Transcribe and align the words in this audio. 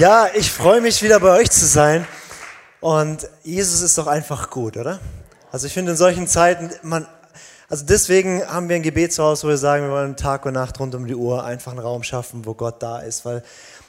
Ja, 0.00 0.28
ich 0.32 0.52
freue 0.52 0.80
mich 0.80 1.02
wieder 1.02 1.18
bei 1.18 1.40
euch 1.40 1.50
zu 1.50 1.66
sein. 1.66 2.06
Und 2.78 3.28
Jesus 3.42 3.80
ist 3.80 3.98
doch 3.98 4.06
einfach 4.06 4.48
gut, 4.48 4.76
oder? 4.76 5.00
Also 5.50 5.66
ich 5.66 5.72
finde 5.72 5.90
in 5.90 5.96
solchen 5.96 6.28
Zeiten, 6.28 6.70
man, 6.84 7.08
also 7.68 7.84
deswegen 7.84 8.46
haben 8.46 8.68
wir 8.68 8.76
ein 8.76 8.84
Gebet 8.84 9.12
zu 9.12 9.24
Hause, 9.24 9.42
wo 9.42 9.48
wir 9.48 9.58
sagen, 9.58 9.86
wir 9.86 9.90
wollen 9.90 10.16
Tag 10.16 10.46
und 10.46 10.52
Nacht 10.52 10.78
rund 10.78 10.94
um 10.94 11.08
die 11.08 11.16
Uhr 11.16 11.42
einfach 11.42 11.72
einen 11.72 11.80
Raum 11.80 12.04
schaffen, 12.04 12.46
wo 12.46 12.54
Gott 12.54 12.80
da 12.80 13.00
ist. 13.00 13.24
Weil 13.24 13.42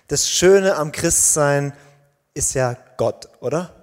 das 0.07 0.27
Schöne 0.27 0.77
am 0.77 0.91
Christsein 0.91 1.73
ist 2.33 2.55
ja 2.55 2.75
Gott, 2.97 3.29
oder? 3.39 3.78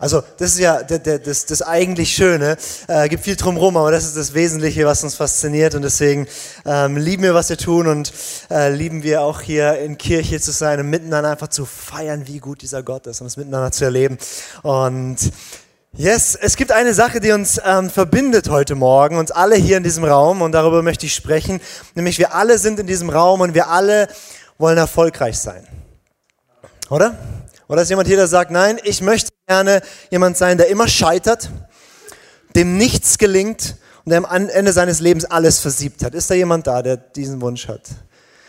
Also 0.00 0.22
das 0.38 0.52
ist 0.52 0.58
ja 0.58 0.82
das, 0.82 1.44
das 1.46 1.62
eigentlich 1.62 2.12
Schöne. 2.12 2.56
Äh, 2.88 3.08
gibt 3.10 3.22
viel 3.22 3.36
drumherum, 3.36 3.76
aber 3.76 3.90
das 3.92 4.06
ist 4.06 4.16
das 4.16 4.32
Wesentliche, 4.32 4.86
was 4.86 5.04
uns 5.04 5.14
fasziniert. 5.14 5.74
Und 5.74 5.82
deswegen 5.82 6.26
ähm, 6.64 6.96
lieben 6.96 7.22
wir, 7.22 7.34
was 7.34 7.50
wir 7.50 7.58
tun 7.58 7.86
und 7.86 8.12
äh, 8.50 8.72
lieben 8.72 9.02
wir 9.02 9.20
auch 9.22 9.42
hier 9.42 9.78
in 9.78 9.98
Kirche 9.98 10.40
zu 10.40 10.52
sein 10.52 10.80
und 10.80 10.88
miteinander 10.88 11.30
einfach 11.30 11.48
zu 11.48 11.66
feiern, 11.66 12.26
wie 12.26 12.38
gut 12.38 12.62
dieser 12.62 12.82
Gott 12.82 13.06
ist 13.06 13.20
und 13.20 13.26
es 13.26 13.36
miteinander 13.36 13.70
zu 13.70 13.84
erleben. 13.84 14.18
Und 14.62 15.18
Yes, 15.92 16.36
es 16.40 16.56
gibt 16.56 16.70
eine 16.70 16.94
Sache, 16.94 17.18
die 17.18 17.32
uns 17.32 17.60
ähm, 17.64 17.90
verbindet 17.90 18.48
heute 18.48 18.76
Morgen, 18.76 19.18
uns 19.18 19.32
alle 19.32 19.56
hier 19.56 19.76
in 19.76 19.82
diesem 19.82 20.04
Raum 20.04 20.40
und 20.40 20.52
darüber 20.52 20.84
möchte 20.84 21.04
ich 21.06 21.14
sprechen, 21.14 21.60
nämlich 21.96 22.16
wir 22.20 22.32
alle 22.32 22.58
sind 22.58 22.78
in 22.78 22.86
diesem 22.86 23.10
Raum 23.10 23.40
und 23.40 23.54
wir 23.54 23.66
alle 23.66 24.06
wollen 24.56 24.78
erfolgreich 24.78 25.36
sein. 25.40 25.66
Oder? 26.90 27.18
Oder 27.70 27.82
ist 27.82 27.88
jemand 27.88 28.08
hier, 28.08 28.16
der 28.16 28.26
sagt, 28.26 28.50
nein, 28.50 28.80
ich 28.82 29.00
möchte 29.00 29.30
gerne 29.46 29.80
jemand 30.10 30.36
sein, 30.36 30.58
der 30.58 30.66
immer 30.70 30.88
scheitert, 30.88 31.50
dem 32.56 32.76
nichts 32.76 33.16
gelingt 33.16 33.76
und 34.04 34.10
der 34.10 34.28
am 34.28 34.48
Ende 34.48 34.72
seines 34.72 34.98
Lebens 34.98 35.24
alles 35.24 35.60
versiebt 35.60 36.02
hat. 36.02 36.16
Ist 36.16 36.28
da 36.28 36.34
jemand 36.34 36.66
da, 36.66 36.82
der 36.82 36.96
diesen 36.96 37.40
Wunsch 37.40 37.68
hat? 37.68 37.82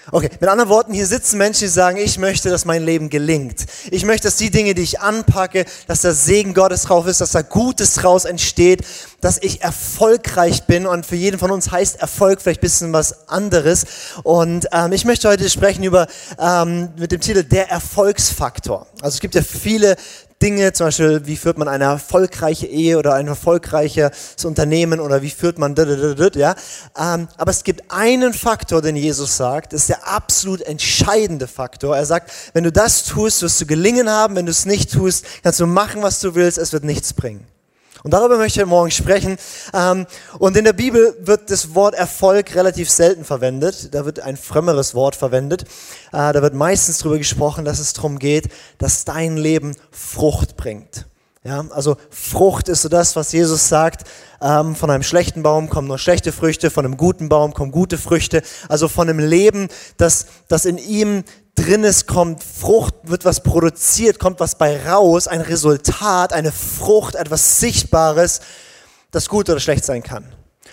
Okay, 0.10 0.30
mit 0.40 0.50
anderen 0.50 0.70
Worten, 0.70 0.94
hier 0.94 1.06
sitzen 1.06 1.38
Menschen, 1.38 1.66
die 1.66 1.68
sagen, 1.68 1.98
ich 1.98 2.18
möchte, 2.18 2.50
dass 2.50 2.66
mein 2.66 2.84
Leben 2.84 3.12
gelingt. 3.12 3.66
Ich 3.92 4.04
möchte, 4.04 4.28
dass 4.28 4.36
die 4.36 4.50
Dinge, 4.50 4.74
die 4.74 4.82
ich 4.82 5.00
anpacke, 5.00 5.66
dass 5.86 6.02
der 6.02 6.14
Segen 6.14 6.56
Gottes 6.56 6.84
drauf 6.84 7.06
ist, 7.06 7.22
dass 7.22 7.32
da 7.32 7.44
Gutes 7.44 7.94
draus 7.94 8.26
entsteht, 8.26 8.84
dass 9.22 9.38
ich 9.38 9.62
erfolgreich 9.62 10.64
bin. 10.64 10.88
Und 10.88 11.06
für 11.06 11.16
jeden 11.16 11.38
von 11.38 11.52
uns 11.52 11.72
heißt 11.72 12.02
Erfolg 12.02 12.42
vielleicht 12.42 12.62
ein 12.62 12.62
bisschen 12.62 12.94
was 12.94 13.30
anderes. 13.30 13.86
Und 14.24 14.68
ähm, 14.72 14.92
ich 14.92 15.06
möchte 15.06 15.30
heute 15.30 15.48
sprechen 15.52 15.84
über, 15.84 16.08
ähm, 16.40 16.90
mit 16.98 17.12
dem 17.12 17.22
Titel 17.22 17.44
Der 17.44 17.70
Erfolgsfaktor. 17.70 18.88
Also 19.02 19.16
es 19.16 19.20
gibt 19.20 19.36
ja 19.36 19.44
viele 19.44 19.98
Dinge, 20.42 20.74
zum 20.74 20.88
Beispiel, 20.88 21.26
wie 21.26 21.38
führt 21.38 21.58
man 21.58 21.68
eine 21.68 21.86
erfolgreiche 21.86 22.68
Ehe 22.68 22.98
oder 22.98 23.14
ein 23.14 23.28
erfolgreiches 23.28 24.44
Unternehmen 24.44 25.00
oder 25.00 25.22
wie 25.22 25.30
führt 25.30 25.58
man, 25.58 25.76
ja. 26.36 26.56
Ähm, 26.98 27.28
aber 27.38 27.52
es 27.52 27.64
gibt 27.64 27.92
einen 27.92 28.34
Faktor, 28.34 28.82
den 28.82 28.96
Jesus 28.96 29.38
sagt, 29.38 29.74
ist 29.74 29.90
der 29.90 30.08
absolut 30.08 30.62
entscheidende 30.62 31.48
Faktor. 31.48 31.96
Er 31.96 32.06
sagt, 32.06 32.32
wenn 32.54 32.64
du 32.64 32.72
das 32.72 33.04
tust, 33.04 33.42
wirst 33.42 33.62
du 33.62 33.66
gelingen 33.66 34.10
haben, 34.10 34.36
wenn 34.36 34.46
du 34.46 34.52
es 34.52 34.66
nicht 34.66 34.92
tust, 34.92 35.26
kannst 35.44 35.60
du 35.60 35.68
machen, 35.68 36.02
was 36.02 36.20
du 36.20 36.36
willst, 36.36 36.58
es 36.58 36.74
wird 36.74 36.84
nichts 36.84 37.14
bringen. 37.14 37.46
Und 38.04 38.12
darüber 38.12 38.38
möchte 38.38 38.60
ich 38.60 38.64
heute 38.64 38.70
Morgen 38.70 38.92
sprechen. 38.92 39.38
Ähm, 39.74 40.08
und 40.40 40.58
in 40.58 40.66
der 40.66 40.74
Bibel 40.74 41.16
wird 41.20 41.52
das 41.52 41.76
Wort 41.76 41.94
Erfolg 41.94 42.56
relativ 42.56 42.90
selten 42.90 43.24
verwendet. 43.24 43.94
Da 43.94 44.06
wird 44.06 44.20
ein 44.20 44.38
frömmeres 44.38 44.96
Wort 44.96 45.16
verwendet. 45.16 45.64
Äh, 46.12 46.34
da 46.34 46.42
wird 46.42 46.54
meistens 46.54 47.00
darüber 47.00 47.18
gesprochen, 47.18 47.66
dass 47.66 47.80
es 47.80 47.94
darum 47.94 48.18
geht, 48.18 48.50
dass 48.78 49.06
dein 49.06 49.38
Leben 49.38 49.76
Frucht 49.92 50.58
bringt. 50.58 51.06
Ja, 51.44 51.66
also 51.72 51.98
Frucht 52.12 52.70
ist 52.70 52.84
so 52.84 52.90
das, 52.90 53.16
was 53.16 53.32
Jesus 53.32 53.68
sagt. 53.68 54.08
Ähm, 54.42 54.76
von 54.76 54.92
einem 54.92 55.02
schlechten 55.02 55.42
Baum 55.42 55.70
kommen 55.70 55.88
nur 55.88 55.98
schlechte 55.98 56.32
Früchte, 56.32 56.70
von 56.70 56.86
einem 56.86 56.98
guten 56.98 57.30
Baum 57.30 57.56
kommen 57.56 57.72
gute 57.72 57.98
Früchte. 57.98 58.44
Also 58.70 58.88
von 58.88 59.10
einem 59.10 59.18
Leben, 59.18 59.68
das, 59.98 60.28
das 60.48 60.66
in 60.66 60.78
ihm 60.78 61.24
drin 61.56 61.84
ist, 61.84 62.08
kommt 62.08 62.44
Frucht, 62.44 62.96
wird 63.04 63.26
was 63.26 63.44
produziert, 63.44 64.20
kommt 64.20 64.40
was 64.40 64.58
bei 64.58 64.88
raus, 64.90 65.28
ein 65.28 65.42
Resultat, 65.42 66.34
eine 66.34 66.52
Frucht, 66.52 67.16
etwas 67.16 67.60
Sichtbares, 67.60 68.42
das 69.12 69.28
gut 69.28 69.50
oder 69.50 69.60
schlecht 69.60 69.86
sein 69.86 70.04
kann. 70.04 70.26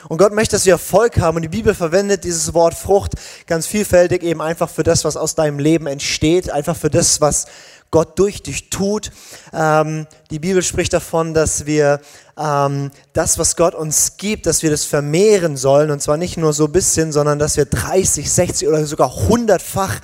Und 0.09 0.19
Gott 0.19 0.33
möchte, 0.33 0.55
dass 0.55 0.65
wir 0.65 0.75
Erfolg 0.75 1.19
haben. 1.19 1.37
Und 1.37 1.43
die 1.43 1.49
Bibel 1.49 1.75
verwendet 1.75 2.23
dieses 2.25 2.55
Wort 2.55 2.75
Frucht 2.75 3.15
ganz 3.47 3.67
vielfältig 3.67 4.23
eben 4.23 4.41
einfach 4.41 4.71
für 4.71 4.85
das, 4.85 5.05
was 5.05 5.17
aus 5.17 5.35
deinem 5.35 5.59
Leben 5.59 5.87
entsteht, 5.87 6.51
einfach 6.51 6.77
für 6.77 6.91
das, 6.91 7.21
was 7.21 7.47
Gott 7.91 8.19
durch 8.19 8.43
dich 8.43 8.71
tut. 8.71 9.11
Ähm, 9.53 10.07
die 10.31 10.39
Bibel 10.39 10.63
spricht 10.63 10.93
davon, 10.93 11.35
dass 11.35 11.67
wir 11.67 12.01
ähm, 12.39 12.91
das, 13.13 13.39
was 13.39 13.57
Gott 13.57 13.75
uns 13.75 14.17
gibt, 14.19 14.47
dass 14.47 14.63
wir 14.63 14.71
das 14.71 14.85
vermehren 14.85 15.57
sollen. 15.57 15.91
Und 15.91 16.01
zwar 16.01 16.17
nicht 16.17 16.37
nur 16.37 16.53
so 16.53 16.67
ein 16.67 16.73
bisschen, 16.73 17.13
sondern 17.13 17.39
dass 17.39 17.57
wir 17.57 17.65
30, 17.65 18.31
60 18.31 18.69
oder 18.69 18.85
sogar 18.85 19.11
100-fach 19.11 20.01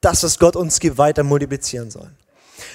das, 0.00 0.22
was 0.22 0.38
Gott 0.38 0.56
uns 0.56 0.80
gibt, 0.80 0.98
weiter 0.98 1.22
multiplizieren 1.22 1.90
sollen. 1.90 2.16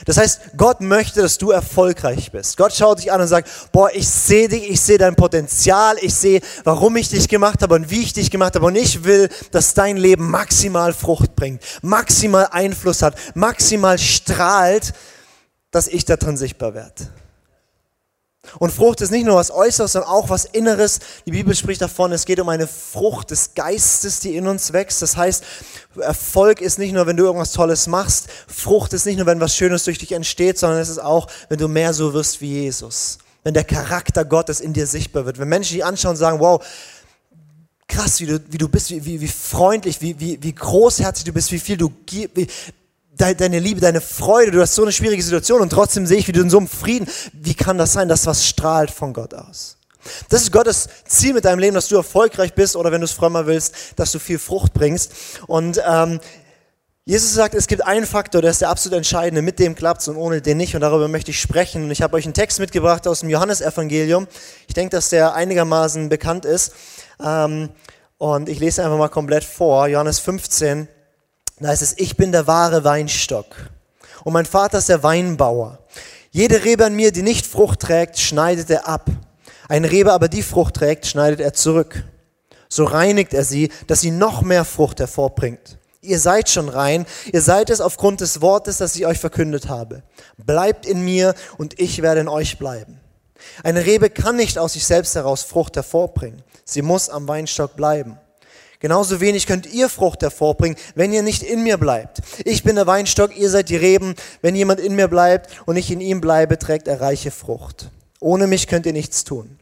Das 0.06 0.17
heißt, 0.17 0.57
Gott 0.57 0.81
möchte, 0.81 1.22
dass 1.22 1.38
du 1.38 1.51
erfolgreich 1.51 2.31
bist. 2.31 2.57
Gott 2.57 2.73
schaut 2.73 3.00
dich 3.00 3.11
an 3.11 3.22
und 3.22 3.28
sagt, 3.28 3.50
boah, 3.72 3.89
ich 3.94 4.07
sehe 4.07 4.47
dich, 4.47 4.69
ich 4.69 4.81
sehe 4.81 4.97
dein 4.97 5.16
Potenzial, 5.16 5.97
ich 6.01 6.13
sehe, 6.13 6.41
warum 6.63 6.95
ich 6.95 7.09
dich 7.09 7.28
gemacht 7.28 7.61
habe 7.61 7.75
und 7.75 7.89
wie 7.89 8.01
ich 8.01 8.13
dich 8.13 8.31
gemacht 8.31 8.56
habe. 8.56 8.66
Und 8.66 8.75
ich 8.75 9.03
will, 9.03 9.29
dass 9.51 9.73
dein 9.73 9.97
Leben 9.97 10.29
maximal 10.29 10.94
Frucht 10.94 11.35
bringt, 11.35 11.61
maximal 11.81 12.47
Einfluss 12.51 13.01
hat, 13.01 13.16
maximal 13.35 13.97
strahlt, 13.97 14.94
dass 15.72 15.88
ich 15.88 16.05
da 16.05 16.17
drin 16.17 16.38
sichtbar 16.38 16.73
werde. 16.73 17.09
Und 18.59 18.71
Frucht 18.71 19.01
ist 19.01 19.11
nicht 19.11 19.25
nur 19.25 19.37
was 19.37 19.51
Äußeres, 19.51 19.93
sondern 19.93 20.11
auch 20.11 20.29
was 20.29 20.45
Inneres. 20.45 20.99
Die 21.25 21.31
Bibel 21.31 21.55
spricht 21.55 21.81
davon, 21.81 22.11
es 22.11 22.25
geht 22.25 22.39
um 22.39 22.49
eine 22.49 22.67
Frucht 22.67 23.31
des 23.31 23.53
Geistes, 23.55 24.19
die 24.19 24.35
in 24.35 24.47
uns 24.47 24.73
wächst. 24.73 25.01
Das 25.01 25.15
heißt, 25.15 25.43
Erfolg 25.97 26.61
ist 26.61 26.77
nicht 26.77 26.93
nur, 26.93 27.07
wenn 27.07 27.17
du 27.17 27.23
irgendwas 27.23 27.53
Tolles 27.53 27.87
machst. 27.87 28.27
Frucht 28.47 28.93
ist 28.93 29.05
nicht 29.05 29.17
nur, 29.17 29.25
wenn 29.25 29.39
was 29.39 29.55
Schönes 29.55 29.85
durch 29.85 29.97
dich 29.97 30.11
entsteht, 30.11 30.59
sondern 30.59 30.79
es 30.79 30.89
ist 30.89 30.99
auch, 30.99 31.27
wenn 31.49 31.57
du 31.57 31.67
mehr 31.67 31.93
so 31.93 32.13
wirst 32.13 32.41
wie 32.41 32.61
Jesus. 32.61 33.19
Wenn 33.43 33.53
der 33.53 33.63
Charakter 33.63 34.25
Gottes 34.25 34.59
in 34.59 34.73
dir 34.73 34.87
sichtbar 34.87 35.25
wird. 35.25 35.39
Wenn 35.39 35.49
Menschen 35.49 35.75
dich 35.75 35.85
anschauen 35.85 36.11
und 36.11 36.17
sagen, 36.17 36.39
wow, 36.39 36.63
krass, 37.87 38.19
wie 38.19 38.25
du, 38.25 38.43
wie 38.49 38.57
du 38.57 38.67
bist, 38.67 38.89
wie, 38.89 39.03
wie, 39.05 39.21
wie 39.21 39.27
freundlich, 39.27 40.01
wie, 40.01 40.19
wie, 40.19 40.41
wie 40.41 40.53
großherzig 40.53 41.23
du 41.23 41.31
bist, 41.31 41.51
wie 41.51 41.59
viel 41.59 41.77
du 41.77 41.91
gibst, 42.05 42.49
deine 43.18 43.59
Liebe, 43.59 43.79
deine 43.79 44.01
Freude, 44.01 44.51
du 44.51 44.62
hast 44.62 44.75
so 44.75 44.81
eine 44.81 44.91
schwierige 44.91 45.22
Situation 45.22 45.62
und 45.62 45.69
trotzdem 45.69 46.06
sehe 46.06 46.18
ich, 46.18 46.28
wie 46.28 46.31
du 46.31 46.41
in 46.41 46.50
so 46.50 46.57
einem 46.57 46.68
Frieden, 46.68 47.07
wie 47.34 47.53
kann 47.53 47.78
das 47.78 47.94
sein, 47.94 48.07
dass 48.07 48.25
was 48.25 48.46
strahlt 48.46 48.91
von 48.91 49.13
Gott 49.13 49.34
aus? 49.34 49.78
Das 50.29 50.41
ist 50.41 50.51
Gottes 50.51 50.90
Ziel 51.06 51.34
mit 51.34 51.46
deinem 51.46 51.59
Leben, 51.59 51.75
dass 51.75 51.88
du 51.88 51.96
erfolgreich 51.96 52.53
bist 52.53 52.75
oder 52.75 52.91
wenn 52.91 53.02
du 53.02 53.06
es 53.06 53.12
frömmer 53.12 53.46
willst, 53.46 53.75
dass 53.96 54.12
du 54.12 54.19
viel 54.19 54.40
Frucht 54.40 54.73
bringst. 54.73 55.13
Und 55.47 55.81
ähm, 55.88 56.19
Jesus 57.06 57.34
sagt, 57.34 57.53
es 57.53 57.68
gibt 57.68 57.85
einen 57.85 58.06
Faktor, 58.06 58.41
der 58.41 58.52
ist 58.52 58.62
der 58.62 58.69
absolut 58.69 58.97
entscheidende, 58.97 59.41
mit 59.41 59.59
dem 59.59 59.75
klappt 59.75 60.02
es 60.02 60.07
und 60.07 60.18
ohne 60.18 60.41
den 60.41 60.57
nicht. 60.57 60.75
Und 60.75 60.81
darüber 60.81 61.07
möchte 61.07 61.31
ich 61.31 61.40
sprechen. 61.40 61.84
Und 61.84 61.91
ich 61.91 62.02
habe 62.02 62.16
euch 62.16 62.25
einen 62.25 62.34
Text 62.34 62.59
mitgebracht 62.59 63.07
aus 63.07 63.22
dem 63.22 63.29
Johannesevangelium. 63.29 64.28
Ich 64.68 64.73
denke, 64.73 64.96
dass 64.96 65.09
der 65.09 65.34
einigermaßen 65.34 66.09
bekannt 66.09 66.46
ist. 66.46 66.73
Ähm, 67.22 67.69
und 68.18 68.47
ich 68.47 68.59
lese 68.59 68.84
einfach 68.84 68.97
mal 68.97 69.09
komplett 69.09 69.44
vor. 69.44 69.88
Johannes 69.88 70.19
15, 70.19 70.88
da 71.59 71.69
heißt 71.69 71.81
es, 71.81 71.97
ich 71.97 72.18
bin 72.18 72.31
der 72.31 72.47
wahre 72.47 72.84
Weinstock 72.84 73.56
und 74.24 74.34
mein 74.34 74.46
Vater 74.46 74.80
ist 74.80 74.90
der 74.90 75.03
Weinbauer. 75.03 75.80
Jede 76.31 76.64
Rebe 76.64 76.86
an 76.86 76.96
mir, 76.96 77.12
die 77.12 77.22
nicht 77.22 77.46
Frucht 77.46 77.81
trägt, 77.81 78.18
schneidet 78.18 78.69
er 78.69 78.88
ab. 78.88 79.09
Ein 79.69 79.86
Rebe 79.86 80.12
aber 80.12 80.28
die 80.28 80.41
Frucht 80.41 80.75
trägt, 80.75 81.06
schneidet 81.06 81.40
er 81.40 81.53
zurück. 81.53 82.03
So 82.69 82.86
reinigt 82.86 83.34
er 83.34 83.44
sie, 83.44 83.69
dass 83.88 84.02
sie 84.02 84.12
noch 84.12 84.41
mehr 84.41 84.66
Frucht 84.66 85.00
hervorbringt. 85.00 85.78
Ihr 86.02 86.19
seid 86.19 86.50
schon 86.50 86.69
rein, 86.69 87.06
ihr 87.31 87.41
seid 87.41 87.70
es 87.70 87.80
aufgrund 87.80 88.20
des 88.20 88.41
Wortes, 88.41 88.78
das 88.78 88.96
ich 88.96 89.06
euch 89.06 89.20
verkündet 89.20 89.70
habe. 89.70 90.03
Bleibt 90.38 90.85
in 90.85 91.06
mir 91.06 91.34
und 91.58 91.80
ich 91.80 92.02
werde 92.02 92.22
in 92.22 92.28
euch 92.28 92.58
bleiben. 92.58 93.00
Eine 93.64 93.85
Rebe 93.85 94.09
kann 94.09 94.35
nicht 94.35 94.58
aus 94.58 94.74
sich 94.74 94.85
selbst 94.85 95.16
heraus 95.16 95.44
Frucht 95.44 95.75
hervorbringen. 95.75 96.41
Sie 96.66 96.81
muss 96.81 97.09
am 97.09 97.28
Weinstock 97.28 97.75
bleiben. 97.75 98.18
Genauso 98.83 99.21
wenig 99.21 99.47
könnt 99.47 99.66
ihr 99.73 99.88
Frucht 99.88 100.23
hervorbringen, 100.23 100.77
wenn 100.94 101.13
ihr 101.13 101.23
nicht 101.23 101.41
in 101.41 101.63
mir 101.63 101.77
bleibt. 101.77 102.19
Ich 102.44 102.63
bin 102.63 102.75
der 102.75 102.85
Weinstock, 102.85 103.33
ihr 103.33 103.49
seid 103.49 103.69
die 103.69 103.77
Reben. 103.77 104.13
Wenn 104.41 104.55
jemand 104.55 104.81
in 104.81 104.94
mir 104.94 105.07
bleibt 105.07 105.49
und 105.66 105.78
ich 105.78 105.90
in 105.90 106.02
ihm 106.02 106.19
bleibe, 106.19 106.59
trägt 106.59 106.90
er 106.90 106.99
reiche 106.99 107.31
Frucht. 107.31 107.91
Ohne 108.19 108.46
mich 108.46 108.67
könnt 108.67 108.85
ihr 108.85 108.91
nichts 108.91 109.23
tun. 109.23 109.58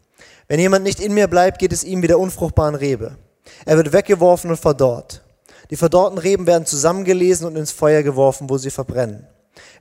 Wenn 0.48 0.60
jemand 0.60 0.84
nicht 0.84 1.00
in 1.00 1.14
mir 1.14 1.28
bleibt, 1.28 1.60
geht 1.60 1.72
es 1.72 1.84
ihm 1.84 2.02
wie 2.02 2.08
der 2.08 2.18
unfruchtbaren 2.18 2.74
Rebe. 2.74 3.16
Er 3.64 3.78
wird 3.78 3.94
weggeworfen 3.94 4.50
und 4.50 4.60
verdorrt. 4.60 5.22
Die 5.70 5.78
verdorrten 5.78 6.18
Reben 6.18 6.48
werden 6.48 6.66
zusammengelesen 6.66 7.46
und 7.46 7.56
ins 7.56 7.72
Feuer 7.72 8.02
geworfen, 8.02 8.50
wo 8.50 8.58
sie 8.58 8.72
verbrennen. 8.72 9.28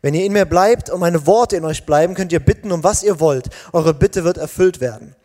Wenn 0.02 0.12
ihr 0.12 0.26
in 0.26 0.34
mir 0.34 0.44
bleibt 0.44 0.90
und 0.90 1.00
meine 1.00 1.26
Worte 1.26 1.56
in 1.56 1.64
euch 1.64 1.86
bleiben, 1.86 2.12
könnt 2.12 2.32
ihr 2.32 2.40
bitten, 2.40 2.72
um 2.72 2.84
was 2.84 3.02
ihr 3.02 3.20
wollt. 3.20 3.48
Eure 3.72 3.94
Bitte 3.94 4.22
wird 4.22 4.36
erfüllt 4.36 4.82
werden. 4.82 5.16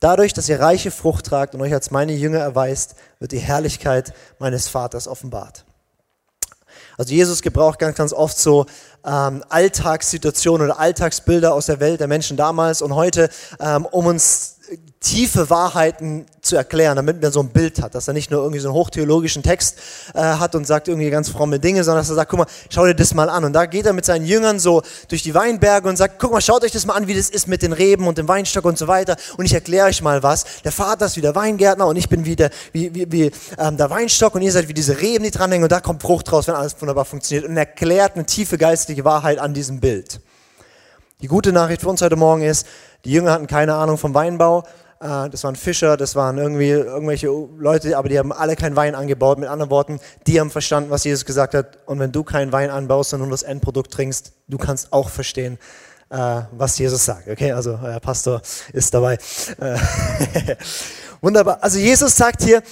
Dadurch, 0.00 0.32
dass 0.32 0.48
ihr 0.48 0.60
reiche 0.60 0.90
Frucht 0.90 1.26
tragt 1.26 1.54
und 1.54 1.60
euch 1.60 1.72
als 1.72 1.90
meine 1.90 2.12
Jünger 2.12 2.38
erweist, 2.38 2.94
wird 3.18 3.32
die 3.32 3.38
Herrlichkeit 3.38 4.12
meines 4.38 4.68
Vaters 4.68 5.08
offenbart. 5.08 5.64
Also 6.96 7.14
Jesus 7.14 7.42
gebraucht 7.42 7.78
ganz, 7.78 7.96
ganz 7.96 8.12
oft 8.12 8.38
so 8.38 8.66
ähm, 9.04 9.44
Alltagssituationen 9.48 10.68
oder 10.68 10.78
Alltagsbilder 10.78 11.54
aus 11.54 11.66
der 11.66 11.80
Welt 11.80 12.00
der 12.00 12.08
Menschen 12.08 12.36
damals 12.36 12.82
und 12.82 12.94
heute, 12.94 13.30
ähm, 13.60 13.86
um 13.86 14.06
uns 14.06 14.57
tiefe 15.00 15.48
Wahrheiten 15.48 16.26
zu 16.42 16.56
erklären, 16.56 16.96
damit 16.96 17.22
man 17.22 17.30
so 17.30 17.40
ein 17.40 17.50
Bild 17.50 17.80
hat, 17.80 17.94
dass 17.94 18.08
er 18.08 18.14
nicht 18.14 18.30
nur 18.30 18.40
irgendwie 18.40 18.58
so 18.58 18.68
einen 18.68 18.74
hochtheologischen 18.74 19.42
Text 19.42 19.78
äh, 20.14 20.20
hat 20.20 20.54
und 20.54 20.66
sagt 20.66 20.88
irgendwie 20.88 21.08
ganz 21.10 21.28
fromme 21.28 21.60
Dinge, 21.60 21.84
sondern 21.84 22.02
dass 22.02 22.10
er 22.10 22.16
sagt, 22.16 22.30
guck 22.30 22.40
mal, 22.40 22.46
schau 22.68 22.84
dir 22.84 22.94
das 22.94 23.14
mal 23.14 23.28
an. 23.28 23.44
Und 23.44 23.52
da 23.52 23.66
geht 23.66 23.86
er 23.86 23.92
mit 23.92 24.04
seinen 24.04 24.26
Jüngern 24.26 24.58
so 24.58 24.82
durch 25.08 25.22
die 25.22 25.34
Weinberge 25.34 25.88
und 25.88 25.96
sagt, 25.96 26.18
guck 26.18 26.32
mal, 26.32 26.40
schaut 26.40 26.64
euch 26.64 26.72
das 26.72 26.84
mal 26.84 26.94
an, 26.94 27.06
wie 27.06 27.14
das 27.14 27.30
ist 27.30 27.46
mit 27.46 27.62
den 27.62 27.72
Reben 27.72 28.06
und 28.08 28.18
dem 28.18 28.28
Weinstock 28.28 28.64
und 28.64 28.76
so 28.76 28.88
weiter. 28.88 29.16
Und 29.36 29.44
ich 29.44 29.54
erkläre 29.54 29.86
euch 29.86 30.02
mal 30.02 30.22
was. 30.22 30.44
Der 30.64 30.72
Vater 30.72 31.06
ist 31.06 31.16
wie 31.16 31.22
der 31.22 31.34
Weingärtner 31.34 31.86
und 31.86 31.96
ich 31.96 32.08
bin 32.08 32.24
wie 32.24 32.36
der, 32.36 32.50
wie, 32.72 32.94
wie, 32.94 33.10
wie 33.12 33.30
ähm, 33.58 33.76
der 33.76 33.90
Weinstock 33.90 34.34
und 34.34 34.42
ihr 34.42 34.52
seid 34.52 34.68
wie 34.68 34.74
diese 34.74 35.00
Reben, 35.00 35.24
die 35.24 35.30
dranhängen 35.30 35.64
und 35.64 35.72
da 35.72 35.80
kommt 35.80 36.02
Frucht 36.02 36.32
raus, 36.32 36.48
wenn 36.48 36.54
alles 36.54 36.80
wunderbar 36.80 37.04
funktioniert. 37.04 37.48
Und 37.48 37.56
er 37.56 37.66
erklärt 37.66 38.16
eine 38.16 38.26
tiefe 38.26 38.58
geistliche 38.58 39.04
Wahrheit 39.04 39.38
an 39.38 39.54
diesem 39.54 39.80
Bild. 39.80 40.20
Die 41.20 41.26
gute 41.26 41.50
Nachricht 41.50 41.80
für 41.80 41.88
uns 41.88 42.00
heute 42.00 42.14
Morgen 42.14 42.42
ist, 42.42 42.64
die 43.04 43.10
Jünger 43.10 43.32
hatten 43.32 43.48
keine 43.48 43.74
Ahnung 43.74 43.98
vom 43.98 44.14
Weinbau, 44.14 44.62
äh, 45.00 45.28
das 45.28 45.42
waren 45.42 45.56
Fischer, 45.56 45.96
das 45.96 46.14
waren 46.14 46.38
irgendwie 46.38 46.70
irgendwelche 46.70 47.26
Leute, 47.26 47.98
aber 47.98 48.08
die 48.08 48.20
haben 48.20 48.32
alle 48.32 48.54
keinen 48.54 48.76
Wein 48.76 48.94
angebaut. 48.94 49.40
Mit 49.40 49.48
anderen 49.48 49.68
Worten, 49.68 49.98
die 50.28 50.38
haben 50.38 50.48
verstanden, 50.48 50.90
was 50.90 51.02
Jesus 51.02 51.24
gesagt 51.24 51.54
hat. 51.54 51.78
Und 51.86 51.98
wenn 51.98 52.12
du 52.12 52.22
keinen 52.22 52.52
Wein 52.52 52.70
anbaust, 52.70 53.10
sondern 53.10 53.30
nur 53.30 53.34
das 53.34 53.42
Endprodukt 53.42 53.92
trinkst, 53.92 54.30
du 54.46 54.58
kannst 54.58 54.92
auch 54.92 55.08
verstehen, 55.08 55.58
äh, 56.10 56.42
was 56.52 56.78
Jesus 56.78 57.04
sagt. 57.04 57.26
Okay, 57.26 57.50
also 57.50 57.80
euer 57.82 57.98
Pastor 57.98 58.40
ist 58.72 58.94
dabei. 58.94 59.18
Äh, 59.58 59.76
wunderbar. 61.20 61.58
Also 61.62 61.80
Jesus 61.80 62.16
sagt 62.16 62.44
hier, 62.44 62.62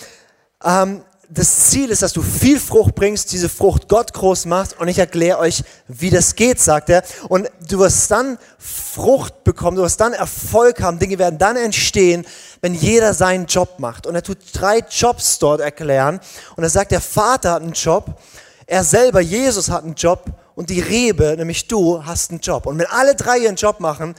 ähm, 0.64 1.02
das 1.28 1.70
Ziel 1.70 1.90
ist, 1.90 2.02
dass 2.02 2.12
du 2.12 2.22
viel 2.22 2.60
Frucht 2.60 2.94
bringst, 2.94 3.32
diese 3.32 3.48
Frucht 3.48 3.88
Gott 3.88 4.12
groß 4.12 4.46
machst 4.46 4.78
und 4.78 4.88
ich 4.88 4.98
erkläre 4.98 5.38
euch, 5.38 5.62
wie 5.88 6.10
das 6.10 6.34
geht, 6.34 6.60
sagt 6.60 6.88
er. 6.88 7.02
Und 7.28 7.48
du 7.68 7.78
wirst 7.78 8.10
dann 8.10 8.38
Frucht 8.58 9.44
bekommen, 9.44 9.76
du 9.76 9.82
wirst 9.82 10.00
dann 10.00 10.12
Erfolg 10.12 10.80
haben, 10.80 10.98
Dinge 10.98 11.18
werden 11.18 11.38
dann 11.38 11.56
entstehen, 11.56 12.26
wenn 12.60 12.74
jeder 12.74 13.14
seinen 13.14 13.46
Job 13.46 13.78
macht. 13.78 14.06
Und 14.06 14.14
er 14.14 14.22
tut 14.22 14.38
drei 14.52 14.78
Jobs 14.90 15.38
dort 15.38 15.60
erklären 15.60 16.20
und 16.56 16.62
er 16.62 16.70
sagt, 16.70 16.90
der 16.90 17.00
Vater 17.00 17.52
hat 17.52 17.62
einen 17.62 17.72
Job, 17.72 18.18
er 18.66 18.84
selber, 18.84 19.20
Jesus 19.20 19.70
hat 19.70 19.84
einen 19.84 19.94
Job 19.94 20.24
und 20.54 20.70
die 20.70 20.80
Rebe, 20.80 21.34
nämlich 21.36 21.68
du, 21.68 22.04
hast 22.04 22.30
einen 22.30 22.40
Job. 22.40 22.66
Und 22.66 22.78
wenn 22.78 22.86
alle 22.86 23.14
drei 23.14 23.38
ihren 23.38 23.56
Job 23.56 23.80
machen, 23.80 24.14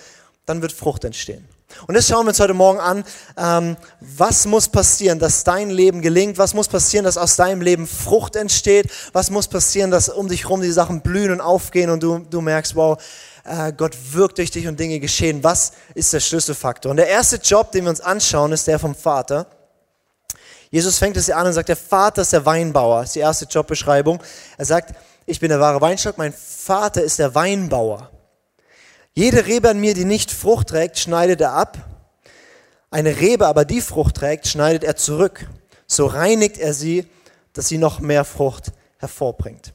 dann 0.45 0.62
wird 0.62 0.71
Frucht 0.71 1.04
entstehen. 1.04 1.48
Und 1.88 1.96
das 1.96 2.08
schauen 2.08 2.25
wir 2.25 2.30
uns 2.30 2.40
heute 2.40 2.54
Morgen 2.54 2.80
an. 2.80 3.04
Ähm, 3.38 3.78
was 4.00 4.46
muss 4.46 4.68
passieren, 4.69 5.19
dass 5.19 5.44
dein 5.44 5.69
Leben 5.69 6.02
gelingt? 6.02 6.38
Was 6.38 6.54
muss 6.54 6.68
passieren, 6.68 7.04
dass 7.06 7.18
aus 7.18 7.36
deinem 7.36 7.62
Leben 7.62 7.88
Frucht 7.88 8.36
entsteht? 8.36 8.90
Was 9.14 9.30
muss 9.30 9.48
passieren, 9.48 9.92
dass 9.92 10.10
um 10.10 10.28
dich 10.28 10.44
herum 10.44 10.62
die 10.62 10.72
Sachen 10.72 11.02
blühen 11.02 11.31
und 11.31 11.42
aufgehen 11.42 11.90
und 11.90 12.02
du, 12.02 12.19
du 12.19 12.42
merkst, 12.42 12.75
wow, 12.75 12.98
äh, 13.44 13.74
Gott 13.74 13.96
wirkt 14.12 14.38
durch 14.38 14.52
dich 14.52 14.68
und 14.68 14.80
Dinge 14.80 15.00
geschehen. 15.00 15.44
Was 15.44 15.74
ist 15.94 16.14
der 16.14 16.19
Schlüsselfaktor? 16.19 16.92
Und 16.92 16.98
der 16.98 17.08
erste 17.08 17.38
Job, 17.38 17.72
den 17.72 17.86
wir 17.86 17.90
uns 17.90 18.02
anschauen, 18.02 18.52
ist 18.52 18.68
der 18.68 18.80
vom 18.80 18.96
Vater. 18.96 19.48
Jesus 20.69 20.98
fängt 20.98 21.16
es 21.16 21.30
an 21.30 21.48
und 21.48 21.54
sagt, 21.54 21.69
der 21.69 21.78
Vater 21.78 22.22
ist 22.22 22.34
der 22.34 22.46
Weinbauer. 22.46 23.02
Das 23.02 23.10
ist 23.10 23.16
die 23.16 23.22
erste 23.22 23.46
Jobbeschreibung. 23.46 24.22
Er 24.58 24.66
sagt, 24.66 24.94
ich 25.25 25.40
bin 25.40 25.50
der 25.50 25.60
wahre 25.60 25.80
Weinstock, 25.81 26.18
mein 26.18 26.34
Vater 26.34 27.02
ist 27.02 27.19
der 27.19 27.34
Weinbauer. 27.34 28.12
Jede 29.18 29.48
Rebe 29.48 29.72
an 29.72 29.80
mir, 29.80 29.96
die 29.96 30.06
nicht 30.06 30.30
Frucht 30.30 30.68
trägt, 30.68 31.00
schneidet 31.00 31.42
er 31.42 31.54
ab. 31.54 31.80
Eine 32.92 33.19
Rebe 33.19 33.48
aber, 33.48 33.66
die 33.66 33.81
Frucht 33.81 34.18
trägt, 34.18 34.48
schneidet 34.48 34.84
er 34.84 34.96
zurück. 34.96 35.50
So 35.88 36.06
reinigt 36.06 36.60
er 36.60 36.72
sie, 36.72 37.08
dass 37.54 37.68
sie 37.68 37.80
noch 37.80 38.00
mehr 38.00 38.24
Frucht 38.24 38.74
hervorbringt. 39.00 39.74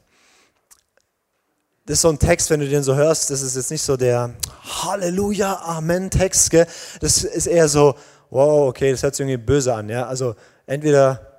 Das 1.85 1.95
ist 1.95 2.03
so 2.03 2.07
ein 2.07 2.19
Text, 2.19 2.51
wenn 2.51 2.61
du 2.61 2.69
den 2.69 2.83
so 2.83 2.95
hörst, 2.95 3.31
das 3.31 3.41
ist 3.41 3.57
jetzt 3.57 3.69
nicht 3.69 3.81
so 3.81 3.97
der 3.97 4.33
Halleluja, 4.63 5.59
Amen-Text. 5.61 6.53
Das 7.01 7.25
ist 7.25 7.47
eher 7.47 7.67
so, 7.67 7.95
wow, 8.29 8.69
okay, 8.69 8.91
das 8.91 9.03
hört 9.03 9.13
sich 9.13 9.25
irgendwie 9.25 9.45
böse 9.45 9.73
an. 9.73 9.89
Ja? 9.89 10.07
Also 10.07 10.35
entweder 10.67 11.32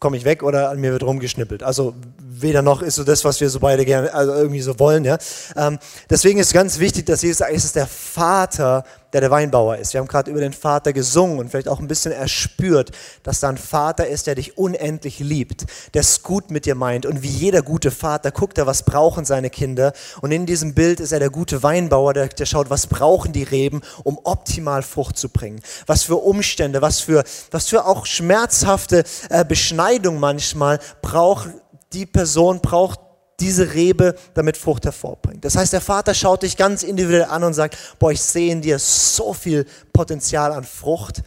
komme 0.00 0.16
ich 0.16 0.24
weg 0.24 0.42
oder 0.42 0.70
an 0.70 0.80
mir 0.80 0.92
wird 0.92 1.02
rumgeschnippelt. 1.02 1.62
Also 1.62 1.94
weder 2.18 2.62
noch 2.62 2.82
ist 2.82 2.94
so 2.96 3.04
das, 3.04 3.24
was 3.24 3.40
wir 3.40 3.50
so 3.50 3.60
beide 3.60 3.84
gerne 3.84 4.12
also 4.12 4.32
irgendwie 4.32 4.60
so 4.60 4.78
wollen. 4.78 5.04
Ja? 5.04 5.18
Ähm, 5.56 5.78
deswegen 6.08 6.38
ist 6.38 6.52
ganz 6.52 6.78
wichtig, 6.78 7.06
dass 7.06 7.22
Jesus 7.22 7.46
es 7.46 7.64
ist 7.64 7.76
der 7.76 7.86
Vater, 7.86 8.84
der 9.14 9.20
der 9.20 9.30
Weinbauer 9.30 9.76
ist. 9.76 9.94
Wir 9.94 10.00
haben 10.00 10.08
gerade 10.08 10.30
über 10.30 10.40
den 10.40 10.52
Vater 10.52 10.92
gesungen 10.92 11.38
und 11.38 11.48
vielleicht 11.48 11.68
auch 11.68 11.78
ein 11.78 11.86
bisschen 11.86 12.12
erspürt, 12.12 12.90
dass 13.22 13.40
da 13.40 13.48
ein 13.48 13.56
Vater 13.56 14.08
ist, 14.08 14.26
der 14.26 14.34
dich 14.34 14.58
unendlich 14.58 15.20
liebt, 15.20 15.66
der 15.94 16.00
es 16.00 16.22
gut 16.22 16.50
mit 16.50 16.66
dir 16.66 16.74
meint. 16.74 17.06
Und 17.06 17.22
wie 17.22 17.28
jeder 17.28 17.62
gute 17.62 17.92
Vater 17.92 18.32
guckt 18.32 18.58
er, 18.58 18.66
was 18.66 18.82
brauchen 18.82 19.24
seine 19.24 19.50
Kinder. 19.50 19.92
Und 20.20 20.32
in 20.32 20.46
diesem 20.46 20.74
Bild 20.74 20.98
ist 20.98 21.12
er 21.12 21.20
der 21.20 21.30
gute 21.30 21.62
Weinbauer, 21.62 22.12
der, 22.12 22.26
der 22.26 22.44
schaut, 22.44 22.70
was 22.70 22.88
brauchen 22.88 23.32
die 23.32 23.44
Reben, 23.44 23.82
um 24.02 24.18
optimal 24.24 24.82
Frucht 24.82 25.16
zu 25.16 25.28
bringen. 25.28 25.60
Was 25.86 26.02
für 26.02 26.16
Umstände, 26.16 26.82
was 26.82 27.00
für, 27.00 27.22
was 27.52 27.68
für 27.68 27.86
auch 27.86 28.06
schmerzhafte 28.06 29.04
äh, 29.30 29.44
Beschneidung 29.44 30.18
manchmal 30.18 30.80
braucht 31.00 31.50
die 31.92 32.06
Person, 32.06 32.60
braucht 32.60 32.98
diese 33.44 33.74
Rebe 33.74 34.14
damit 34.32 34.56
Frucht 34.56 34.86
hervorbringt. 34.86 35.44
Das 35.44 35.54
heißt, 35.54 35.72
der 35.74 35.82
Vater 35.82 36.14
schaut 36.14 36.42
dich 36.42 36.56
ganz 36.56 36.82
individuell 36.82 37.24
an 37.24 37.44
und 37.44 37.52
sagt, 37.52 37.76
boah, 37.98 38.10
ich 38.10 38.20
sehe 38.20 38.50
in 38.50 38.62
dir 38.62 38.78
so 38.78 39.34
viel 39.34 39.66
Potenzial 39.92 40.50
an 40.52 40.64
Frucht 40.64 41.22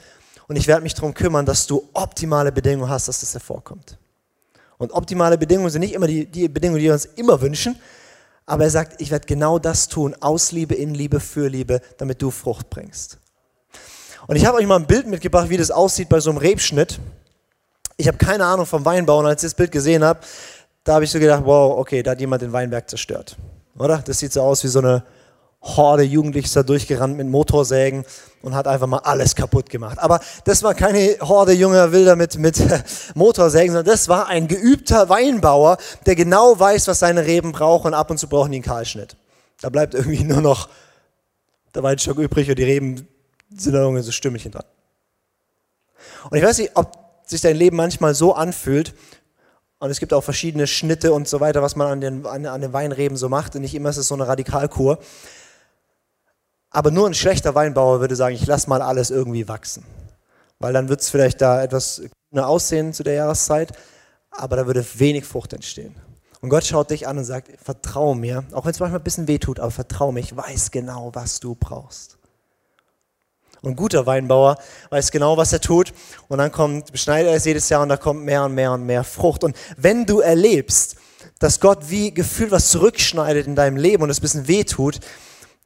und 0.47 0.55
ich 0.55 0.65
werde 0.65 0.81
mich 0.81 0.95
darum 0.95 1.13
kümmern, 1.13 1.45
dass 1.45 1.67
du 1.67 1.87
optimale 1.93 2.51
Bedingungen 2.51 2.89
hast, 2.89 3.07
dass 3.07 3.19
das 3.19 3.33
hervorkommt. 3.33 3.99
Und 4.79 4.91
optimale 4.93 5.37
Bedingungen 5.37 5.69
sind 5.69 5.81
nicht 5.81 5.93
immer 5.93 6.07
die, 6.07 6.25
die 6.25 6.47
Bedingungen, 6.47 6.79
die 6.79 6.85
wir 6.85 6.93
uns 6.93 7.05
immer 7.05 7.39
wünschen, 7.39 7.79
aber 8.47 8.63
er 8.63 8.69
sagt, 8.71 8.99
ich 8.99 9.11
werde 9.11 9.27
genau 9.27 9.59
das 9.59 9.87
tun, 9.87 10.15
aus 10.19 10.51
Liebe, 10.51 10.73
in 10.73 10.95
Liebe, 10.95 11.19
für 11.19 11.47
Liebe, 11.49 11.81
damit 11.97 12.21
du 12.21 12.31
Frucht 12.31 12.69
bringst. 12.69 13.19
Und 14.25 14.37
ich 14.37 14.45
habe 14.45 14.57
euch 14.57 14.65
mal 14.65 14.77
ein 14.77 14.87
Bild 14.87 15.05
mitgebracht, 15.05 15.49
wie 15.49 15.57
das 15.57 15.69
aussieht 15.69 16.09
bei 16.09 16.19
so 16.19 16.31
einem 16.31 16.39
Rebschnitt. 16.39 16.99
Ich 17.97 18.07
habe 18.07 18.17
keine 18.17 18.45
Ahnung 18.45 18.65
vom 18.65 18.85
Weinbau 18.85 19.19
als 19.21 19.43
ich 19.43 19.47
das 19.47 19.55
Bild 19.55 19.71
gesehen 19.71 20.03
habe, 20.03 20.19
da 20.88 20.94
habe 20.94 21.04
ich 21.04 21.12
so 21.12 21.19
gedacht, 21.19 21.44
wow, 21.44 21.78
okay, 21.78 22.01
da 22.01 22.12
hat 22.12 22.22
jemand 22.22 22.42
den 22.42 22.54
Weinberg 22.54 22.89
zerstört. 22.89 23.36
Oder? 23.78 23.98
Das 23.98 24.19
sieht 24.19 24.31
so 24.31 24.42
aus 24.42 24.63
wie 24.63 24.69
so 24.69 24.80
eine 24.80 25.04
Horde 25.62 26.04
Jugendlicher 26.04 26.62
da 26.62 26.63
durchgerannt 26.63 27.18
mit 27.18 27.28
Motorsägen 27.28 28.06
und 28.42 28.56
hat 28.56 28.68
einfach 28.68 28.88
mal 28.88 29.00
alles 29.00 29.36
kaputt 29.36 29.69
gemacht. 29.69 30.00
Aber 30.00 30.22
das 30.45 30.63
war 30.63 30.74
keine 30.74 31.18
Horde 31.19 31.51
junger 31.51 31.92
Wilder 31.92 32.16
mit, 32.16 32.38
mit 32.38 32.63
Motorsägen, 33.16 33.74
sondern 33.74 33.92
das 33.92 34.07
war 34.07 34.28
ein 34.28 34.48
geübter 34.48 35.10
Weinbauer, 35.10 35.78
der 36.06 36.16
genau 36.16 36.57
weiß, 36.57 36.88
was 36.88 37.00
seine 37.00 37.25
Reben 37.25 37.51
brauchen 37.51 37.88
und 37.88 37.94
ab 37.94 38.10
und 38.10 38.18
zu 38.18 38.30
brauchen 38.30 38.51
die 38.51 38.57
einen 38.57 38.63
Kahlschnitt. 38.63 39.18
Da 39.60 39.69
bleibt 39.69 39.94
irgendwie 39.94 40.24
nur 40.24 40.42
noch 40.42 40.69
der 41.75 41.84
Weinstock 41.84 42.18
übrig 42.18 42.50
und 42.50 42.57
die 42.57 42.63
Reben 42.63 43.07
sind 43.54 43.74
da 43.74 43.80
irgendwie 43.80 44.04
so 44.04 44.12
Stümmelchen 44.12 44.54
dran. 44.54 44.66
Und 46.30 46.38
ich 46.38 46.44
weiß 46.44 46.60
nicht, 46.60 46.72
ob 46.75 47.07
sich 47.25 47.42
dein 47.42 47.57
Leben 47.57 47.75
manchmal 47.75 48.16
so 48.16 48.34
anfühlt, 48.34 48.94
und 49.79 49.91
es 49.91 50.00
gibt 50.00 50.13
auch 50.13 50.24
verschiedene 50.24 50.65
Schnitte 50.65 51.13
und 51.13 51.27
so 51.27 51.39
weiter, 51.39 51.62
was 51.62 51.75
man 51.75 51.88
an 51.88 52.01
den, 52.01 52.25
an, 52.25 52.45
an 52.45 52.62
den 52.62 52.74
Weinreben 52.74 53.18
so 53.18 53.29
macht. 53.29 53.56
Und 53.56 53.62
nicht 53.62 53.75
immer 53.75 53.89
ist 53.89 53.97
es 53.97 54.07
so 54.07 54.15
eine 54.15 54.27
Radikalkur. 54.27 55.00
Aber 56.72 56.91
nur 56.91 57.07
ein 57.07 57.13
schlechter 57.13 57.53
Weinbauer 57.55 58.00
würde 58.00 58.15
sagen, 58.15 58.36
ich 58.36 58.46
lasse 58.48 58.69
mal 58.69 58.81
alles 58.81 59.12
irgendwie 59.12 59.48
wachsen. 59.48 59.86
Weil 60.60 60.74
dann 60.74 60.89
wird 60.89 61.01
es 61.01 61.10
vielleicht 61.10 61.41
da 61.41 61.62
etwas 61.62 62.01
aussehen 62.36 62.93
zu 62.93 63.03
der 63.03 63.13
Jahreszeit, 63.13 63.72
aber 64.31 64.55
da 64.55 64.65
würde 64.65 64.86
wenig 64.96 65.25
Frucht 65.25 65.53
entstehen. 65.53 65.96
Und 66.41 66.50
Gott 66.50 66.65
schaut 66.65 66.89
dich 66.91 67.07
an 67.07 67.17
und 67.17 67.24
sagt, 67.24 67.50
vertrau 67.63 68.15
mir, 68.15 68.43
auch 68.51 68.65
wenn 68.65 68.72
es 68.72 68.79
manchmal 68.79 69.00
ein 69.00 69.03
bisschen 69.03 69.27
weh 69.27 69.38
tut, 69.38 69.60
aber 69.60 69.72
vertrau 69.72 70.12
mir, 70.12 70.19
ich 70.19 70.36
weiß 70.36 70.72
genau, 70.72 71.12
was 71.13 71.39
du 71.39 71.55
brauchst. 71.55 72.16
Und 73.61 73.71
ein 73.71 73.75
guter 73.75 74.05
Weinbauer 74.05 74.57
weiß 74.89 75.11
genau, 75.11 75.37
was 75.37 75.53
er 75.53 75.61
tut. 75.61 75.93
Und 76.27 76.37
dann 76.37 76.51
kommt, 76.51 76.91
beschneidet 76.91 77.31
er 77.31 77.37
es 77.37 77.45
jedes 77.45 77.69
Jahr 77.69 77.81
und 77.81 77.89
da 77.89 77.97
kommt 77.97 78.23
mehr 78.23 78.43
und 78.45 78.53
mehr 78.53 78.71
und 78.71 78.85
mehr 78.85 79.03
Frucht. 79.03 79.43
Und 79.43 79.55
wenn 79.77 80.05
du 80.05 80.19
erlebst, 80.19 80.95
dass 81.39 81.59
Gott 81.59 81.89
wie 81.89 82.13
gefühlt 82.13 82.51
was 82.51 82.69
zurückschneidet 82.69 83.47
in 83.47 83.55
deinem 83.55 83.77
Leben 83.77 84.03
und 84.03 84.09
es 84.09 84.19
ein 84.19 84.21
bisschen 84.21 84.47
weh 84.47 84.63
tut, 84.63 84.99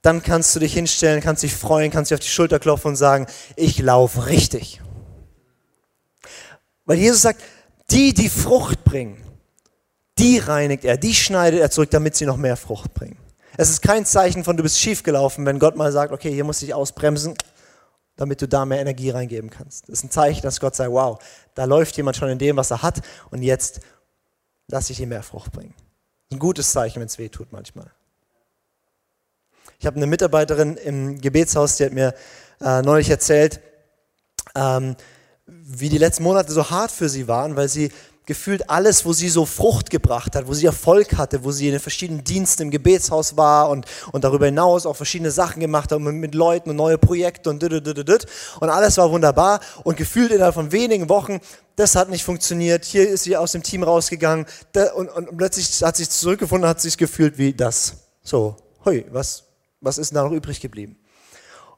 dann 0.01 0.24
kannst 0.24 0.55
du 0.55 0.60
dich 0.60 0.74
hinstellen, 0.74 1.21
kannst 1.21 1.43
dich 1.43 1.53
freuen, 1.53 1.91
kannst 1.91 2.12
dich 2.12 2.15
auf 2.15 2.21
die 2.21 2.29
Schulter 2.29 2.60
klopfen 2.60 2.89
und 2.89 2.95
sagen, 2.95 3.27
ich 3.55 3.79
laufe 3.79 4.27
richtig. 4.27 4.81
Weil 6.86 6.98
Jesus 6.98 7.21
sagt, 7.21 7.41
die, 7.91 8.13
die 8.13 8.29
Frucht 8.29 8.83
bringen, 8.83 9.24
die 10.17 10.39
reinigt 10.39 10.86
er, 10.86 10.98
die 10.98 11.13
schneidet 11.13 11.60
er 11.60 11.69
zurück, 11.69 11.91
damit 11.91 12.15
sie 12.15 12.25
noch 12.25 12.38
mehr 12.38 12.57
Frucht 12.57 12.93
bringen. 12.93 13.17
Es 13.57 13.69
ist 13.69 13.81
kein 13.81 14.05
Zeichen 14.05 14.43
von, 14.43 14.57
du 14.57 14.63
bist 14.63 14.79
schief 14.79 15.03
gelaufen, 15.03 15.45
wenn 15.45 15.60
Gott 15.60 15.75
mal 15.75 15.91
sagt, 15.91 16.12
okay, 16.12 16.31
hier 16.31 16.43
muss 16.43 16.62
ich 16.62 16.74
ausbremsen, 16.74 17.36
damit 18.22 18.40
du 18.40 18.48
da 18.48 18.66
mehr 18.66 18.80
Energie 18.80 19.10
reingeben 19.10 19.50
kannst. 19.50 19.90
Das 19.90 19.98
ist 19.98 20.04
ein 20.04 20.12
Zeichen, 20.12 20.44
dass 20.44 20.60
Gott 20.60 20.75
sagt, 20.75 20.92
wow, 20.92 21.18
da 21.56 21.66
läuft 21.66 21.98
jemand 21.98 22.18
schon 22.18 22.30
in 22.30 22.38
dem, 22.38 22.56
was 22.56 22.70
er 22.70 22.84
hat 22.84 23.01
und 23.32 23.42
jetzt 23.42 23.80
lass 24.68 24.92
ich 24.92 25.01
ihm 25.01 25.10
mehr 25.10 25.24
Frucht 25.24 25.51
bringen. 25.51 25.74
Ein 26.32 26.38
gutes 26.38 26.72
Zeichen, 26.72 27.00
wenn 27.00 27.08
es 27.08 27.18
weh 27.18 27.30
tut 27.30 27.51
manchmal. 27.51 27.90
Ich 29.80 29.88
habe 29.88 29.96
eine 29.96 30.06
Mitarbeiterin 30.06 30.78
im 30.78 31.20
Gebetshaus, 31.20 31.78
die 31.78 31.86
hat 31.86 31.94
mir 31.94 32.13
äh, 32.60 32.84
neulich 32.84 33.10
erzählt, 33.10 33.60
ähm, 34.54 34.96
wie 35.48 35.90
die 35.90 35.98
letzten 35.98 36.22
Monate 36.22 36.51
so 36.51 36.70
hart 36.70 36.92
für 36.92 37.10
sie 37.10 37.28
waren, 37.28 37.56
weil 37.56 37.70
sie 37.70 37.92
gefühlt 38.32 38.70
alles, 38.70 39.06
wo 39.06 39.12
sie 39.12 39.28
so 39.28 39.46
Frucht 39.46 39.90
gebracht 39.90 40.38
hat, 40.38 40.48
wo 40.48 40.54
sie 40.54 40.66
Erfolg 40.66 41.18
hatte, 41.18 41.44
wo 41.44 41.52
sie 41.52 41.66
in 41.66 41.74
den 41.74 41.82
verschiedenen 41.82 42.24
Diensten 42.24 42.62
im 42.64 42.72
Gebetshaus 42.72 43.36
war 43.36 43.70
und, 43.70 43.86
und 44.14 44.24
darüber 44.24 44.46
hinaus 44.46 44.86
auch 44.86 44.96
verschiedene 44.96 45.32
Sachen 45.32 45.60
gemacht 45.60 45.92
hat 45.92 46.00
mit, 46.00 46.16
mit 46.16 46.34
Leuten 46.34 46.70
und 46.70 46.78
neue 46.78 46.98
Projekte 46.98 47.50
und 47.50 47.62
und 47.62 48.70
alles 48.70 48.98
war 48.98 49.12
wunderbar 49.12 49.60
und 49.84 49.98
gefühlt 49.98 50.32
innerhalb 50.32 50.54
von 50.54 50.72
wenigen 50.72 51.10
Wochen, 51.10 51.42
das 51.76 51.96
hat 51.96 52.08
nicht 52.08 52.24
funktioniert, 52.24 52.86
hier 52.86 53.10
ist 53.10 53.24
sie 53.24 53.36
aus 53.36 53.52
dem 53.52 53.64
Team 53.64 53.84
rausgegangen 53.84 54.46
und, 54.96 55.10
und 55.10 55.38
plötzlich 55.38 55.84
hat 55.84 55.98
sie 55.98 56.06
sich 56.06 56.12
zurückgefunden, 56.12 56.70
hat 56.70 56.80
sich 56.80 56.98
gefühlt 56.98 57.38
wie 57.38 57.52
das. 57.52 57.96
So, 58.24 58.56
hui, 58.86 59.06
was, 59.12 59.44
was 59.82 59.98
ist 59.98 60.16
da 60.16 60.24
noch 60.24 60.32
übrig 60.32 60.62
geblieben? 60.62 60.96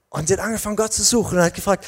Und 0.09 0.27
sie 0.27 0.35
hat 0.35 0.41
angefangen, 0.41 0.75
Gott 0.75 0.93
zu 0.93 1.01
suchen 1.01 1.39
und 1.39 1.43
hat 1.43 1.55
gefragt, 1.55 1.83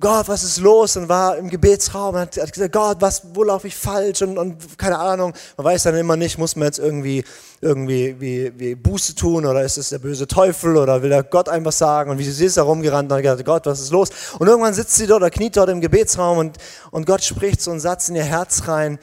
Gott, 0.00 0.28
was 0.28 0.42
ist 0.42 0.58
los? 0.58 0.96
Und 0.96 1.08
war 1.08 1.36
im 1.36 1.50
Gebetsraum 1.50 2.14
und 2.14 2.20
hat, 2.20 2.52
gesagt, 2.52 2.72
Gott, 2.72 2.96
was, 3.00 3.22
wo 3.34 3.44
laufe 3.44 3.66
ich 3.66 3.76
falsch? 3.76 4.22
Und, 4.22 4.38
und 4.38 4.78
keine 4.78 4.98
Ahnung. 4.98 5.34
Man 5.56 5.64
weiß 5.64 5.82
dann 5.82 5.94
immer 5.96 6.16
nicht, 6.16 6.38
muss 6.38 6.56
man 6.56 6.66
jetzt 6.66 6.78
irgendwie, 6.78 7.22
irgendwie 7.60 8.16
wie, 8.18 8.58
wie 8.58 8.74
Buße 8.74 9.14
tun 9.14 9.44
oder 9.44 9.62
ist 9.62 9.76
es 9.76 9.90
der 9.90 9.98
böse 9.98 10.26
Teufel 10.26 10.76
oder 10.76 11.02
will 11.02 11.10
der 11.10 11.22
Gott 11.22 11.48
was 11.48 11.78
sagen? 11.78 12.10
Und 12.10 12.18
wie 12.18 12.24
sie 12.24 12.46
ist 12.46 12.56
da 12.56 12.62
rumgerannt 12.62 13.12
und 13.12 13.16
hat 13.16 13.22
gesagt, 13.22 13.44
Gott, 13.44 13.66
was 13.66 13.80
ist 13.80 13.90
los? 13.90 14.08
Und 14.38 14.48
irgendwann 14.48 14.72
sitzt 14.74 14.96
sie 14.96 15.06
dort 15.06 15.20
oder 15.20 15.30
kniet 15.30 15.56
dort 15.56 15.68
im 15.68 15.80
Gebetsraum 15.80 16.38
und, 16.38 16.56
und 16.90 17.06
Gott 17.06 17.22
spricht 17.22 17.60
so 17.60 17.70
einen 17.70 17.80
Satz 17.80 18.08
in 18.08 18.16
ihr 18.16 18.24
Herz 18.24 18.66
rein 18.66 18.98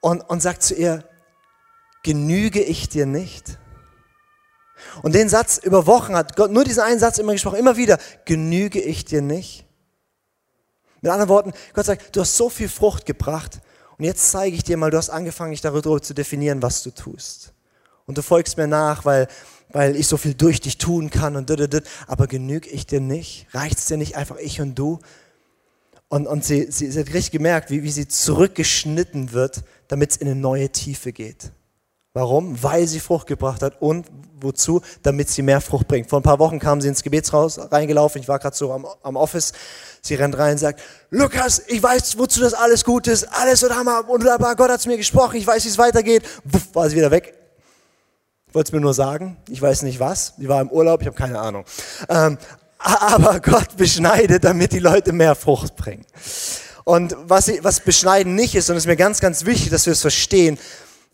und, 0.00 0.28
und 0.28 0.42
sagt 0.42 0.62
zu 0.64 0.74
ihr, 0.74 1.04
genüge 2.02 2.60
ich 2.60 2.88
dir 2.88 3.06
nicht? 3.06 3.58
Und 5.02 5.14
den 5.14 5.28
Satz 5.28 5.58
über 5.58 5.86
Wochen 5.86 6.14
hat 6.14 6.36
Gott 6.36 6.50
nur 6.50 6.64
diesen 6.64 6.82
einen 6.82 6.98
Satz 6.98 7.18
immer 7.18 7.32
gesprochen, 7.32 7.58
immer 7.58 7.76
wieder, 7.76 7.98
genüge 8.24 8.80
ich 8.80 9.04
dir 9.04 9.22
nicht? 9.22 9.64
Mit 11.00 11.10
anderen 11.10 11.28
Worten, 11.28 11.52
Gott 11.72 11.86
sagt, 11.86 12.14
du 12.14 12.20
hast 12.20 12.36
so 12.36 12.48
viel 12.48 12.68
Frucht 12.68 13.06
gebracht 13.06 13.60
und 13.98 14.04
jetzt 14.04 14.30
zeige 14.30 14.54
ich 14.54 14.64
dir 14.64 14.76
mal, 14.76 14.90
du 14.90 14.96
hast 14.96 15.10
angefangen, 15.10 15.52
dich 15.52 15.60
darüber 15.60 16.00
zu 16.00 16.14
definieren, 16.14 16.62
was 16.62 16.82
du 16.82 16.90
tust. 16.90 17.52
Und 18.06 18.18
du 18.18 18.22
folgst 18.22 18.56
mir 18.56 18.66
nach, 18.66 19.04
weil, 19.04 19.28
weil 19.70 19.96
ich 19.96 20.06
so 20.06 20.16
viel 20.16 20.34
durch 20.34 20.60
dich 20.60 20.78
tun 20.78 21.10
kann 21.10 21.36
und 21.36 21.48
dit, 21.48 21.84
aber 22.06 22.26
genüge 22.26 22.68
ich 22.68 22.86
dir 22.86 23.00
nicht? 23.00 23.46
Reicht 23.52 23.78
es 23.78 23.86
dir 23.86 23.96
nicht 23.96 24.16
einfach 24.16 24.36
ich 24.36 24.60
und 24.60 24.74
du? 24.74 24.98
Und, 26.08 26.26
und 26.26 26.44
sie, 26.44 26.70
sie, 26.70 26.90
sie 26.90 27.00
hat 27.00 27.14
richtig 27.14 27.30
gemerkt, 27.30 27.70
wie, 27.70 27.82
wie 27.82 27.90
sie 27.90 28.06
zurückgeschnitten 28.06 29.32
wird, 29.32 29.62
damit 29.88 30.10
es 30.10 30.16
in 30.18 30.28
eine 30.28 30.36
neue 30.36 30.70
Tiefe 30.70 31.12
geht. 31.12 31.52
Warum? 32.14 32.62
Weil 32.62 32.86
sie 32.86 33.00
Frucht 33.00 33.26
gebracht 33.26 33.62
hat 33.62 33.80
und 33.80 34.06
wozu? 34.38 34.82
Damit 35.02 35.30
sie 35.30 35.40
mehr 35.40 35.62
Frucht 35.62 35.88
bringt. 35.88 36.10
Vor 36.10 36.20
ein 36.20 36.22
paar 36.22 36.38
Wochen 36.38 36.58
kam 36.58 36.82
sie 36.82 36.88
ins 36.88 37.02
Gebetshaus 37.02 37.72
reingelaufen. 37.72 38.20
Ich 38.20 38.28
war 38.28 38.38
gerade 38.38 38.54
so 38.54 38.70
am, 38.70 38.86
am, 39.02 39.16
Office. 39.16 39.52
Sie 40.02 40.14
rennt 40.14 40.36
rein 40.36 40.52
und 40.52 40.58
sagt, 40.58 40.82
Lukas, 41.08 41.62
ich 41.68 41.82
weiß, 41.82 42.18
wozu 42.18 42.40
das 42.40 42.52
alles 42.52 42.84
gut 42.84 43.06
ist. 43.06 43.24
Alles 43.24 43.62
und 43.62 43.74
Hammer, 43.74 44.06
wunderbar. 44.08 44.56
Gott 44.56 44.70
hat 44.70 44.80
es 44.80 44.86
mir 44.86 44.98
gesprochen. 44.98 45.36
Ich 45.36 45.46
weiß, 45.46 45.64
wie 45.64 45.68
es 45.68 45.78
weitergeht. 45.78 46.22
Wuff, 46.44 46.74
war 46.74 46.90
sie 46.90 46.96
wieder 46.96 47.10
weg. 47.10 47.32
Wollte 48.52 48.68
es 48.68 48.72
mir 48.72 48.80
nur 48.80 48.92
sagen. 48.92 49.38
Ich 49.48 49.62
weiß 49.62 49.80
nicht 49.80 49.98
was. 49.98 50.34
Sie 50.36 50.48
war 50.50 50.60
im 50.60 50.68
Urlaub. 50.68 51.00
Ich 51.00 51.06
habe 51.06 51.16
keine 51.16 51.38
Ahnung. 51.38 51.64
Ähm, 52.10 52.36
aber 52.78 53.40
Gott 53.40 53.78
beschneidet, 53.78 54.44
damit 54.44 54.72
die 54.72 54.80
Leute 54.80 55.14
mehr 55.14 55.34
Frucht 55.34 55.76
bringen. 55.76 56.04
Und 56.84 57.16
was, 57.24 57.50
was 57.62 57.80
beschneiden 57.80 58.34
nicht 58.34 58.54
ist, 58.54 58.68
und 58.68 58.76
es 58.76 58.82
ist 58.82 58.88
mir 58.88 58.96
ganz, 58.96 59.20
ganz 59.20 59.46
wichtig, 59.46 59.70
dass 59.70 59.86
wir 59.86 59.92
es 59.94 60.00
verstehen, 60.02 60.58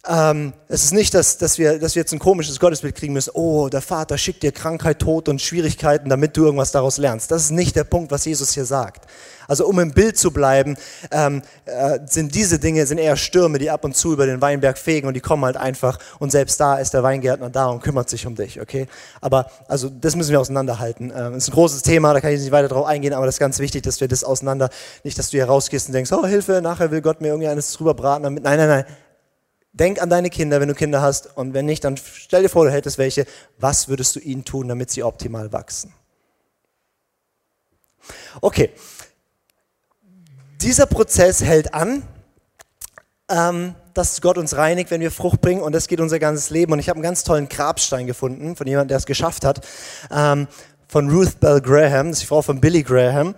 ähm, 0.08 0.54
es 0.68 0.84
ist 0.84 0.92
nicht, 0.92 1.12
dass, 1.12 1.36
dass, 1.36 1.58
wir, 1.58 1.78
dass 1.78 1.94
wir 1.94 2.00
jetzt 2.00 2.12
ein 2.12 2.18
komisches 2.18 2.58
Gottesbild 2.58 2.94
kriegen 2.94 3.12
müssen. 3.12 3.30
Oh, 3.34 3.68
der 3.68 3.82
Vater 3.82 4.16
schickt 4.16 4.42
dir 4.42 4.52
Krankheit, 4.52 5.00
Tod 5.00 5.28
und 5.28 5.42
Schwierigkeiten, 5.42 6.08
damit 6.08 6.36
du 6.36 6.46
irgendwas 6.46 6.72
daraus 6.72 6.96
lernst. 6.96 7.30
Das 7.30 7.42
ist 7.42 7.50
nicht 7.50 7.76
der 7.76 7.84
Punkt, 7.84 8.10
was 8.10 8.24
Jesus 8.24 8.52
hier 8.52 8.64
sagt. 8.64 9.06
Also 9.48 9.66
um 9.66 9.78
im 9.80 9.92
Bild 9.92 10.16
zu 10.16 10.30
bleiben, 10.30 10.76
ähm, 11.10 11.42
äh, 11.66 11.98
sind 12.06 12.34
diese 12.34 12.58
Dinge 12.58 12.86
sind 12.86 12.98
eher 12.98 13.16
Stürme, 13.16 13.58
die 13.58 13.70
ab 13.70 13.84
und 13.84 13.96
zu 13.96 14.12
über 14.12 14.26
den 14.26 14.40
Weinberg 14.40 14.78
fegen 14.78 15.08
und 15.08 15.14
die 15.14 15.20
kommen 15.20 15.44
halt 15.44 15.56
einfach. 15.56 15.98
Und 16.18 16.32
selbst 16.32 16.58
da 16.60 16.76
ist 16.76 16.94
der 16.94 17.02
Weingärtner 17.02 17.50
da 17.50 17.66
und 17.66 17.82
kümmert 17.82 18.08
sich 18.08 18.26
um 18.26 18.34
dich, 18.34 18.60
okay? 18.60 18.88
Aber 19.20 19.50
also 19.66 19.90
das 19.90 20.16
müssen 20.16 20.30
wir 20.30 20.40
auseinanderhalten. 20.40 21.12
Ähm, 21.14 21.34
ist 21.34 21.48
ein 21.48 21.54
großes 21.54 21.82
Thema, 21.82 22.14
da 22.14 22.20
kann 22.20 22.32
ich 22.32 22.40
nicht 22.40 22.52
weiter 22.52 22.68
drauf 22.68 22.86
eingehen, 22.86 23.12
aber 23.12 23.26
das 23.26 23.36
ist 23.36 23.40
ganz 23.40 23.58
wichtig, 23.58 23.82
dass 23.82 24.00
wir 24.00 24.08
das 24.08 24.24
auseinander, 24.24 24.70
nicht, 25.04 25.18
dass 25.18 25.30
du 25.30 25.38
hier 25.38 25.46
rausgehst 25.46 25.88
und 25.88 25.92
denkst, 25.94 26.12
oh 26.12 26.26
Hilfe, 26.26 26.60
nachher 26.62 26.90
will 26.90 27.00
Gott 27.00 27.20
mir 27.20 27.28
irgendwie 27.28 27.48
eines 27.48 27.72
drüber 27.72 27.94
braten. 27.94 28.22
Damit. 28.22 28.42
Nein, 28.42 28.58
nein, 28.58 28.68
nein 28.68 28.84
Denk 29.78 30.02
an 30.02 30.10
deine 30.10 30.30
Kinder, 30.30 30.60
wenn 30.60 30.68
du 30.68 30.74
Kinder 30.74 31.02
hast. 31.02 31.36
Und 31.36 31.54
wenn 31.54 31.66
nicht, 31.66 31.84
dann 31.84 31.96
stell 31.96 32.42
dir 32.42 32.48
vor, 32.48 32.64
du 32.64 32.72
hättest 32.72 32.98
welche. 32.98 33.26
Was 33.58 33.88
würdest 33.88 34.16
du 34.16 34.20
ihnen 34.20 34.44
tun, 34.44 34.68
damit 34.68 34.90
sie 34.90 35.02
optimal 35.02 35.52
wachsen? 35.52 35.92
Okay. 38.40 38.70
Dieser 40.60 40.86
Prozess 40.86 41.42
hält 41.42 41.74
an, 41.74 42.02
ähm, 43.28 43.74
dass 43.94 44.20
Gott 44.20 44.38
uns 44.38 44.56
reinigt, 44.56 44.90
wenn 44.90 45.00
wir 45.00 45.10
Frucht 45.10 45.40
bringen. 45.40 45.60
Und 45.60 45.72
das 45.72 45.86
geht 45.86 46.00
unser 46.00 46.18
ganzes 46.18 46.50
Leben. 46.50 46.72
Und 46.72 46.78
ich 46.78 46.88
habe 46.88 46.96
einen 46.96 47.04
ganz 47.04 47.22
tollen 47.22 47.48
Grabstein 47.48 48.06
gefunden 48.06 48.56
von 48.56 48.66
jemandem, 48.66 48.88
der 48.88 48.98
es 48.98 49.06
geschafft 49.06 49.44
hat. 49.44 49.66
Ähm, 50.10 50.48
von 50.88 51.10
Ruth 51.10 51.38
Bell 51.38 51.60
Graham, 51.60 52.08
das 52.08 52.16
ist 52.16 52.22
die 52.22 52.26
Frau 52.26 52.40
von 52.40 52.60
Billy 52.60 52.82
Graham, 52.82 53.34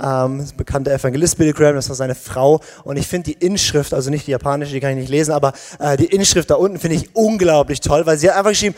ähm, 0.00 0.46
bekannter 0.56 0.92
Evangelist 0.92 1.36
Billy 1.36 1.52
Graham, 1.52 1.74
das 1.74 1.88
war 1.88 1.96
seine 1.96 2.14
Frau. 2.14 2.60
Und 2.84 2.96
ich 2.96 3.08
finde 3.08 3.32
die 3.32 3.44
Inschrift, 3.44 3.92
also 3.92 4.08
nicht 4.08 4.26
die 4.26 4.30
japanische, 4.30 4.72
die 4.72 4.80
kann 4.80 4.92
ich 4.92 4.98
nicht 4.98 5.10
lesen, 5.10 5.32
aber 5.32 5.52
äh, 5.80 5.96
die 5.96 6.06
Inschrift 6.06 6.50
da 6.50 6.54
unten 6.54 6.78
finde 6.78 6.96
ich 6.96 7.14
unglaublich 7.14 7.80
toll, 7.80 8.06
weil 8.06 8.18
sie 8.18 8.30
hat 8.30 8.36
einfach 8.36 8.50
geschrieben, 8.50 8.76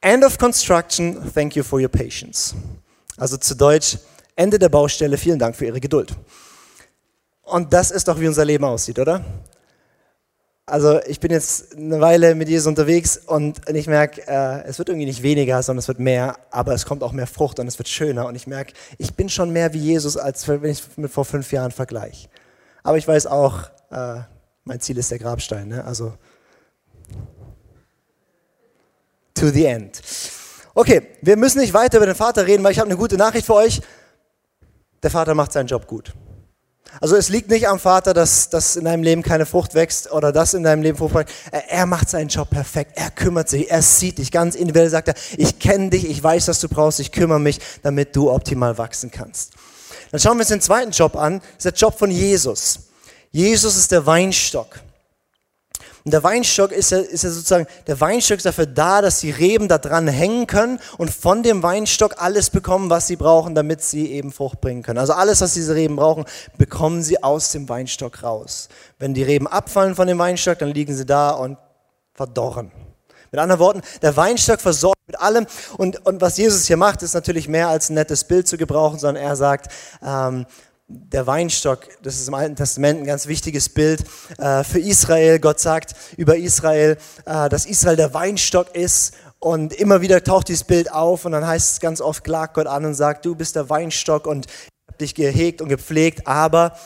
End 0.00 0.22
of 0.22 0.36
Construction, 0.36 1.32
thank 1.34 1.56
you 1.56 1.64
for 1.64 1.80
your 1.80 1.88
patience. 1.88 2.54
Also 3.16 3.38
zu 3.38 3.54
Deutsch, 3.54 3.96
Ende 4.36 4.58
der 4.58 4.68
Baustelle, 4.68 5.16
vielen 5.16 5.38
Dank 5.38 5.56
für 5.56 5.64
Ihre 5.64 5.80
Geduld. 5.80 6.12
Und 7.42 7.72
das 7.72 7.90
ist 7.90 8.08
doch, 8.08 8.20
wie 8.20 8.28
unser 8.28 8.44
Leben 8.44 8.64
aussieht, 8.64 8.98
oder? 8.98 9.24
Also 10.66 10.98
ich 11.06 11.20
bin 11.20 11.30
jetzt 11.30 11.76
eine 11.76 12.00
Weile 12.00 12.34
mit 12.34 12.48
Jesus 12.48 12.66
unterwegs 12.66 13.18
und 13.18 13.60
ich 13.68 13.86
merke, 13.86 14.26
äh, 14.26 14.62
es 14.64 14.78
wird 14.78 14.88
irgendwie 14.88 15.04
nicht 15.04 15.22
weniger, 15.22 15.62
sondern 15.62 15.80
es 15.80 15.88
wird 15.88 15.98
mehr, 15.98 16.38
aber 16.50 16.72
es 16.72 16.86
kommt 16.86 17.02
auch 17.02 17.12
mehr 17.12 17.26
Frucht 17.26 17.58
und 17.58 17.66
es 17.66 17.78
wird 17.78 17.88
schöner. 17.88 18.26
Und 18.26 18.34
ich 18.34 18.46
merke, 18.46 18.72
ich 18.96 19.14
bin 19.14 19.28
schon 19.28 19.50
mehr 19.50 19.74
wie 19.74 19.78
Jesus, 19.78 20.16
als 20.16 20.48
wenn 20.48 20.64
ich 20.64 20.82
mit 20.96 21.10
vor 21.10 21.26
fünf 21.26 21.52
Jahren 21.52 21.70
vergleiche. 21.70 22.28
Aber 22.82 22.96
ich 22.96 23.06
weiß 23.06 23.26
auch, 23.26 23.64
äh, 23.90 24.20
mein 24.64 24.80
Ziel 24.80 24.96
ist 24.96 25.10
der 25.10 25.18
Grabstein. 25.18 25.68
Ne? 25.68 25.84
Also 25.84 26.14
to 29.34 29.48
the 29.48 29.66
end. 29.66 30.00
Okay, 30.74 31.08
wir 31.20 31.36
müssen 31.36 31.60
nicht 31.60 31.74
weiter 31.74 31.98
über 31.98 32.06
den 32.06 32.14
Vater 32.14 32.46
reden, 32.46 32.64
weil 32.64 32.72
ich 32.72 32.78
habe 32.78 32.88
eine 32.88 32.98
gute 32.98 33.18
Nachricht 33.18 33.44
für 33.44 33.54
euch. 33.54 33.82
Der 35.02 35.10
Vater 35.10 35.34
macht 35.34 35.52
seinen 35.52 35.66
Job 35.66 35.86
gut. 35.86 36.14
Also 37.00 37.16
es 37.16 37.28
liegt 37.28 37.50
nicht 37.50 37.68
am 37.68 37.78
Vater, 37.78 38.14
dass, 38.14 38.48
dass 38.50 38.76
in 38.76 38.84
deinem 38.84 39.02
Leben 39.02 39.22
keine 39.22 39.46
Frucht 39.46 39.74
wächst 39.74 40.10
oder 40.10 40.32
dass 40.32 40.54
in 40.54 40.62
deinem 40.62 40.82
Leben 40.82 40.98
Frucht 40.98 41.14
wächst. 41.14 41.34
Er 41.68 41.86
macht 41.86 42.08
seinen 42.08 42.28
Job 42.28 42.50
perfekt. 42.50 42.92
Er 42.94 43.10
kümmert 43.10 43.48
sich. 43.48 43.70
Er 43.70 43.82
sieht 43.82 44.18
dich 44.18 44.30
ganz 44.30 44.54
individuell. 44.54 44.88
Sagt 44.90 45.08
er, 45.08 45.14
ich 45.36 45.58
kenne 45.58 45.90
dich, 45.90 46.08
ich 46.08 46.22
weiß, 46.22 46.48
was 46.48 46.60
du 46.60 46.68
brauchst, 46.68 47.00
ich 47.00 47.12
kümmere 47.12 47.40
mich, 47.40 47.58
damit 47.82 48.14
du 48.14 48.30
optimal 48.30 48.78
wachsen 48.78 49.10
kannst. 49.10 49.52
Dann 50.10 50.20
schauen 50.20 50.36
wir 50.36 50.40
uns 50.40 50.48
den 50.48 50.60
zweiten 50.60 50.92
Job 50.92 51.16
an. 51.16 51.40
Das 51.40 51.64
ist 51.64 51.64
der 51.64 51.88
Job 51.88 51.98
von 51.98 52.10
Jesus. 52.10 52.78
Jesus 53.32 53.76
ist 53.76 53.90
der 53.90 54.06
Weinstock. 54.06 54.80
Und 56.04 56.12
der 56.12 56.22
Weinstock 56.22 56.70
ist 56.70 56.90
ja, 56.90 56.98
ist 56.98 57.24
ja 57.24 57.30
sozusagen, 57.30 57.66
der 57.86 57.98
Weinstock 57.98 58.36
ist 58.36 58.44
dafür 58.44 58.66
da, 58.66 59.00
dass 59.00 59.20
die 59.20 59.30
Reben 59.30 59.68
da 59.68 59.78
dran 59.78 60.06
hängen 60.06 60.46
können 60.46 60.78
und 60.98 61.10
von 61.10 61.42
dem 61.42 61.62
Weinstock 61.62 62.16
alles 62.18 62.50
bekommen, 62.50 62.90
was 62.90 63.06
sie 63.06 63.16
brauchen, 63.16 63.54
damit 63.54 63.82
sie 63.82 64.12
eben 64.12 64.30
Frucht 64.30 64.60
bringen 64.60 64.82
können. 64.82 64.98
Also 64.98 65.14
alles, 65.14 65.40
was 65.40 65.54
diese 65.54 65.74
Reben 65.74 65.96
brauchen, 65.96 66.26
bekommen 66.58 67.02
sie 67.02 67.22
aus 67.22 67.52
dem 67.52 67.70
Weinstock 67.70 68.22
raus. 68.22 68.68
Wenn 68.98 69.14
die 69.14 69.22
Reben 69.22 69.46
abfallen 69.46 69.94
von 69.94 70.06
dem 70.06 70.18
Weinstock, 70.18 70.58
dann 70.58 70.68
liegen 70.68 70.94
sie 70.94 71.06
da 71.06 71.30
und 71.30 71.56
verdorren. 72.12 72.70
Mit 73.32 73.40
anderen 73.40 73.60
Worten, 73.60 73.80
der 74.02 74.14
Weinstock 74.14 74.60
versorgt 74.60 75.00
mit 75.06 75.18
allem. 75.18 75.46
Und, 75.78 76.04
und 76.06 76.20
was 76.20 76.36
Jesus 76.36 76.66
hier 76.66 76.76
macht, 76.76 77.02
ist 77.02 77.14
natürlich 77.14 77.48
mehr 77.48 77.68
als 77.68 77.88
ein 77.88 77.94
nettes 77.94 78.24
Bild 78.24 78.46
zu 78.46 78.58
gebrauchen, 78.58 78.98
sondern 78.98 79.24
er 79.24 79.36
sagt, 79.36 79.72
ähm, 80.04 80.44
der 80.94 81.26
Weinstock, 81.26 81.80
das 82.02 82.16
ist 82.16 82.28
im 82.28 82.34
Alten 82.34 82.56
Testament 82.56 83.00
ein 83.00 83.06
ganz 83.06 83.26
wichtiges 83.26 83.68
Bild 83.68 84.04
äh, 84.38 84.64
für 84.64 84.78
Israel. 84.78 85.38
Gott 85.38 85.60
sagt 85.60 85.94
über 86.16 86.36
Israel, 86.36 86.96
äh, 87.24 87.48
dass 87.48 87.66
Israel 87.66 87.96
der 87.96 88.14
Weinstock 88.14 88.74
ist 88.74 89.14
und 89.38 89.72
immer 89.74 90.00
wieder 90.00 90.22
taucht 90.22 90.48
dieses 90.48 90.64
Bild 90.64 90.90
auf 90.92 91.24
und 91.24 91.32
dann 91.32 91.46
heißt 91.46 91.72
es 91.72 91.80
ganz 91.80 92.00
oft, 92.00 92.24
klagt 92.24 92.54
Gott 92.54 92.66
an 92.66 92.84
und 92.84 92.94
sagt, 92.94 93.24
du 93.24 93.34
bist 93.34 93.56
der 93.56 93.68
Weinstock 93.68 94.26
und 94.26 94.46
ich 94.46 94.68
habe 94.88 94.98
dich 94.98 95.14
gehegt 95.14 95.60
und 95.60 95.68
gepflegt, 95.68 96.26
aber 96.26 96.76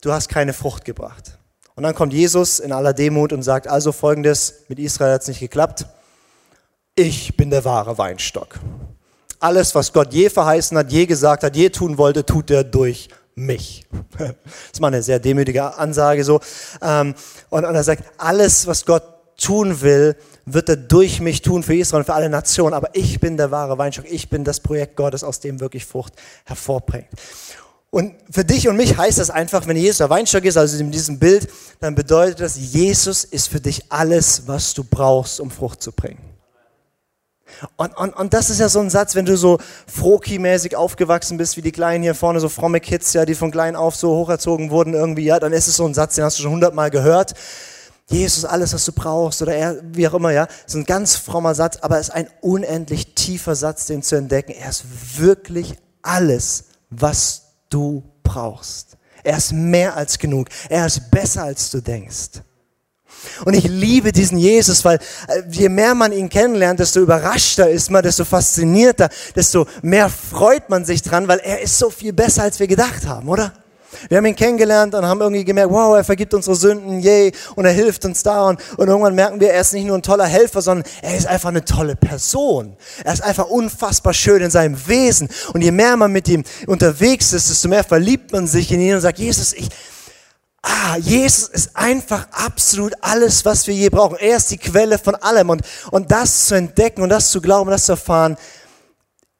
du 0.00 0.12
hast 0.12 0.28
keine 0.28 0.52
Frucht 0.52 0.84
gebracht. 0.84 1.38
Und 1.74 1.82
dann 1.82 1.94
kommt 1.94 2.12
Jesus 2.12 2.58
in 2.58 2.72
aller 2.72 2.94
Demut 2.94 3.32
und 3.32 3.42
sagt, 3.42 3.68
also 3.68 3.92
folgendes, 3.92 4.64
mit 4.68 4.78
Israel 4.78 5.14
hat 5.14 5.22
es 5.22 5.28
nicht 5.28 5.40
geklappt, 5.40 5.86
ich 6.94 7.36
bin 7.36 7.50
der 7.50 7.64
wahre 7.64 7.98
Weinstock. 7.98 8.58
Alles, 9.38 9.74
was 9.74 9.92
Gott 9.92 10.14
je 10.14 10.30
verheißen 10.30 10.78
hat, 10.78 10.90
je 10.90 11.04
gesagt 11.04 11.42
hat, 11.42 11.54
je 11.54 11.68
tun 11.68 11.98
wollte, 11.98 12.24
tut 12.24 12.50
er 12.50 12.64
durch 12.64 13.10
mich. 13.36 13.84
Das 14.18 14.30
ist 14.72 14.80
mal 14.80 14.88
eine 14.88 15.02
sehr 15.02 15.20
demütige 15.20 15.76
Ansage 15.76 16.24
so. 16.24 16.40
Ähm, 16.82 17.14
und, 17.50 17.64
er 17.64 17.84
sagt, 17.84 18.04
alles, 18.18 18.66
was 18.66 18.84
Gott 18.86 19.04
tun 19.36 19.82
will, 19.82 20.16
wird 20.46 20.70
er 20.70 20.76
durch 20.76 21.20
mich 21.20 21.42
tun 21.42 21.62
für 21.62 21.74
Israel 21.74 22.00
und 22.00 22.06
für 22.06 22.14
alle 22.14 22.30
Nationen. 22.30 22.72
Aber 22.72 22.88
ich 22.94 23.20
bin 23.20 23.36
der 23.36 23.50
wahre 23.50 23.76
Weinstock. 23.76 24.06
Ich 24.10 24.30
bin 24.30 24.42
das 24.42 24.60
Projekt 24.60 24.96
Gottes, 24.96 25.22
aus 25.22 25.40
dem 25.40 25.60
wirklich 25.60 25.84
Frucht 25.84 26.14
hervorbringt. 26.46 27.08
Und 27.90 28.14
für 28.30 28.44
dich 28.44 28.68
und 28.68 28.76
mich 28.76 28.96
heißt 28.96 29.18
das 29.18 29.30
einfach, 29.30 29.66
wenn 29.66 29.76
Jesus 29.76 29.98
der 29.98 30.10
Weinstock 30.10 30.44
ist, 30.44 30.56
also 30.56 30.78
in 30.78 30.90
diesem 30.90 31.18
Bild, 31.18 31.48
dann 31.80 31.94
bedeutet 31.94 32.40
das, 32.40 32.56
Jesus 32.56 33.24
ist 33.24 33.48
für 33.48 33.60
dich 33.60 33.90
alles, 33.90 34.42
was 34.46 34.74
du 34.74 34.82
brauchst, 34.82 35.40
um 35.40 35.50
Frucht 35.50 35.82
zu 35.82 35.92
bringen. 35.92 36.35
Und, 37.76 37.96
und, 37.96 38.14
und 38.16 38.34
das 38.34 38.50
ist 38.50 38.60
ja 38.60 38.68
so 38.68 38.80
ein 38.80 38.90
Satz, 38.90 39.14
wenn 39.14 39.24
du 39.24 39.36
so 39.36 39.58
Froki-mäßig 39.86 40.76
aufgewachsen 40.76 41.38
bist, 41.38 41.56
wie 41.56 41.62
die 41.62 41.72
Kleinen 41.72 42.02
hier 42.02 42.14
vorne, 42.14 42.40
so 42.40 42.48
fromme 42.48 42.80
Kids, 42.80 43.12
ja, 43.12 43.24
die 43.24 43.34
von 43.34 43.50
klein 43.50 43.76
auf 43.76 43.96
so 43.96 44.10
hocherzogen 44.10 44.70
wurden 44.70 44.94
irgendwie, 44.94 45.24
ja, 45.24 45.38
dann 45.38 45.52
ist 45.52 45.68
es 45.68 45.76
so 45.76 45.86
ein 45.86 45.94
Satz, 45.94 46.16
den 46.16 46.24
hast 46.24 46.38
du 46.38 46.42
schon 46.42 46.52
hundertmal 46.52 46.90
gehört. 46.90 47.34
Jesus, 48.08 48.44
alles, 48.44 48.72
was 48.72 48.84
du 48.84 48.92
brauchst, 48.92 49.42
oder 49.42 49.54
er, 49.54 49.80
wie 49.82 50.06
auch 50.06 50.14
immer, 50.14 50.30
ja. 50.30 50.46
Ist 50.66 50.76
ein 50.76 50.84
ganz 50.84 51.16
frommer 51.16 51.54
Satz, 51.54 51.78
aber 51.80 51.98
es 51.98 52.08
ist 52.08 52.14
ein 52.14 52.28
unendlich 52.40 53.14
tiefer 53.14 53.56
Satz, 53.56 53.86
den 53.86 54.02
zu 54.02 54.16
entdecken. 54.16 54.52
Er 54.52 54.68
ist 54.68 54.84
wirklich 55.18 55.74
alles, 56.02 56.64
was 56.90 57.42
du 57.68 58.04
brauchst. 58.22 58.96
Er 59.24 59.38
ist 59.38 59.52
mehr 59.52 59.96
als 59.96 60.18
genug. 60.18 60.48
Er 60.68 60.86
ist 60.86 61.10
besser, 61.10 61.42
als 61.42 61.70
du 61.70 61.80
denkst. 61.80 62.42
Und 63.44 63.54
ich 63.54 63.64
liebe 63.64 64.12
diesen 64.12 64.38
Jesus, 64.38 64.84
weil 64.84 64.98
äh, 65.28 65.42
je 65.50 65.68
mehr 65.68 65.94
man 65.94 66.12
ihn 66.12 66.28
kennenlernt, 66.28 66.80
desto 66.80 67.00
überraschter 67.00 67.68
ist 67.68 67.90
man, 67.90 68.02
desto 68.02 68.24
faszinierter, 68.24 69.08
desto 69.34 69.66
mehr 69.82 70.08
freut 70.08 70.68
man 70.68 70.84
sich 70.84 71.02
dran, 71.02 71.28
weil 71.28 71.38
er 71.38 71.60
ist 71.60 71.78
so 71.78 71.90
viel 71.90 72.12
besser, 72.12 72.42
als 72.42 72.60
wir 72.60 72.66
gedacht 72.66 73.06
haben, 73.06 73.28
oder? 73.28 73.52
Wir 74.08 74.18
haben 74.18 74.26
ihn 74.26 74.36
kennengelernt 74.36 74.94
und 74.94 75.04
haben 75.04 75.20
irgendwie 75.20 75.44
gemerkt, 75.44 75.72
wow, 75.72 75.96
er 75.96 76.04
vergibt 76.04 76.34
unsere 76.34 76.56
Sünden, 76.56 77.00
yay, 77.00 77.32
und 77.54 77.64
er 77.64 77.72
hilft 77.72 78.04
uns 78.04 78.22
da. 78.22 78.48
Und, 78.48 78.60
und 78.76 78.88
irgendwann 78.88 79.14
merken 79.14 79.40
wir, 79.40 79.52
er 79.52 79.60
ist 79.60 79.72
nicht 79.72 79.86
nur 79.86 79.96
ein 79.96 80.02
toller 80.02 80.26
Helfer, 80.26 80.62
sondern 80.62 80.88
er 81.02 81.16
ist 81.16 81.26
einfach 81.26 81.48
eine 81.48 81.64
tolle 81.64 81.96
Person. 81.96 82.76
Er 83.04 83.12
ist 83.12 83.22
einfach 83.22 83.46
unfassbar 83.46 84.12
schön 84.12 84.42
in 84.42 84.50
seinem 84.50 84.76
Wesen. 84.86 85.28
Und 85.52 85.62
je 85.62 85.70
mehr 85.70 85.96
man 85.96 86.12
mit 86.12 86.28
ihm 86.28 86.44
unterwegs 86.66 87.32
ist, 87.32 87.50
desto 87.50 87.68
mehr 87.68 87.84
verliebt 87.84 88.32
man 88.32 88.46
sich 88.46 88.70
in 88.72 88.80
ihn 88.80 88.94
und 88.94 89.00
sagt, 89.00 89.18
Jesus, 89.18 89.52
ich, 89.52 89.68
ah, 90.66 90.96
Jesus 90.96 91.48
ist 91.48 91.76
einfach 91.76 92.26
absolut 92.32 92.92
alles, 93.00 93.44
was 93.44 93.66
wir 93.66 93.74
je 93.74 93.88
brauchen. 93.88 94.18
Er 94.18 94.36
ist 94.36 94.50
die 94.50 94.58
Quelle 94.58 94.98
von 94.98 95.14
allem. 95.14 95.50
Und, 95.50 95.62
und 95.90 96.10
das 96.10 96.46
zu 96.46 96.56
entdecken 96.56 97.02
und 97.02 97.08
das 97.08 97.30
zu 97.30 97.40
glauben, 97.40 97.70
das 97.70 97.86
zu 97.86 97.92
erfahren, 97.92 98.36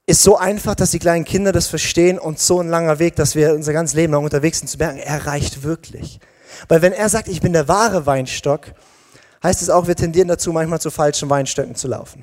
ist 0.06 0.22
so 0.22 0.36
einfach, 0.36 0.76
dass 0.76 0.92
die 0.92 1.00
kleinen 1.00 1.24
Kinder 1.24 1.50
das 1.50 1.66
verstehen 1.66 2.18
und 2.18 2.38
so 2.38 2.60
ein 2.60 2.68
langer 2.68 3.00
Weg, 3.00 3.16
dass 3.16 3.34
wir 3.34 3.54
unser 3.54 3.72
ganzes 3.72 3.96
Leben 3.96 4.12
lang 4.12 4.22
unterwegs 4.22 4.60
sind, 4.60 4.68
zu 4.68 4.78
merken, 4.78 4.98
er 4.98 5.26
reicht 5.26 5.64
wirklich. 5.64 6.20
Weil 6.68 6.80
wenn 6.80 6.92
er 6.92 7.08
sagt, 7.08 7.26
ich 7.26 7.40
bin 7.40 7.52
der 7.52 7.66
wahre 7.66 8.06
Weinstock, 8.06 8.72
heißt 9.42 9.62
es 9.62 9.68
auch, 9.68 9.88
wir 9.88 9.96
tendieren 9.96 10.28
dazu, 10.28 10.52
manchmal 10.52 10.80
zu 10.80 10.90
falschen 10.90 11.28
Weinstöcken 11.28 11.74
zu 11.74 11.88
laufen. 11.88 12.22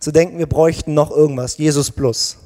Zu 0.00 0.10
denken, 0.10 0.38
wir 0.38 0.48
bräuchten 0.48 0.92
noch 0.92 1.10
irgendwas, 1.10 1.56
Jesus 1.56 1.90
plus. 1.90 2.36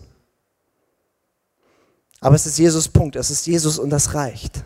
Aber 2.20 2.34
es 2.34 2.44
ist 2.46 2.58
Jesus 2.58 2.88
Punkt, 2.88 3.16
es 3.16 3.30
ist 3.30 3.46
Jesus 3.46 3.78
und 3.78 3.90
das 3.90 4.14
reicht. 4.14 4.64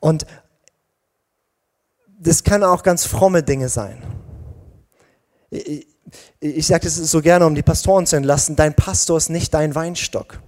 Und 0.00 0.26
das 2.18 2.42
kann 2.44 2.64
auch 2.64 2.82
ganz 2.82 3.04
fromme 3.04 3.42
Dinge 3.42 3.68
sein. 3.68 4.02
Ich, 5.50 5.86
ich 6.40 6.66
sage 6.66 6.84
das 6.84 6.96
so 6.96 7.20
gerne, 7.22 7.46
um 7.46 7.54
die 7.54 7.62
Pastoren 7.62 8.06
zu 8.06 8.16
entlassen, 8.16 8.56
dein 8.56 8.74
Pastor 8.74 9.16
ist 9.16 9.30
nicht 9.30 9.54
dein 9.54 9.74
Weinstock. 9.74 10.40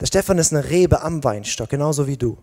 Der 0.00 0.06
Stefan 0.06 0.38
ist 0.38 0.52
eine 0.52 0.68
Rebe 0.68 1.02
am 1.02 1.22
Weinstock, 1.22 1.68
genauso 1.68 2.06
wie 2.06 2.16
du. 2.16 2.38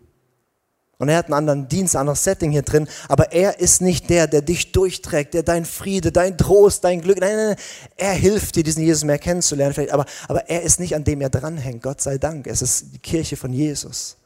Und 0.98 1.08
er 1.08 1.18
hat 1.18 1.26
einen 1.26 1.34
anderen 1.34 1.68
Dienst, 1.70 1.96
ein 1.96 2.02
anderes 2.02 2.24
Setting 2.26 2.52
hier 2.52 2.62
drin, 2.62 2.88
aber 3.08 3.32
er 3.32 3.60
ist 3.60 3.82
nicht 3.82 4.10
der, 4.10 4.28
der 4.28 4.42
dich 4.42 4.74
durchträgt, 4.74 5.34
der 5.34 5.44
dein 5.44 5.64
Friede, 5.64 6.12
dein 6.12 6.38
Trost, 6.38 6.84
dein 6.84 7.02
Glück, 7.02 7.22
nein, 7.22 7.36
nein, 7.36 7.48
nein, 7.48 7.58
er 7.96 8.12
hilft 8.12 8.56
dir, 8.58 8.64
diesen 8.64 8.84
Jesus 8.84 9.06
mehr 9.06 9.18
kennenzulernen, 9.18 9.74
vielleicht, 9.74 9.94
aber, 9.94 10.06
aber 10.28 10.50
er 10.50 10.62
ist 10.62 10.80
nicht 10.82 10.96
an 10.96 11.06
dem 11.06 11.22
er 11.22 11.30
dranhängt, 11.30 11.82
Gott 11.82 12.02
sei 12.02 12.18
Dank. 12.18 12.48
Es 12.48 12.62
ist 12.62 12.94
die 12.94 13.00
Kirche 13.00 13.38
von 13.38 13.54
Jesus. 13.54 14.19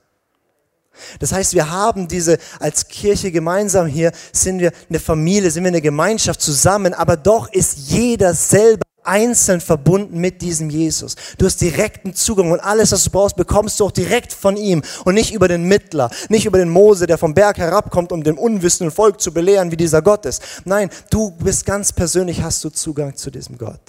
Das 1.20 1.32
heißt, 1.32 1.54
wir 1.54 1.70
haben 1.70 2.08
diese 2.08 2.38
als 2.60 2.88
Kirche 2.88 3.32
gemeinsam 3.32 3.88
hier, 3.88 4.12
sind 4.32 4.60
wir 4.60 4.72
eine 4.90 5.00
Familie, 5.00 5.52
sind 5.52 5.64
wir 5.64 5.70
eine 5.70 5.82
Gemeinschaft 5.82 6.42
zusammen, 6.42 6.94
aber 6.94 7.18
doch 7.18 7.52
ist 7.52 7.90
jeder 7.90 8.34
selber 8.34 8.84
einzeln 9.06 9.62
verbunden 9.62 10.20
mit 10.20 10.42
diesem 10.42 10.70
Jesus. 10.70 11.16
Du 11.38 11.46
hast 11.46 11.60
direkten 11.62 12.14
Zugang 12.14 12.52
und 12.52 12.60
alles, 12.60 12.92
was 12.92 13.04
du 13.04 13.10
brauchst, 13.10 13.36
bekommst 13.36 13.80
du 13.80 13.86
auch 13.86 13.92
direkt 13.92 14.34
von 14.34 14.58
ihm 14.58 14.82
und 15.06 15.16
nicht 15.16 15.34
über 15.34 15.48
den 15.48 15.64
Mittler, 15.64 16.10
nicht 16.30 16.46
über 16.46 16.58
den 16.58 16.70
Mose, 16.70 17.06
der 17.08 17.18
vom 17.18 17.34
Berg 17.34 17.58
herabkommt, 17.58 18.12
um 18.12 18.24
dem 18.24 18.38
unwissenden 18.38 18.92
Volk 18.92 19.22
zu 19.22 19.34
belehren, 19.34 19.72
wie 19.72 19.78
dieser 19.78 20.02
Gott 20.02 20.26
ist. 20.26 20.42
Nein, 20.66 20.90
du 21.10 21.32
bist 21.32 21.66
ganz 21.66 21.92
persönlich, 21.92 22.42
hast 22.42 22.64
du 22.64 22.70
Zugang 22.70 23.16
zu 23.16 23.30
diesem 23.30 23.58
Gott. 23.58 23.82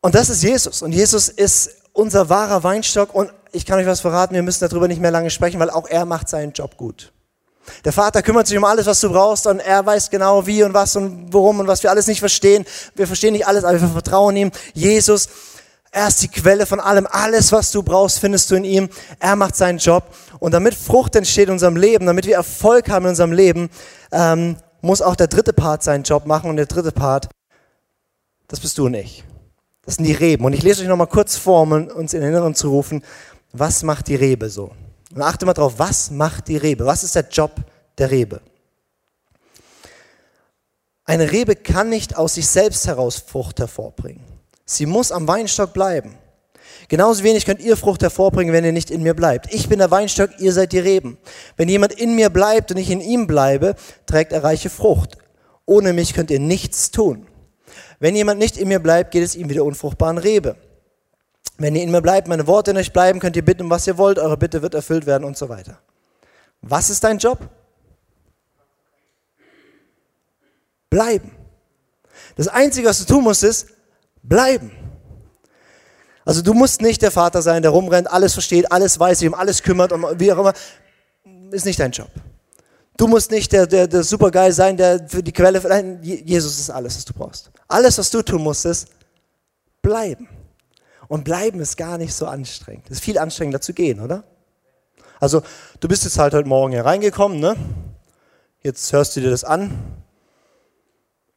Und 0.00 0.14
das 0.14 0.30
ist 0.30 0.42
Jesus. 0.42 0.82
Und 0.82 0.92
Jesus 0.92 1.28
ist 1.28 1.70
unser 1.92 2.28
wahrer 2.28 2.62
Weinstock 2.62 3.14
und 3.14 3.30
ich 3.52 3.66
kann 3.66 3.78
euch 3.78 3.86
was 3.86 4.00
verraten, 4.00 4.34
wir 4.34 4.42
müssen 4.42 4.66
darüber 4.68 4.88
nicht 4.88 5.00
mehr 5.00 5.10
lange 5.10 5.30
sprechen, 5.30 5.60
weil 5.60 5.70
auch 5.70 5.88
er 5.88 6.04
macht 6.04 6.28
seinen 6.28 6.52
Job 6.52 6.76
gut. 6.76 7.12
Der 7.84 7.92
Vater 7.92 8.22
kümmert 8.22 8.46
sich 8.46 8.56
um 8.56 8.64
alles, 8.64 8.86
was 8.86 9.00
du 9.00 9.10
brauchst 9.10 9.46
und 9.46 9.60
er 9.60 9.84
weiß 9.84 10.10
genau 10.10 10.46
wie 10.46 10.62
und 10.62 10.74
was 10.74 10.96
und 10.96 11.32
worum 11.32 11.60
und 11.60 11.66
was 11.66 11.82
wir 11.82 11.90
alles 11.90 12.06
nicht 12.06 12.20
verstehen. 12.20 12.64
Wir 12.94 13.06
verstehen 13.06 13.32
nicht 13.32 13.46
alles, 13.46 13.64
aber 13.64 13.80
wir 13.80 13.88
vertrauen 13.88 14.36
ihm. 14.36 14.50
Jesus, 14.74 15.28
er 15.92 16.08
ist 16.08 16.22
die 16.22 16.28
Quelle 16.28 16.66
von 16.66 16.80
allem. 16.80 17.06
Alles, 17.10 17.52
was 17.52 17.72
du 17.72 17.82
brauchst, 17.82 18.18
findest 18.18 18.50
du 18.50 18.54
in 18.54 18.64
ihm. 18.64 18.88
Er 19.18 19.36
macht 19.36 19.56
seinen 19.56 19.78
Job. 19.78 20.04
Und 20.38 20.52
damit 20.52 20.74
Frucht 20.74 21.16
entsteht 21.16 21.48
in 21.48 21.52
unserem 21.52 21.76
Leben, 21.76 22.06
damit 22.06 22.26
wir 22.26 22.36
Erfolg 22.36 22.88
haben 22.88 23.04
in 23.04 23.10
unserem 23.10 23.32
Leben, 23.32 23.70
ähm, 24.12 24.56
muss 24.80 25.02
auch 25.02 25.16
der 25.16 25.26
dritte 25.26 25.52
Part 25.52 25.82
seinen 25.82 26.04
Job 26.04 26.26
machen. 26.26 26.48
Und 26.48 26.56
der 26.56 26.66
dritte 26.66 26.92
Part, 26.92 27.28
das 28.48 28.60
bist 28.60 28.78
du 28.78 28.86
und 28.86 28.94
ich. 28.94 29.24
Das 29.84 29.96
sind 29.96 30.04
die 30.04 30.12
Reben. 30.12 30.44
Und 30.44 30.52
ich 30.52 30.62
lese 30.62 30.82
euch 30.82 30.88
nochmal 30.88 31.08
kurz 31.08 31.36
vor, 31.36 31.62
um 31.62 31.72
uns 31.72 32.14
in 32.14 32.22
Erinnerung 32.22 32.54
zu 32.54 32.68
rufen, 32.68 33.02
was 33.52 33.82
macht 33.82 34.08
die 34.08 34.14
Rebe 34.14 34.48
so? 34.48 34.70
Und 35.14 35.22
achte 35.22 35.46
mal 35.46 35.54
drauf, 35.54 35.74
was 35.76 36.10
macht 36.10 36.48
die 36.48 36.56
Rebe? 36.56 36.86
Was 36.86 37.02
ist 37.02 37.14
der 37.14 37.28
Job 37.28 37.52
der 37.98 38.10
Rebe? 38.10 38.40
Eine 41.04 41.32
Rebe 41.32 41.56
kann 41.56 41.88
nicht 41.88 42.16
aus 42.16 42.34
sich 42.34 42.46
selbst 42.46 42.86
heraus 42.86 43.16
Frucht 43.16 43.58
hervorbringen. 43.58 44.22
Sie 44.64 44.86
muss 44.86 45.10
am 45.10 45.26
Weinstock 45.26 45.72
bleiben. 45.72 46.14
Genauso 46.86 47.24
wenig 47.24 47.44
könnt 47.44 47.60
ihr 47.60 47.76
Frucht 47.76 48.02
hervorbringen, 48.02 48.52
wenn 48.52 48.64
ihr 48.64 48.72
nicht 48.72 48.90
in 48.90 49.02
mir 49.02 49.14
bleibt. 49.14 49.52
Ich 49.52 49.68
bin 49.68 49.80
der 49.80 49.90
Weinstock, 49.90 50.30
ihr 50.38 50.52
seid 50.52 50.72
die 50.72 50.78
Reben. 50.78 51.18
Wenn 51.56 51.68
jemand 51.68 51.92
in 51.92 52.14
mir 52.14 52.30
bleibt 52.30 52.70
und 52.70 52.76
ich 52.76 52.90
in 52.90 53.00
ihm 53.00 53.26
bleibe, 53.26 53.74
trägt 54.06 54.32
er 54.32 54.44
reiche 54.44 54.70
Frucht. 54.70 55.18
Ohne 55.66 55.92
mich 55.92 56.14
könnt 56.14 56.30
ihr 56.30 56.40
nichts 56.40 56.92
tun. 56.92 57.26
Wenn 57.98 58.16
jemand 58.16 58.38
nicht 58.38 58.56
in 58.56 58.68
mir 58.68 58.80
bleibt, 58.80 59.10
geht 59.10 59.24
es 59.24 59.34
ihm 59.34 59.48
wie 59.48 59.54
der 59.54 59.64
unfruchtbaren 59.64 60.18
Rebe. 60.18 60.56
Wenn 61.60 61.76
ihr 61.76 61.82
in 61.82 61.90
mir 61.90 62.00
bleibt, 62.00 62.26
meine 62.26 62.46
Worte 62.46 62.70
in 62.70 62.78
euch 62.78 62.90
bleiben, 62.90 63.20
könnt 63.20 63.36
ihr 63.36 63.44
bitten, 63.44 63.68
was 63.68 63.86
ihr 63.86 63.98
wollt, 63.98 64.18
eure 64.18 64.38
Bitte 64.38 64.62
wird 64.62 64.74
erfüllt 64.74 65.04
werden 65.04 65.24
und 65.24 65.36
so 65.36 65.50
weiter. 65.50 65.78
Was 66.62 66.88
ist 66.88 67.04
dein 67.04 67.18
Job? 67.18 67.38
Bleiben. 70.88 71.32
Das 72.36 72.48
Einzige, 72.48 72.88
was 72.88 73.04
du 73.04 73.12
tun 73.12 73.24
musst, 73.24 73.42
ist 73.42 73.66
bleiben. 74.22 74.72
Also 76.24 76.40
du 76.40 76.54
musst 76.54 76.80
nicht 76.80 77.02
der 77.02 77.10
Vater 77.10 77.42
sein, 77.42 77.60
der 77.60 77.72
rumrennt, 77.72 78.10
alles 78.10 78.32
versteht, 78.32 78.72
alles 78.72 78.98
weiß, 78.98 79.18
sich 79.18 79.28
um 79.28 79.34
alles 79.34 79.62
kümmert 79.62 79.92
und 79.92 80.18
wie 80.18 80.32
auch 80.32 80.38
immer. 80.38 80.54
Ist 81.50 81.66
nicht 81.66 81.78
dein 81.78 81.90
Job. 81.90 82.08
Du 82.96 83.06
musst 83.06 83.30
nicht 83.30 83.52
der, 83.52 83.66
der, 83.66 83.86
der 83.86 84.02
Supergeil 84.02 84.52
sein, 84.52 84.78
der 84.78 85.06
für 85.06 85.22
die 85.22 85.32
Quelle, 85.32 85.60
nein, 85.68 85.98
Jesus 86.02 86.58
ist 86.58 86.70
alles, 86.70 86.96
was 86.96 87.04
du 87.04 87.12
brauchst. 87.12 87.50
Alles, 87.68 87.98
was 87.98 88.08
du 88.08 88.22
tun 88.22 88.42
musst, 88.42 88.64
ist 88.64 88.88
bleiben. 89.82 90.26
Und 91.10 91.24
bleiben 91.24 91.58
ist 91.58 91.76
gar 91.76 91.98
nicht 91.98 92.14
so 92.14 92.28
anstrengend. 92.28 92.84
Es 92.86 92.98
ist 92.98 93.04
viel 93.04 93.18
anstrengender 93.18 93.60
zu 93.60 93.74
gehen, 93.74 93.98
oder? 93.98 94.22
Also, 95.18 95.42
du 95.80 95.88
bist 95.88 96.04
jetzt 96.04 96.20
halt 96.20 96.34
heute 96.34 96.48
Morgen 96.48 96.72
hier 96.72 96.84
reingekommen, 96.84 97.40
ne? 97.40 97.56
Jetzt 98.62 98.92
hörst 98.92 99.16
du 99.16 99.20
dir 99.20 99.28
das 99.28 99.42
an. 99.42 99.76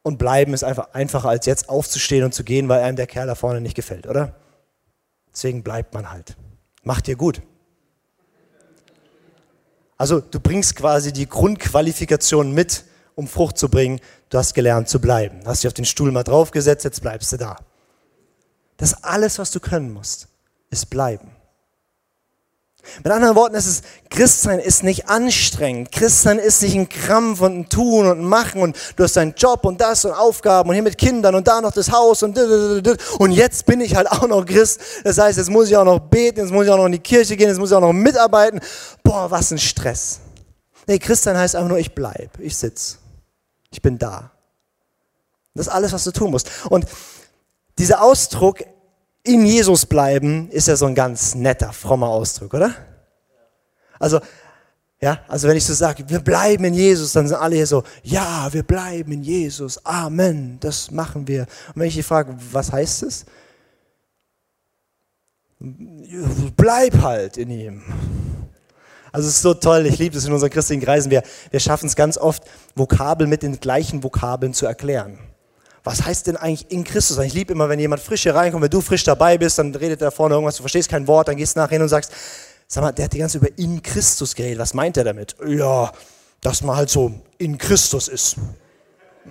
Und 0.02 0.16
bleiben 0.18 0.54
ist 0.54 0.62
einfach 0.62 0.94
einfacher, 0.94 1.28
als 1.28 1.46
jetzt 1.46 1.68
aufzustehen 1.68 2.22
und 2.22 2.32
zu 2.32 2.44
gehen, 2.44 2.68
weil 2.68 2.82
einem 2.82 2.94
der 2.94 3.08
Kerl 3.08 3.26
da 3.26 3.34
vorne 3.34 3.60
nicht 3.60 3.74
gefällt, 3.74 4.06
oder? 4.06 4.36
Deswegen 5.32 5.64
bleibt 5.64 5.92
man 5.92 6.12
halt. 6.12 6.36
Macht 6.84 7.08
dir 7.08 7.16
gut. 7.16 7.42
Also, 9.96 10.20
du 10.20 10.38
bringst 10.38 10.76
quasi 10.76 11.12
die 11.12 11.28
Grundqualifikation 11.28 12.52
mit, 12.52 12.84
um 13.16 13.26
Frucht 13.26 13.58
zu 13.58 13.68
bringen. 13.68 13.98
Du 14.28 14.38
hast 14.38 14.54
gelernt 14.54 14.88
zu 14.88 15.00
bleiben. 15.00 15.40
Hast 15.44 15.64
dich 15.64 15.68
auf 15.68 15.74
den 15.74 15.84
Stuhl 15.84 16.12
mal 16.12 16.22
draufgesetzt, 16.22 16.84
jetzt 16.84 17.00
bleibst 17.00 17.32
du 17.32 17.38
da. 17.38 17.56
Das 18.76 19.04
alles, 19.04 19.38
was 19.38 19.50
du 19.50 19.60
können 19.60 19.92
musst, 19.92 20.28
ist 20.70 20.90
bleiben. 20.90 21.30
Mit 23.02 23.12
anderen 23.12 23.34
Worten, 23.34 23.54
es 23.54 23.66
ist, 23.66 23.84
Christsein 24.10 24.58
ist 24.58 24.82
nicht 24.82 25.08
anstrengend. 25.08 25.90
Christsein 25.90 26.38
ist 26.38 26.62
nicht 26.62 26.74
ein 26.74 26.88
Krampf 26.88 27.40
und 27.40 27.58
ein 27.58 27.68
Tun 27.68 28.06
und 28.06 28.20
ein 28.20 28.24
Machen 28.24 28.60
und 28.60 28.76
du 28.96 29.04
hast 29.04 29.16
deinen 29.16 29.34
Job 29.34 29.64
und 29.64 29.80
das 29.80 30.04
und 30.04 30.12
Aufgaben 30.12 30.68
und 30.68 30.74
hier 30.74 30.82
mit 30.82 30.98
Kindern 30.98 31.34
und 31.34 31.48
da 31.48 31.60
noch 31.60 31.72
das 31.72 31.90
Haus 31.90 32.22
und 32.22 32.38
und 33.18 33.32
jetzt 33.32 33.66
bin 33.66 33.80
ich 33.80 33.96
halt 33.96 34.10
auch 34.10 34.26
noch 34.28 34.44
Christ. 34.44 34.80
Das 35.02 35.18
heißt, 35.18 35.38
jetzt 35.38 35.50
muss 35.50 35.68
ich 35.68 35.76
auch 35.76 35.84
noch 35.84 35.98
beten, 35.98 36.40
jetzt 36.40 36.52
muss 36.52 36.66
ich 36.66 36.70
auch 36.70 36.76
noch 36.76 36.86
in 36.86 36.92
die 36.92 36.98
Kirche 36.98 37.36
gehen, 37.36 37.48
jetzt 37.48 37.58
muss 37.58 37.70
ich 37.70 37.76
auch 37.76 37.80
noch 37.80 37.92
mitarbeiten. 37.92 38.60
Boah, 39.02 39.30
was 39.30 39.50
ein 39.50 39.58
Stress. 39.58 40.20
Nee, 40.86 40.98
Christsein 40.98 41.38
heißt 41.38 41.56
einfach 41.56 41.70
nur, 41.70 41.78
ich 41.78 41.94
bleib, 41.94 42.38
ich 42.38 42.56
sitz, 42.56 42.98
ich 43.70 43.80
bin 43.80 43.98
da. 43.98 44.30
Das 45.54 45.68
ist 45.68 45.72
alles, 45.72 45.92
was 45.92 46.04
du 46.04 46.10
tun 46.10 46.32
musst. 46.32 46.50
Und 46.68 46.86
dieser 47.78 48.02
Ausdruck, 48.02 48.64
in 49.24 49.46
Jesus 49.46 49.86
bleiben 49.86 50.50
ist 50.50 50.68
ja 50.68 50.76
so 50.76 50.86
ein 50.86 50.94
ganz 50.94 51.34
netter, 51.34 51.72
frommer 51.72 52.08
Ausdruck, 52.08 52.54
oder? 52.54 52.74
Also, 53.98 54.20
ja, 55.00 55.20
also 55.28 55.48
wenn 55.48 55.56
ich 55.56 55.64
so 55.64 55.74
sage, 55.74 56.04
wir 56.08 56.20
bleiben 56.20 56.64
in 56.64 56.74
Jesus, 56.74 57.12
dann 57.12 57.26
sind 57.26 57.36
alle 57.36 57.56
hier 57.56 57.66
so, 57.66 57.84
ja, 58.02 58.52
wir 58.52 58.62
bleiben 58.62 59.12
in 59.12 59.22
Jesus, 59.22 59.84
Amen, 59.84 60.58
das 60.60 60.90
machen 60.90 61.26
wir. 61.26 61.42
Und 61.68 61.76
wenn 61.76 61.88
ich 61.88 61.94
die 61.94 62.02
frage, 62.02 62.36
was 62.52 62.70
heißt 62.70 63.02
es? 63.02 63.24
Bleib 65.58 67.00
halt 67.00 67.38
in 67.38 67.50
ihm. 67.50 67.82
Also 69.10 69.28
es 69.28 69.36
ist 69.36 69.42
so 69.42 69.54
toll, 69.54 69.86
ich 69.86 69.98
liebe 69.98 70.16
es 70.16 70.26
in 70.26 70.32
unseren 70.32 70.50
christlichen 70.50 70.82
Kreisen. 70.82 71.10
Wir, 71.10 71.22
wir 71.50 71.60
schaffen 71.60 71.86
es 71.86 71.96
ganz 71.96 72.18
oft, 72.18 72.42
Vokabeln 72.74 73.30
mit 73.30 73.42
den 73.42 73.60
gleichen 73.60 74.02
Vokabeln 74.02 74.52
zu 74.52 74.66
erklären. 74.66 75.18
Was 75.84 76.02
heißt 76.02 76.26
denn 76.26 76.38
eigentlich 76.38 76.70
in 76.70 76.82
Christus? 76.82 77.18
Ich 77.18 77.34
liebe 77.34 77.52
immer, 77.52 77.68
wenn 77.68 77.78
jemand 77.78 78.00
frisch 78.00 78.22
hier 78.22 78.34
reinkommt, 78.34 78.62
wenn 78.62 78.70
du 78.70 78.80
frisch 78.80 79.04
dabei 79.04 79.36
bist, 79.36 79.58
dann 79.58 79.74
redet 79.74 80.00
er 80.00 80.10
vorne 80.10 80.34
irgendwas, 80.34 80.56
du 80.56 80.62
verstehst 80.62 80.88
kein 80.88 81.06
Wort, 81.06 81.28
dann 81.28 81.36
gehst 81.36 81.54
du 81.54 81.60
nachher 81.60 81.74
hin 81.74 81.82
und 81.82 81.90
sagst, 81.90 82.10
sag 82.66 82.82
mal, 82.82 82.92
der 82.92 83.04
hat 83.04 83.12
die 83.12 83.18
ganze 83.18 83.38
Zeit 83.38 83.50
über 83.50 83.58
in 83.62 83.82
Christus 83.82 84.34
geredet, 84.34 84.58
was 84.58 84.72
meint 84.72 84.96
er 84.96 85.04
damit? 85.04 85.36
Ja, 85.46 85.92
dass 86.40 86.62
man 86.62 86.76
halt 86.76 86.88
so 86.88 87.12
in 87.36 87.58
Christus 87.58 88.08
ist. 88.08 88.36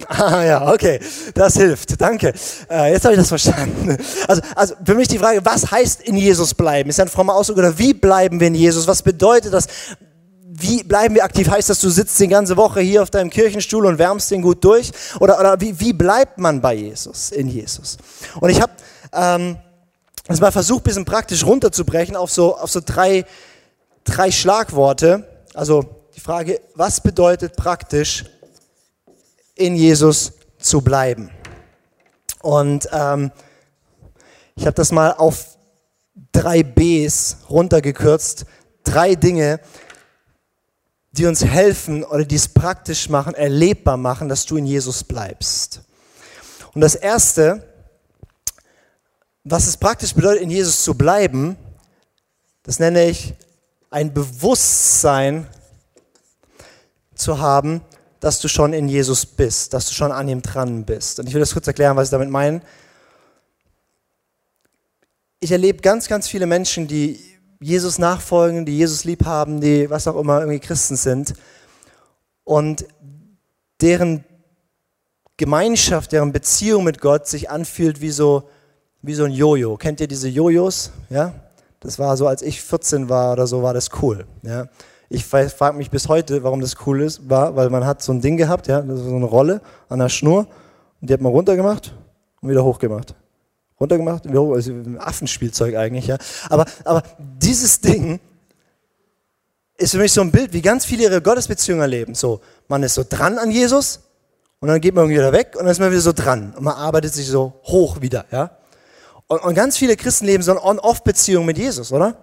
Ah 0.08 0.44
ja, 0.44 0.74
okay, 0.74 1.00
das 1.36 1.56
hilft, 1.56 2.02
danke. 2.02 2.34
Äh, 2.68 2.94
jetzt 2.94 3.06
habe 3.06 3.14
ich 3.14 3.20
das 3.20 3.28
verstanden. 3.28 3.96
Also, 4.28 4.42
also 4.56 4.74
für 4.84 4.96
mich 4.96 5.08
die 5.08 5.20
Frage, 5.20 5.46
was 5.46 5.70
heißt 5.70 6.02
in 6.02 6.18
Jesus 6.18 6.56
bleiben? 6.56 6.90
Ist 6.90 6.98
ja 6.98 7.06
ein 7.06 7.12
frommer 7.12 7.36
Ausdruck 7.36 7.60
oder 7.60 7.78
wie 7.78 7.94
bleiben 7.94 8.40
wir 8.40 8.48
in 8.48 8.56
Jesus? 8.56 8.88
Was 8.88 9.04
bedeutet 9.04 9.54
das? 9.54 9.68
Wie 10.56 10.84
bleiben 10.84 11.16
wir 11.16 11.24
aktiv? 11.24 11.50
Heißt 11.50 11.70
das, 11.70 11.80
du 11.80 11.90
sitzt 11.90 12.20
die 12.20 12.28
ganze 12.28 12.58
Woche 12.58 12.80
hier 12.80 13.02
auf 13.02 13.10
deinem 13.10 13.32
Kirchenstuhl 13.32 13.88
und 13.88 13.98
wärmst 13.98 14.30
den 14.30 14.44
gut 14.44 14.64
durch? 14.64 14.92
Oder, 15.20 15.40
oder 15.40 15.60
wie, 15.60 15.80
wie 15.80 15.94
bleibt 15.94 16.38
man 16.38 16.62
bei 16.62 16.76
Jesus, 16.76 17.32
in 17.32 17.48
Jesus? 17.48 17.98
Und 18.40 18.52
ich 18.52 18.62
habe 18.62 18.72
ähm, 19.14 19.58
das 20.28 20.40
mal 20.42 20.52
versucht, 20.52 20.82
ein 20.82 20.84
bisschen 20.84 21.06
praktisch 21.06 21.44
runterzubrechen 21.44 22.16
auf 22.16 22.30
so, 22.30 22.56
auf 22.56 22.70
so 22.70 22.82
drei, 22.86 23.26
drei 24.04 24.30
Schlagworte. 24.30 25.28
Also 25.56 25.86
die 26.16 26.20
Frage, 26.20 26.62
was 26.76 27.02
bedeutet 27.02 27.56
praktisch 27.56 28.26
in 29.56 29.76
Jesus 29.76 30.34
zu 30.60 30.82
bleiben. 30.82 31.32
Und 32.44 32.88
ähm, 32.92 33.32
ich 34.56 34.68
habe 34.68 34.76
das 34.76 34.92
mal 34.92 35.14
auf 35.14 35.58
drei 36.32 36.62
Bs 36.62 37.38
runtergekürzt. 37.50 38.46
Drei 38.84 39.16
Dinge, 39.16 39.60
die 41.14 41.26
uns 41.28 41.46
helfen 41.46 42.04
oder 42.04 42.26
die 42.26 42.36
es 42.36 42.48
praktisch 42.48 43.08
machen, 43.08 43.36
erlebbar 43.36 43.98
machen, 43.98 44.30
dass 44.30 44.46
du 44.46 44.58
in 44.58 44.66
Jesus 44.66 45.04
bleibst. 45.04 45.82
Und 46.74 46.82
das 46.82 46.96
Erste, 46.96 47.68
was 49.44 49.68
es 49.68 49.78
praktisch 49.78 50.14
bedeutet, 50.14 50.42
in 50.42 50.50
Jesus 50.50 50.84
zu 50.84 50.96
bleiben, 50.96 51.56
das 52.64 52.80
nenne 52.80 53.06
ich 53.06 53.36
ein 53.92 54.12
Bewusstsein 54.12 55.48
zu 57.14 57.38
haben, 57.40 57.82
dass 58.20 58.40
du 58.40 58.48
schon 58.48 58.74
in 58.74 58.88
Jesus 58.88 59.26
bist, 59.26 59.74
dass 59.74 59.88
du 59.88 59.94
schon 59.94 60.12
an 60.12 60.28
ihm 60.28 60.42
dran 60.42 60.84
bist. 60.84 61.20
Und 61.20 61.28
ich 61.28 61.34
will 61.34 61.42
das 61.42 61.54
kurz 61.54 61.68
erklären, 61.68 61.96
was 61.96 62.08
ich 62.08 62.12
damit 62.12 62.30
meine. 62.30 62.62
Ich 65.42 65.52
erlebe 65.52 65.82
ganz, 65.82 66.08
ganz 66.08 66.28
viele 66.28 66.48
Menschen, 66.48 66.88
die 66.88 67.33
Jesus 67.64 67.98
nachfolgen, 67.98 68.66
die 68.66 68.78
Jesus 68.78 69.04
lieb 69.04 69.26
haben, 69.26 69.62
die 69.62 69.90
was 69.90 70.08
auch 70.08 70.20
immer 70.20 70.40
irgendwie 70.40 70.60
Christen 70.60 70.96
sind 70.96 71.34
und 72.44 72.86
deren 73.82 74.24
Gemeinschaft, 75.38 76.12
deren 76.12 76.32
Beziehung 76.32 76.84
mit 76.84 77.02
Gott 77.02 77.28
sich 77.28 77.50
anfühlt 77.50 78.02
wie 78.02 78.12
so, 78.12 78.44
wie 79.02 79.14
so 79.14 79.24
ein 79.24 79.32
Jojo. 79.32 79.78
Kennt 79.78 80.00
ihr 80.00 80.08
diese 80.08 80.30
Jojos? 80.30 80.92
Ja? 81.10 81.34
Das 81.80 82.00
war 82.00 82.16
so, 82.18 82.28
als 82.28 82.42
ich 82.42 82.62
14 82.62 83.10
war 83.10 83.34
oder 83.34 83.48
so, 83.48 83.64
war 83.64 83.74
das 83.74 83.90
cool. 84.02 84.26
Ja? 84.44 84.68
Ich 85.10 85.26
frage 85.26 85.78
mich 85.78 85.90
bis 85.90 86.08
heute, 86.08 86.44
warum 86.44 86.62
das 86.62 86.76
cool 86.86 87.02
ist, 87.02 87.30
war, 87.30 87.56
weil 87.56 87.70
man 87.70 87.86
hat 87.86 88.02
so 88.02 88.12
ein 88.14 88.22
Ding 88.22 88.38
gehabt, 88.38 88.68
ja, 88.68 88.82
so 88.82 89.16
eine 89.16 89.26
Rolle 89.26 89.62
an 89.90 90.00
der 90.00 90.10
Schnur 90.10 90.48
und 91.02 91.10
die 91.10 91.14
hat 91.14 91.22
man 91.22 91.32
runtergemacht 91.32 91.94
und 92.42 92.50
wieder 92.50 92.64
hochgemacht. 92.64 93.16
Runtergemacht 93.84 94.26
also 94.28 94.74
Affenspielzeug 94.98 95.76
eigentlich, 95.76 96.08
ja. 96.08 96.18
Aber, 96.50 96.66
aber 96.86 97.04
dieses 97.20 97.82
Ding 97.82 98.20
ist 99.78 99.92
für 99.92 99.98
mich 99.98 100.14
so 100.14 100.22
ein 100.22 100.32
Bild, 100.32 100.54
wie 100.54 100.62
ganz 100.62 100.86
viele 100.86 101.04
ihre 101.04 101.22
Gottesbeziehungen 101.22 101.82
erleben. 101.82 102.16
So, 102.16 102.42
man 102.68 102.84
ist 102.84 102.94
so 102.94 103.04
dran 103.08 103.38
an 103.38 103.52
Jesus 103.52 104.00
und 104.60 104.70
dann 104.70 104.80
geht 104.80 104.96
man 104.96 105.04
irgendwie 105.04 105.20
wieder 105.20 105.34
weg 105.34 105.56
und 105.56 105.64
dann 105.64 105.72
ist 105.72 105.80
man 105.80 105.92
wieder 105.92 106.02
so 106.02 106.14
dran 106.14 106.54
und 106.56 106.64
man 106.64 106.76
arbeitet 106.76 107.14
sich 107.14 107.28
so 107.28 107.54
hoch 107.64 108.02
wieder, 108.02 108.26
ja. 108.32 108.52
Und, 109.28 109.44
und 109.44 109.56
ganz 109.56 109.78
viele 109.78 109.96
Christen 109.96 110.26
leben 110.26 110.44
so 110.44 110.52
eine 110.52 110.64
On-Off-Beziehung 110.64 111.46
mit 111.46 111.58
Jesus, 111.58 111.92
oder? 111.92 112.18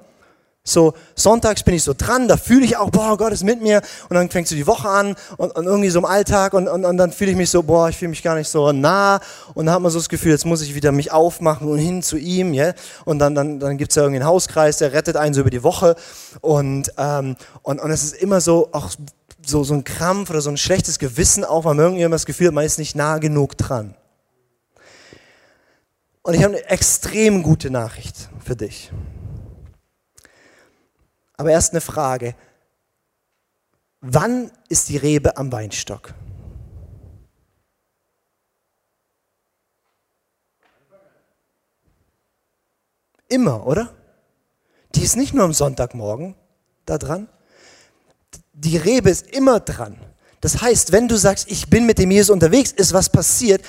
So, 0.63 0.93
sonntags 1.15 1.63
bin 1.63 1.75
ich 1.75 1.83
so 1.83 1.95
dran, 1.97 2.29
da 2.29 2.37
fühle 2.37 2.67
ich 2.67 2.77
auch, 2.77 2.91
boah, 2.91 3.17
Gott 3.17 3.33
ist 3.33 3.45
mit 3.45 3.63
mir. 3.63 3.81
Und 4.11 4.15
dann 4.15 4.29
fängst 4.29 4.53
du 4.53 4.57
die 4.57 4.67
Woche 4.67 4.89
an 4.89 5.17
und, 5.39 5.57
und 5.57 5.65
irgendwie 5.65 5.89
so 5.89 5.99
im 5.99 6.05
Alltag 6.05 6.53
und, 6.53 6.69
und, 6.69 6.85
und 6.85 6.97
dann 6.99 7.13
fühle 7.13 7.31
ich 7.31 7.37
mich 7.37 7.49
so, 7.49 7.63
boah, 7.63 7.89
ich 7.89 7.97
fühle 7.97 8.11
mich 8.11 8.23
gar 8.23 8.35
nicht 8.35 8.49
so 8.49 8.71
nah. 8.71 9.21
Und 9.55 9.67
dann 9.67 9.75
hat 9.75 9.81
man 9.81 9.91
so 9.91 9.99
das 9.99 10.11
Gefühl, 10.11 10.33
jetzt 10.33 10.45
muss 10.45 10.61
ich 10.61 10.75
wieder 10.75 10.93
mich 10.93 11.13
aufmachen 11.13 11.67
und 11.67 11.79
hin 11.79 12.03
zu 12.03 12.19
ihm. 12.19 12.53
Yeah? 12.53 12.75
Und 13.07 13.21
dann, 13.21 13.35
dann, 13.35 13.59
dann 13.59 13.79
gibt 13.79 13.93
es 13.93 13.97
ja 13.97 14.03
irgendwie 14.03 14.21
einen 14.21 14.29
Hauskreis, 14.29 14.77
der 14.77 14.93
rettet 14.93 15.17
einen 15.17 15.33
so 15.33 15.41
über 15.41 15.51
die 15.51 15.63
Woche. 15.63 15.97
Und, 16.43 16.93
ähm, 16.99 17.37
und, 17.63 17.81
und 17.81 17.91
es 17.91 18.03
ist 18.03 18.15
immer 18.17 18.43
so, 18.43 18.69
auch 18.73 18.91
so, 19.45 19.65
so 19.65 19.73
ein 19.73 19.85
Krampf 19.85 20.29
oder 20.29 20.43
so 20.43 20.51
ein 20.51 20.59
schlechtes 20.59 20.99
Gewissen 20.99 21.43
auch, 21.43 21.65
weil 21.65 21.75
man 21.75 21.87
irgendwie 21.87 22.03
immer 22.03 22.17
das 22.17 22.27
Gefühl 22.27 22.49
hat, 22.49 22.55
man 22.55 22.67
ist 22.67 22.79
nicht 22.79 22.95
nah 22.95 23.17
genug 23.17 23.57
dran. 23.57 23.95
Und 26.23 26.35
ich 26.35 26.45
habe 26.45 26.55
eine 26.55 26.67
extrem 26.67 27.43
gute 27.43 27.71
Nachricht 27.71 28.29
für 28.45 28.57
dich. 28.57 28.93
Aber 31.41 31.53
erst 31.53 31.73
eine 31.73 31.81
Frage. 31.81 32.35
Wann 34.03 34.53
ist 34.69 34.91
die 34.91 34.99
Rebe 34.99 35.39
am 35.39 35.51
Weinstock? 35.51 36.13
Immer, 43.27 43.67
oder? 43.67 43.95
Die 44.95 45.03
ist 45.03 45.17
nicht 45.17 45.33
nur 45.33 45.47
am 45.47 45.55
Sonntagmorgen 45.55 46.35
da 46.85 46.99
dran. 46.99 47.27
Die 48.53 48.77
Rebe 48.77 49.09
ist 49.09 49.27
immer 49.29 49.61
dran. 49.61 49.99
Das 50.43 50.61
heißt, 50.61 50.93
wenn 50.93 51.09
du 51.09 51.17
sagst, 51.17 51.51
ich 51.51 51.71
bin 51.71 51.87
mit 51.87 51.97
dem 51.97 52.11
Jesus 52.11 52.29
unterwegs, 52.29 52.71
ist 52.71 52.93
was 52.93 53.09
passiert. 53.09 53.65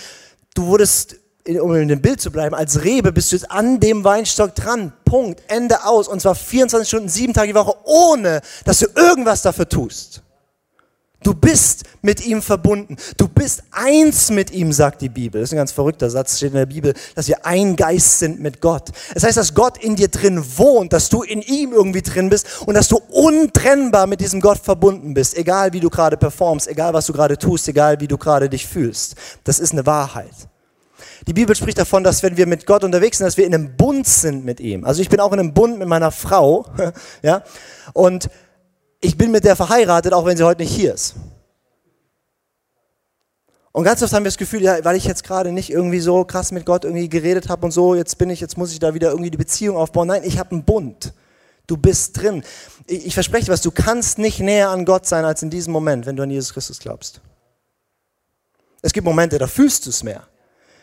Du 0.55 0.65
wurdest 0.65 1.20
um 1.47 1.75
in 1.75 1.87
dem 1.87 2.01
Bild 2.01 2.21
zu 2.21 2.31
bleiben, 2.31 2.55
als 2.55 2.83
Rebe 2.83 3.11
bist 3.11 3.31
du 3.31 3.35
jetzt 3.35 3.49
an 3.49 3.79
dem 3.79 4.03
Weinstock 4.03 4.55
dran. 4.55 4.93
Punkt. 5.05 5.43
Ende 5.47 5.85
aus. 5.85 6.07
Und 6.07 6.21
zwar 6.21 6.35
24 6.35 6.87
Stunden, 6.87 7.09
sieben 7.09 7.33
Tage 7.33 7.49
die 7.49 7.55
Woche, 7.55 7.75
ohne 7.83 8.41
dass 8.65 8.79
du 8.79 8.87
irgendwas 8.95 9.41
dafür 9.41 9.67
tust. 9.67 10.21
Du 11.23 11.35
bist 11.35 11.83
mit 12.01 12.25
ihm 12.25 12.41
verbunden. 12.41 12.95
Du 13.15 13.27
bist 13.27 13.61
eins 13.69 14.31
mit 14.31 14.49
ihm, 14.49 14.73
sagt 14.73 15.01
die 15.01 15.09
Bibel. 15.09 15.39
Das 15.39 15.49
ist 15.49 15.53
ein 15.53 15.57
ganz 15.57 15.71
verrückter 15.71 16.09
Satz, 16.09 16.37
steht 16.37 16.49
in 16.49 16.57
der 16.57 16.65
Bibel, 16.65 16.95
dass 17.13 17.27
wir 17.27 17.45
ein 17.45 17.75
Geist 17.75 18.17
sind 18.17 18.39
mit 18.39 18.59
Gott. 18.59 18.89
Das 19.13 19.23
heißt, 19.23 19.37
dass 19.37 19.53
Gott 19.53 19.77
in 19.77 19.95
dir 19.95 20.07
drin 20.07 20.43
wohnt, 20.57 20.93
dass 20.93 21.09
du 21.09 21.21
in 21.21 21.43
ihm 21.43 21.73
irgendwie 21.73 22.01
drin 22.01 22.29
bist 22.29 22.63
und 22.65 22.73
dass 22.73 22.87
du 22.87 22.99
untrennbar 23.09 24.07
mit 24.07 24.19
diesem 24.19 24.41
Gott 24.41 24.57
verbunden 24.57 25.13
bist. 25.13 25.37
Egal 25.37 25.73
wie 25.73 25.79
du 25.79 25.91
gerade 25.91 26.17
performst, 26.17 26.67
egal 26.67 26.93
was 26.93 27.05
du 27.05 27.13
gerade 27.13 27.37
tust, 27.37 27.67
egal 27.67 27.99
wie 27.99 28.07
du 28.07 28.17
gerade 28.17 28.49
dich 28.49 28.65
fühlst. 28.65 29.13
Das 29.43 29.59
ist 29.59 29.73
eine 29.73 29.85
Wahrheit. 29.85 30.50
Die 31.27 31.33
Bibel 31.33 31.55
spricht 31.55 31.77
davon, 31.77 32.03
dass 32.03 32.23
wenn 32.23 32.35
wir 32.37 32.47
mit 32.47 32.65
Gott 32.65 32.83
unterwegs 32.83 33.19
sind, 33.19 33.27
dass 33.27 33.37
wir 33.37 33.45
in 33.45 33.53
einem 33.53 33.75
Bund 33.77 34.07
sind 34.07 34.43
mit 34.43 34.59
ihm. 34.59 34.85
Also 34.85 35.01
ich 35.01 35.09
bin 35.09 35.19
auch 35.19 35.31
in 35.33 35.39
einem 35.39 35.53
Bund 35.53 35.77
mit 35.77 35.87
meiner 35.87 36.11
Frau, 36.11 36.65
ja, 37.21 37.43
und 37.93 38.29
ich 39.01 39.17
bin 39.17 39.31
mit 39.31 39.43
der 39.43 39.55
verheiratet, 39.55 40.13
auch 40.13 40.25
wenn 40.25 40.37
sie 40.37 40.43
heute 40.43 40.61
nicht 40.61 40.73
hier 40.73 40.93
ist. 40.93 41.15
Und 43.71 43.83
ganz 43.83 44.01
oft 44.03 44.11
haben 44.13 44.23
wir 44.23 44.29
das 44.29 44.37
Gefühl, 44.37 44.61
ja, 44.61 44.83
weil 44.83 44.97
ich 44.97 45.05
jetzt 45.05 45.23
gerade 45.23 45.51
nicht 45.51 45.69
irgendwie 45.69 46.01
so 46.01 46.25
krass 46.25 46.51
mit 46.51 46.65
Gott 46.65 46.83
irgendwie 46.83 47.07
geredet 47.07 47.49
habe 47.49 47.65
und 47.65 47.71
so, 47.71 47.95
jetzt 47.95 48.17
bin 48.17 48.29
ich, 48.29 48.41
jetzt 48.41 48.57
muss 48.57 48.73
ich 48.73 48.79
da 48.79 48.93
wieder 48.93 49.11
irgendwie 49.11 49.31
die 49.31 49.37
Beziehung 49.37 49.77
aufbauen. 49.77 50.07
Nein, 50.07 50.23
ich 50.25 50.39
habe 50.39 50.51
einen 50.51 50.65
Bund. 50.65 51.13
Du 51.67 51.77
bist 51.77 52.21
drin. 52.21 52.43
Ich, 52.85 53.05
ich 53.05 53.13
verspreche 53.13 53.45
dir 53.45 53.53
was, 53.53 53.61
du 53.61 53.71
kannst 53.71 54.17
nicht 54.17 54.39
näher 54.39 54.69
an 54.69 54.85
Gott 54.85 55.05
sein 55.05 55.23
als 55.23 55.41
in 55.41 55.49
diesem 55.49 55.71
Moment, 55.71 56.05
wenn 56.05 56.17
du 56.17 56.23
an 56.23 56.31
Jesus 56.31 56.53
Christus 56.53 56.79
glaubst. 56.79 57.21
Es 58.81 58.91
gibt 58.91 59.05
Momente, 59.05 59.37
da 59.37 59.47
fühlst 59.47 59.85
du 59.85 59.91
es 59.91 60.03
mehr 60.03 60.27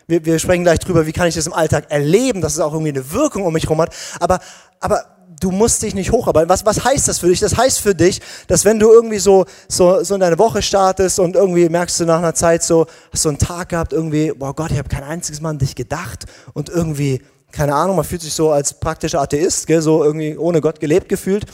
wir, 0.09 0.25
wir 0.25 0.39
sprechen 0.39 0.65
gleich 0.65 0.81
drüber, 0.81 1.07
wie 1.07 1.13
kann 1.13 1.29
ich 1.29 1.35
das 1.35 1.47
im 1.47 1.53
Alltag 1.53 1.85
erleben, 1.91 2.41
dass 2.41 2.55
es 2.55 2.61
auch 2.61 2.73
irgendwie 2.73 2.91
eine 2.91 3.13
Wirkung 3.13 3.45
um 3.45 3.53
mich 3.53 3.65
herum 3.65 3.81
hat. 3.83 3.95
Aber, 4.19 4.41
aber 4.81 5.05
du 5.41 5.51
musst 5.51 5.83
dich 5.83 5.95
nicht 5.95 6.11
hocharbeiten. 6.11 6.49
Was, 6.49 6.65
was 6.65 6.83
heißt 6.83 7.07
das 7.07 7.19
für 7.19 7.29
dich? 7.29 7.41
Das 7.41 7.57
heißt 7.57 7.81
für 7.81 7.95
dich, 7.95 8.21
dass 8.47 8.65
wenn 8.65 8.79
du 8.81 8.91
irgendwie 8.91 9.19
so, 9.19 9.45
so, 9.69 10.03
so 10.03 10.15
in 10.15 10.21
deine 10.21 10.39
Woche 10.39 10.63
startest 10.63 11.21
und 11.21 11.37
irgendwie 11.37 11.69
merkst 11.69 12.01
du 12.01 12.07
nach 12.07 12.19
einer 12.19 12.35
Zeit 12.35 12.63
so, 12.63 12.87
hast 13.13 13.25
du 13.27 13.29
einen 13.29 13.39
Tag 13.39 13.69
gehabt, 13.69 13.93
irgendwie, 13.93 14.33
boah 14.33 14.55
Gott, 14.55 14.71
ich 14.71 14.79
habe 14.79 14.89
kein 14.89 15.05
einziges 15.05 15.41
Mal 15.41 15.51
an 15.51 15.59
dich 15.59 15.75
gedacht 15.75 16.25
und 16.55 16.71
irgendwie, 16.71 17.23
keine 17.53 17.75
Ahnung, 17.75 17.97
man 17.97 18.05
fühlt 18.05 18.23
sich 18.23 18.33
so 18.33 18.51
als 18.51 18.73
praktischer 18.73 19.21
Atheist, 19.21 19.67
gell, 19.67 19.83
so 19.83 20.03
irgendwie 20.03 20.37
ohne 20.39 20.61
Gott 20.61 20.81
gelebt 20.81 21.09
gefühlt 21.09 21.45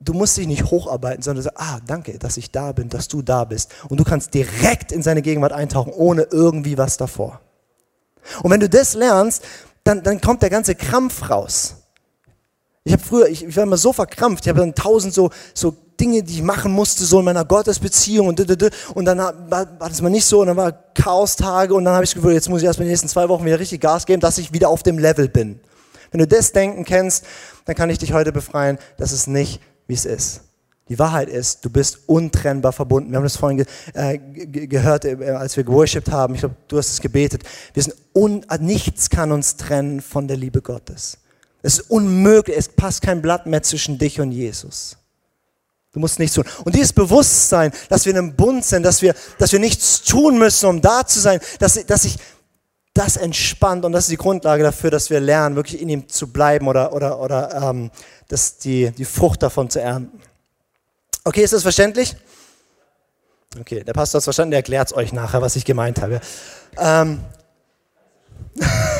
du 0.00 0.12
musst 0.12 0.36
dich 0.36 0.46
nicht 0.46 0.64
hocharbeiten, 0.70 1.22
sondern 1.22 1.42
sagst, 1.42 1.60
ah, 1.60 1.80
danke, 1.86 2.18
dass 2.18 2.36
ich 2.36 2.50
da 2.50 2.72
bin, 2.72 2.88
dass 2.88 3.08
du 3.08 3.22
da 3.22 3.44
bist. 3.44 3.72
Und 3.88 3.98
du 3.98 4.04
kannst 4.04 4.32
direkt 4.34 4.92
in 4.92 5.02
seine 5.02 5.22
Gegenwart 5.22 5.52
eintauchen, 5.52 5.92
ohne 5.92 6.22
irgendwie 6.30 6.78
was 6.78 6.96
davor. 6.96 7.40
Und 8.42 8.50
wenn 8.50 8.60
du 8.60 8.68
das 8.68 8.94
lernst, 8.94 9.42
dann, 9.84 10.02
dann 10.02 10.20
kommt 10.20 10.42
der 10.42 10.50
ganze 10.50 10.74
Krampf 10.74 11.30
raus. 11.30 11.76
Ich 12.84 12.92
habe 12.92 13.02
früher, 13.02 13.28
ich, 13.28 13.44
ich, 13.44 13.56
war 13.56 13.64
immer 13.64 13.76
so 13.76 13.92
verkrampft, 13.92 14.44
ich 14.44 14.48
habe 14.48 14.60
dann 14.60 14.74
tausend 14.74 15.12
so, 15.12 15.30
so 15.52 15.74
Dinge, 16.00 16.22
die 16.22 16.34
ich 16.34 16.42
machen 16.42 16.72
musste, 16.72 17.04
so 17.04 17.18
in 17.18 17.24
meiner 17.24 17.44
Gottesbeziehung 17.44 18.28
und 18.28 18.40
und 18.94 19.04
dann 19.04 19.18
war, 19.18 19.80
war 19.80 19.88
das 19.88 20.00
mal 20.00 20.10
nicht 20.10 20.24
so 20.24 20.40
und 20.40 20.46
dann 20.46 20.56
war 20.56 20.72
Chaos-Tage 20.94 21.74
und 21.74 21.84
dann 21.84 21.94
habe 21.94 22.04
ich 22.04 22.14
gefühlt, 22.14 22.34
jetzt 22.34 22.48
muss 22.48 22.62
ich 22.62 22.66
erst 22.66 22.78
mal 22.78 22.84
die 22.84 22.90
nächsten 22.90 23.08
zwei 23.08 23.28
Wochen 23.28 23.44
wieder 23.44 23.58
richtig 23.58 23.80
Gas 23.80 24.06
geben, 24.06 24.20
dass 24.20 24.38
ich 24.38 24.52
wieder 24.52 24.68
auf 24.68 24.82
dem 24.82 24.98
Level 24.98 25.28
bin. 25.28 25.60
Wenn 26.10 26.20
du 26.20 26.26
das 26.26 26.52
Denken 26.52 26.84
kennst, 26.84 27.24
dann 27.64 27.74
kann 27.74 27.90
ich 27.90 27.98
dich 27.98 28.12
heute 28.12 28.32
befreien, 28.32 28.78
dass 28.96 29.12
es 29.12 29.26
nicht, 29.26 29.60
wie 29.88 29.94
es 29.94 30.04
ist. 30.04 30.42
Die 30.88 30.98
Wahrheit 30.98 31.28
ist, 31.28 31.64
du 31.64 31.70
bist 31.70 31.98
untrennbar 32.06 32.72
verbunden. 32.72 33.10
Wir 33.10 33.16
haben 33.16 33.24
das 33.24 33.36
vorhin 33.36 33.58
ge 33.58 33.66
äh, 33.92 34.18
gehört, 34.18 35.04
äh, 35.04 35.16
als 35.36 35.56
wir 35.56 35.64
geworshipped 35.64 36.10
haben. 36.10 36.34
Ich 36.34 36.40
glaube, 36.40 36.56
du 36.68 36.78
hast 36.78 36.90
es 36.90 37.00
gebetet. 37.00 37.42
Wir 37.74 37.82
sind 37.82 37.94
un 38.14 38.44
nichts 38.60 39.10
kann 39.10 39.32
uns 39.32 39.56
trennen 39.56 40.00
von 40.00 40.28
der 40.28 40.38
Liebe 40.38 40.62
Gottes. 40.62 41.18
Es 41.62 41.78
ist 41.78 41.90
unmöglich. 41.90 42.56
Es 42.56 42.68
passt 42.68 43.02
kein 43.02 43.20
Blatt 43.20 43.46
mehr 43.46 43.62
zwischen 43.62 43.98
dich 43.98 44.20
und 44.20 44.32
Jesus. 44.32 44.96
Du 45.92 46.00
musst 46.00 46.18
nichts 46.18 46.34
tun. 46.34 46.44
Und 46.64 46.74
dieses 46.74 46.92
Bewusstsein, 46.92 47.72
dass 47.88 48.06
wir 48.06 48.12
in 48.12 48.18
einem 48.18 48.36
Bund 48.36 48.64
sind, 48.64 48.82
dass 48.82 49.02
wir, 49.02 49.14
dass 49.38 49.52
wir 49.52 49.58
nichts 49.58 50.02
tun 50.02 50.38
müssen, 50.38 50.66
um 50.66 50.80
da 50.80 51.06
zu 51.06 51.20
sein, 51.20 51.40
dass, 51.58 51.84
dass 51.86 52.04
ich 52.04 52.18
das 52.98 53.16
entspannt 53.16 53.84
und 53.84 53.92
das 53.92 54.04
ist 54.04 54.10
die 54.10 54.16
Grundlage 54.16 54.64
dafür, 54.64 54.90
dass 54.90 55.08
wir 55.08 55.20
lernen, 55.20 55.54
wirklich 55.54 55.80
in 55.80 55.88
ihm 55.88 56.08
zu 56.08 56.32
bleiben 56.32 56.66
oder, 56.66 56.92
oder, 56.92 57.20
oder 57.20 57.70
ähm, 57.70 57.90
das, 58.26 58.58
die, 58.58 58.90
die 58.90 59.04
Frucht 59.04 59.42
davon 59.42 59.70
zu 59.70 59.80
ernten. 59.80 60.20
Okay, 61.22 61.42
ist 61.42 61.52
das 61.52 61.62
verständlich? 61.62 62.16
Okay, 63.60 63.84
der 63.84 63.92
Pastor 63.92 64.18
hat 64.18 64.22
es 64.22 64.24
verstanden, 64.24 64.50
der 64.50 64.58
erklärt 64.58 64.88
es 64.88 64.96
euch 64.96 65.12
nachher, 65.12 65.40
was 65.40 65.54
ich 65.54 65.64
gemeint 65.64 66.02
habe. 66.02 66.20
Ähm, 66.76 67.20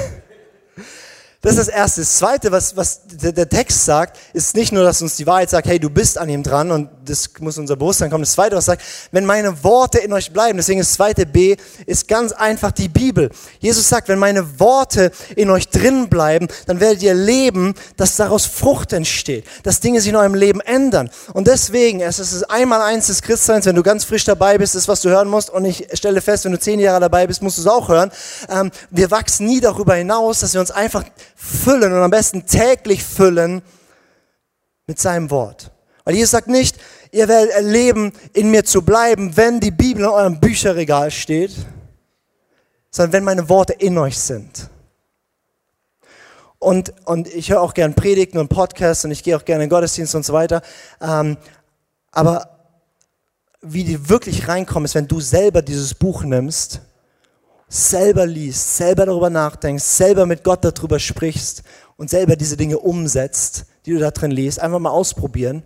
Das 1.49 1.57
ist 1.57 1.69
das 1.69 1.75
Erste. 1.75 2.01
Das 2.03 2.19
Zweite, 2.19 2.53
was, 2.53 2.77
was 2.77 3.01
der 3.07 3.49
Text 3.49 3.87
sagt, 3.87 4.19
ist 4.35 4.55
nicht 4.55 4.71
nur, 4.71 4.85
dass 4.85 5.01
uns 5.01 5.17
die 5.17 5.27
Wahrheit 5.27 5.49
sagt, 5.49 5.67
hey, 5.67 5.81
du 5.81 5.89
bist 5.89 6.19
an 6.19 6.29
ihm 6.29 6.43
dran 6.43 6.71
und 6.71 6.91
das 7.07 7.31
muss 7.41 7.57
unser 7.57 7.75
Bewusstsein 7.75 8.11
kommen. 8.11 8.25
Das 8.25 8.33
Zweite, 8.33 8.55
was 8.55 8.67
sagt, 8.67 8.83
wenn 9.13 9.25
meine 9.25 9.65
Worte 9.65 9.97
in 9.97 10.13
euch 10.13 10.31
bleiben, 10.31 10.59
deswegen 10.59 10.81
das 10.81 10.93
zweite 10.93 11.25
B, 11.25 11.57
ist 11.87 12.07
ganz 12.07 12.33
einfach 12.33 12.71
die 12.71 12.91
Bibel. 12.91 13.31
Jesus 13.61 13.89
sagt, 13.89 14.09
wenn 14.09 14.19
meine 14.19 14.61
Worte 14.61 15.11
in 15.37 15.49
euch 15.49 15.71
drin 15.71 16.11
bleiben, 16.11 16.49
dann 16.67 16.81
werdet 16.81 17.03
ihr 17.03 17.15
leben, 17.15 17.75
dass 17.97 18.17
daraus 18.17 18.45
Frucht 18.45 18.93
entsteht, 18.93 19.47
dass 19.63 19.81
Dinge 19.81 20.03
sich 20.03 20.11
in 20.11 20.17
eurem 20.17 20.35
Leben 20.35 20.61
ändern. 20.61 21.09
Und 21.33 21.47
deswegen, 21.47 22.01
es 22.01 22.19
ist 22.19 22.43
einmal 22.51 22.83
eins 22.83 23.07
des 23.07 23.23
Christseins, 23.23 23.65
wenn 23.65 23.75
du 23.75 23.83
ganz 23.83 24.05
frisch 24.05 24.25
dabei 24.25 24.59
bist, 24.59 24.75
ist, 24.75 24.87
was 24.87 25.01
du 25.01 25.09
hören 25.09 25.29
musst. 25.29 25.49
Und 25.49 25.65
ich 25.65 25.89
stelle 25.95 26.21
fest, 26.21 26.45
wenn 26.45 26.53
du 26.53 26.59
zehn 26.59 26.79
Jahre 26.79 27.01
dabei 27.01 27.27
bist, 27.27 27.41
musst 27.41 27.57
du 27.57 27.63
es 27.63 27.67
auch 27.67 27.89
hören. 27.89 28.11
Ähm, 28.51 28.71
wir 28.91 29.11
wachsen 29.11 29.47
nie 29.47 29.61
darüber 29.61 29.95
hinaus, 29.95 30.41
dass 30.41 30.53
wir 30.53 30.61
uns 30.61 30.71
einfach 30.71 31.05
füllen 31.41 31.93
und 31.93 32.03
am 32.03 32.11
besten 32.11 32.47
täglich 32.47 33.05
füllen 33.05 33.63
mit 34.89 34.99
seinem 34.99 35.31
Wort. 35.31 35.71
Weil 36.05 36.17
Jesus 36.17 36.33
sagt 36.33 36.49
nicht, 36.49 36.77
ihr 37.13 37.29
werdet 37.29 37.53
erleben, 37.53 38.13
in 38.33 38.51
mir 38.51 38.65
zu 38.65 38.83
bleiben, 38.83 39.37
wenn 39.37 39.61
die 39.61 39.71
Bibel 39.71 40.03
in 40.03 40.11
eurem 40.11 40.41
Bücherregal 40.41 41.13
steht, 41.13 41.55
sondern 42.91 43.13
wenn 43.13 43.25
meine 43.25 43.49
Worte 43.49 43.73
in 43.75 43.97
euch 43.99 44.19
sind. 44.19 44.69
Und, 46.59 46.93
und 47.07 47.29
ich 47.29 47.51
höre 47.51 47.61
auch 47.61 47.73
gern 47.73 47.95
Predigten 47.95 48.39
und 48.39 48.49
Podcasts 48.49 49.05
und 49.05 49.13
ich 49.13 49.23
gehe 49.23 49.37
auch 49.37 49.45
gerne 49.45 49.65
in 49.65 49.71
Gottesdienst 49.71 50.17
und 50.17 50.25
so 50.25 50.33
weiter. 50.33 50.61
Ähm, 51.01 51.37
aber 52.11 52.59
wie 53.61 53.85
die 53.85 54.09
wirklich 54.09 54.49
reinkommen, 54.49 54.87
ist, 54.87 54.97
wenn 54.97 55.07
du 55.07 55.21
selber 55.21 55.63
dieses 55.63 55.95
Buch 55.95 56.25
nimmst 56.25 56.81
selber 57.69 58.27
liest, 58.27 58.77
selber 58.77 59.07
darüber 59.07 59.31
nachdenkst, 59.31 59.85
selber 59.85 60.27
mit 60.27 60.43
Gott 60.43 60.65
darüber 60.65 60.99
sprichst 60.99 61.63
und 61.97 62.11
selber 62.11 62.37
diese 62.37 62.57
Dinge 62.57 62.79
umsetzt, 62.79 63.67
die 63.85 63.93
du 63.93 63.99
da 63.99 64.11
drin 64.11 64.31
liest, 64.31 64.61
einfach 64.61 64.79
mal 64.79 64.91
ausprobieren, 64.91 65.63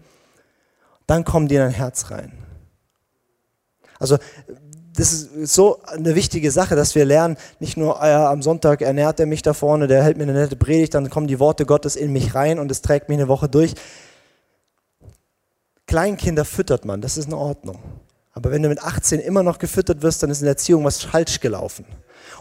dann 1.06 1.24
kommen 1.24 1.48
die 1.48 1.54
in 1.54 1.60
dein 1.60 1.70
Herz 1.70 2.10
rein. 2.10 2.32
Also 3.98 4.18
das 4.94 5.12
ist 5.12 5.54
so 5.54 5.80
eine 5.84 6.14
wichtige 6.14 6.50
Sache, 6.50 6.76
dass 6.76 6.94
wir 6.94 7.04
lernen, 7.04 7.36
nicht 7.60 7.76
nur 7.76 8.02
ah 8.02 8.30
am 8.30 8.42
Sonntag 8.42 8.82
ernährt 8.82 9.20
er 9.20 9.26
mich 9.26 9.42
da 9.42 9.54
vorne, 9.54 9.86
der 9.86 10.02
hält 10.02 10.16
mir 10.16 10.24
eine 10.24 10.34
nette 10.34 10.56
Predigt, 10.56 10.94
dann 10.94 11.08
kommen 11.08 11.28
die 11.28 11.38
Worte 11.38 11.64
Gottes 11.64 11.96
in 11.96 12.12
mich 12.12 12.34
rein 12.34 12.58
und 12.58 12.70
es 12.70 12.82
trägt 12.82 13.08
mich 13.08 13.18
eine 13.18 13.28
Woche 13.28 13.48
durch. 13.48 13.74
Kleinkinder 15.86 16.44
füttert 16.44 16.84
man, 16.84 17.00
das 17.00 17.16
ist 17.16 17.26
in 17.26 17.34
Ordnung. 17.34 17.78
Aber 18.32 18.50
wenn 18.50 18.62
du 18.62 18.68
mit 18.68 18.82
18 18.82 19.20
immer 19.20 19.42
noch 19.42 19.58
gefüttert 19.58 20.02
wirst, 20.02 20.22
dann 20.22 20.30
ist 20.30 20.40
in 20.40 20.46
der 20.46 20.52
Erziehung 20.52 20.84
was 20.84 21.02
falsch 21.02 21.40
gelaufen. 21.40 21.84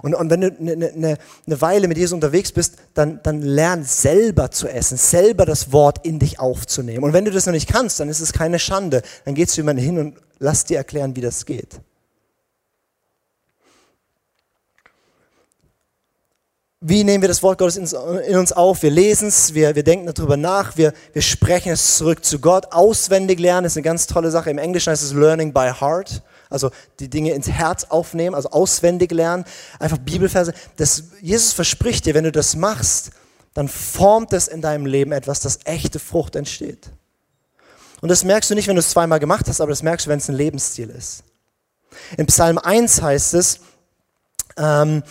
Und, 0.02 0.16
und 0.16 0.30
wenn 0.30 0.42
du 0.42 0.48
eine, 0.48 0.72
eine, 0.90 1.18
eine 1.46 1.62
Weile 1.62 1.88
mit 1.88 1.98
Jesus 1.98 2.14
unterwegs 2.14 2.52
bist, 2.52 2.76
dann, 2.94 3.20
dann 3.24 3.42
lern 3.42 3.84
selber 3.84 4.52
zu 4.52 4.68
essen, 4.68 4.98
selber 4.98 5.46
das 5.46 5.72
Wort 5.72 6.06
in 6.06 6.18
dich 6.18 6.40
aufzunehmen. 6.40 7.04
Und 7.04 7.14
wenn 7.14 7.26
du 7.26 7.32
das 7.32 7.46
noch 7.46 7.54
nicht 7.54 7.70
kannst, 7.70 8.00
dann 8.00 8.10
ist 8.10 8.22
es 8.22 8.32
keine 8.34 8.58
Schande. 8.58 9.02
Dann 9.26 9.36
gehst 9.36 9.58
du 9.58 9.62
jemanden 9.62 9.84
hin 9.84 10.00
und 10.00 10.16
lass 10.40 10.66
dir 10.66 10.78
erklären, 10.78 11.16
wie 11.16 11.22
das 11.22 11.46
geht. 11.46 11.82
Wie 16.84 17.04
nehmen 17.04 17.22
wir 17.22 17.28
das 17.28 17.44
Wort 17.44 17.60
Gottes 17.60 17.94
in 17.94 18.38
uns 18.38 18.52
auf? 18.52 18.82
Wir 18.82 18.90
lesen 18.90 19.28
es, 19.28 19.54
wir, 19.54 19.76
wir 19.76 19.84
denken 19.84 20.12
darüber 20.12 20.36
nach, 20.36 20.78
wir, 20.78 20.94
wir 21.14 21.22
sprechen 21.22 21.72
es 21.72 21.98
zurück 21.98 22.26
zu 22.26 22.40
Gott. 22.40 22.72
Auswendig 22.72 23.40
lernen 23.40 23.66
ist 23.66 23.78
eine 23.78 23.84
ganz 23.84 24.08
tolle 24.08 24.32
Sache. 24.32 24.50
Im 24.50 24.58
Englischen 24.58 24.90
heißt 24.90 25.04
es 25.04 25.14
Learning 25.14 25.54
by 25.54 25.74
Heart. 25.80 26.24
Also 26.50 26.72
die 27.00 27.08
Dinge 27.08 27.34
ins 27.34 27.48
Herz 27.48 27.84
aufnehmen, 27.84 28.34
also 28.36 28.50
auswendig 28.50 29.12
lernen. 29.12 29.46
Einfach 29.78 30.00
Bibelverse. 30.00 30.56
Das, 30.78 31.04
Jesus 31.22 31.54
verspricht 31.54 32.08
dir, 32.08 32.16
wenn 32.16 32.24
du 32.24 32.32
das 32.32 32.56
machst, 32.56 33.12
dann 33.54 33.68
formt 33.68 34.34
es 34.34 34.48
in 34.48 34.62
deinem 34.62 34.88
Leben 34.88 35.12
etwas, 35.12 35.40
das 35.40 35.60
echte 35.66 36.00
Frucht 36.00 36.36
entsteht. 36.36 36.90
Und 38.02 38.10
das 38.10 38.24
merkst 38.24 38.50
du 38.50 38.56
nicht, 38.56 38.68
wenn 38.68 38.76
du 38.76 38.80
es 38.80 38.90
zweimal 38.90 39.20
gemacht 39.20 39.48
hast, 39.48 39.62
aber 39.62 39.70
das 39.70 39.84
merkst 39.84 40.08
du, 40.08 40.10
wenn 40.10 40.18
es 40.18 40.30
ein 40.30 40.36
Lebensstil 40.36 40.90
ist. 40.90 41.24
In 42.18 42.26
Psalm 42.26 42.58
1 42.58 43.04
heißt 43.04 43.36
es, 43.36 43.60
ähm, 44.58 45.04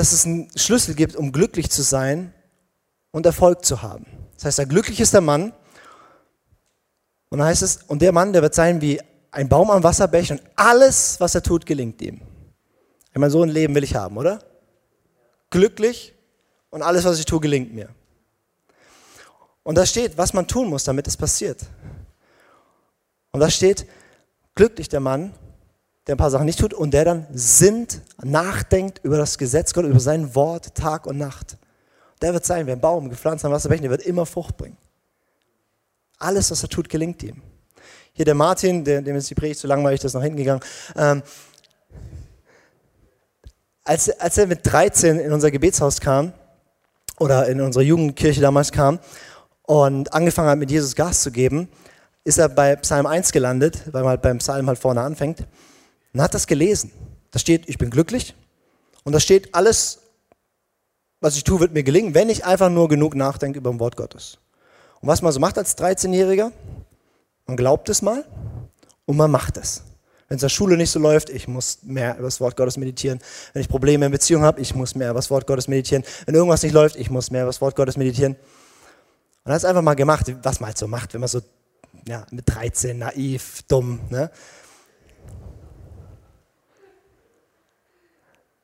dass 0.00 0.12
es 0.12 0.24
einen 0.24 0.48
Schlüssel 0.56 0.94
gibt, 0.94 1.14
um 1.14 1.30
glücklich 1.30 1.70
zu 1.70 1.82
sein 1.82 2.32
und 3.10 3.26
Erfolg 3.26 3.66
zu 3.66 3.82
haben. 3.82 4.06
Das 4.34 4.46
heißt, 4.46 4.56
der 4.56 4.64
glücklich 4.64 4.98
ist 4.98 5.12
der 5.12 5.20
Mann. 5.20 5.52
Und 7.28 7.36
dann 7.38 7.46
heißt 7.46 7.60
es, 7.60 7.80
und 7.86 8.00
der 8.00 8.10
Mann, 8.10 8.32
der 8.32 8.40
wird 8.40 8.54
sein 8.54 8.80
wie 8.80 8.98
ein 9.30 9.50
Baum 9.50 9.70
am 9.70 9.82
Wasserbech 9.82 10.32
und 10.32 10.40
alles, 10.56 11.20
was 11.20 11.34
er 11.34 11.42
tut, 11.42 11.66
gelingt 11.66 12.00
ihm. 12.00 12.22
Ich 13.12 13.18
meine, 13.18 13.30
so 13.30 13.42
ein 13.42 13.50
Leben 13.50 13.74
will 13.74 13.84
ich 13.84 13.94
haben, 13.94 14.16
oder? 14.16 14.38
Glücklich 15.50 16.14
und 16.70 16.80
alles, 16.80 17.04
was 17.04 17.18
ich 17.18 17.26
tue, 17.26 17.40
gelingt 17.40 17.74
mir. 17.74 17.90
Und 19.62 19.76
da 19.76 19.84
steht, 19.84 20.16
was 20.16 20.32
man 20.32 20.46
tun 20.46 20.70
muss, 20.70 20.84
damit 20.84 21.08
es 21.08 21.16
passiert. 21.18 21.60
Und 23.32 23.40
da 23.40 23.50
steht, 23.50 23.86
glücklich 24.54 24.88
der 24.88 25.00
Mann, 25.00 25.34
der 26.10 26.16
ein 26.16 26.18
paar 26.18 26.30
Sachen 26.32 26.46
nicht 26.46 26.58
tut 26.58 26.74
und 26.74 26.92
der 26.92 27.04
dann 27.04 27.26
sinnt, 27.32 28.00
nachdenkt 28.20 28.98
über 29.04 29.16
das 29.16 29.38
Gesetz 29.38 29.72
Gottes, 29.72 29.92
über 29.92 30.00
sein 30.00 30.34
Wort 30.34 30.74
Tag 30.74 31.06
und 31.06 31.18
Nacht. 31.18 31.56
Der 32.20 32.32
wird 32.32 32.44
sein 32.44 32.66
wie 32.66 32.72
ein 32.72 32.80
Baum, 32.80 33.08
gepflanzt 33.08 33.44
am 33.44 33.52
Wasserbecken, 33.52 33.82
der 33.82 33.92
wird 33.92 34.02
immer 34.02 34.26
Frucht 34.26 34.56
bringen. 34.56 34.76
Alles, 36.18 36.50
was 36.50 36.64
er 36.64 36.68
tut, 36.68 36.88
gelingt 36.88 37.22
ihm. 37.22 37.40
Hier 38.12 38.24
der 38.24 38.34
Martin, 38.34 38.82
der, 38.82 39.02
dem 39.02 39.14
ist 39.14 39.30
die 39.30 39.36
Predigt 39.36 39.60
zu 39.60 39.68
langweilig, 39.68 40.00
das 40.00 40.10
ist 40.10 40.14
nach 40.14 40.24
hinten 40.24 40.38
gegangen. 40.38 40.62
Ähm, 40.96 41.22
als, 43.84 44.10
als 44.18 44.36
er 44.36 44.48
mit 44.48 44.60
13 44.64 45.20
in 45.20 45.32
unser 45.32 45.52
Gebetshaus 45.52 46.00
kam, 46.00 46.32
oder 47.20 47.46
in 47.46 47.60
unsere 47.60 47.84
Jugendkirche 47.84 48.40
damals 48.40 48.72
kam, 48.72 48.98
und 49.62 50.12
angefangen 50.12 50.48
hat, 50.48 50.58
mit 50.58 50.72
Jesus 50.72 50.96
Gas 50.96 51.22
zu 51.22 51.30
geben, 51.30 51.68
ist 52.24 52.38
er 52.38 52.48
bei 52.48 52.74
Psalm 52.74 53.06
1 53.06 53.30
gelandet, 53.30 53.84
weil 53.92 54.02
man 54.02 54.10
halt 54.10 54.22
beim 54.22 54.38
Psalm 54.38 54.66
halt 54.66 54.80
vorne 54.80 55.02
anfängt 55.02 55.46
und 56.12 56.20
hat 56.20 56.34
das 56.34 56.46
gelesen. 56.46 56.92
Da 57.30 57.38
steht, 57.38 57.68
ich 57.68 57.78
bin 57.78 57.90
glücklich. 57.90 58.34
Und 59.04 59.12
da 59.12 59.20
steht, 59.20 59.54
alles, 59.54 60.00
was 61.20 61.36
ich 61.36 61.44
tue, 61.44 61.60
wird 61.60 61.72
mir 61.72 61.82
gelingen, 61.82 62.14
wenn 62.14 62.28
ich 62.28 62.44
einfach 62.44 62.70
nur 62.70 62.88
genug 62.88 63.14
nachdenke 63.14 63.58
über 63.58 63.70
das 63.70 63.80
Wort 63.80 63.96
Gottes. 63.96 64.38
Und 65.00 65.08
was 65.08 65.22
man 65.22 65.32
so 65.32 65.40
macht 65.40 65.56
als 65.56 65.76
13-Jähriger, 65.78 66.52
man 67.46 67.56
glaubt 67.56 67.88
es 67.88 68.02
mal 68.02 68.24
und 69.06 69.16
man 69.16 69.30
macht 69.30 69.56
es. 69.56 69.82
Wenn 70.28 70.36
es 70.36 70.42
in 70.42 70.46
der 70.46 70.50
Schule 70.50 70.76
nicht 70.76 70.90
so 70.90 71.00
läuft, 71.00 71.30
ich 71.30 71.48
muss 71.48 71.78
mehr 71.82 72.14
über 72.14 72.26
das 72.28 72.40
Wort 72.40 72.56
Gottes 72.56 72.76
meditieren. 72.76 73.18
Wenn 73.52 73.62
ich 73.62 73.68
Probleme 73.68 74.06
in 74.06 74.12
Beziehung 74.12 74.42
habe, 74.42 74.60
ich 74.60 74.74
muss 74.74 74.94
mehr 74.94 75.10
über 75.10 75.18
das 75.18 75.30
Wort 75.30 75.46
Gottes 75.46 75.66
meditieren. 75.66 76.04
Wenn 76.26 76.36
irgendwas 76.36 76.62
nicht 76.62 76.72
läuft, 76.72 76.94
ich 76.96 77.10
muss 77.10 77.30
mehr 77.32 77.42
über 77.42 77.48
das 77.48 77.60
Wort 77.60 77.74
Gottes 77.74 77.96
meditieren. 77.96 78.36
Und 79.44 79.52
hat 79.52 79.58
es 79.58 79.64
einfach 79.64 79.82
mal 79.82 79.94
gemacht, 79.94 80.32
was 80.42 80.60
man 80.60 80.68
halt 80.68 80.78
so 80.78 80.86
macht, 80.86 81.14
wenn 81.14 81.20
man 81.20 81.28
so 81.28 81.40
ja, 82.06 82.24
mit 82.30 82.44
13 82.48 82.98
naiv, 82.98 83.62
dumm, 83.66 84.00
ne? 84.10 84.30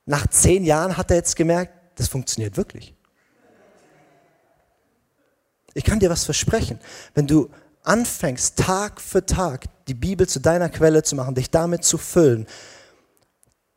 Nach 0.07 0.27
zehn 0.29 0.65
Jahren 0.65 0.97
hat 0.97 1.11
er 1.11 1.17
jetzt 1.17 1.37
gemerkt, 1.37 1.73
das 1.97 2.09
funktioniert 2.09 2.57
wirklich. 2.57 2.95
Ich 5.75 5.85
kann 5.85 6.01
dir 6.01 6.09
was 6.09 6.25
versprechen. 6.25 6.81
Wenn 7.15 7.27
du 7.27 7.51
anfängst, 7.83 8.57
Tag 8.57 9.01
für 9.01 9.27
Tag 9.27 9.67
die 9.89 9.95
Bibel 9.95 10.27
zu 10.27 10.41
deiner 10.41 10.69
Quelle 10.69 11.03
zu 11.03 11.17
machen, 11.17 11.35
dich 11.35 11.51
damit 11.51 11.85
zu 11.85 11.99
füllen, 11.99 12.47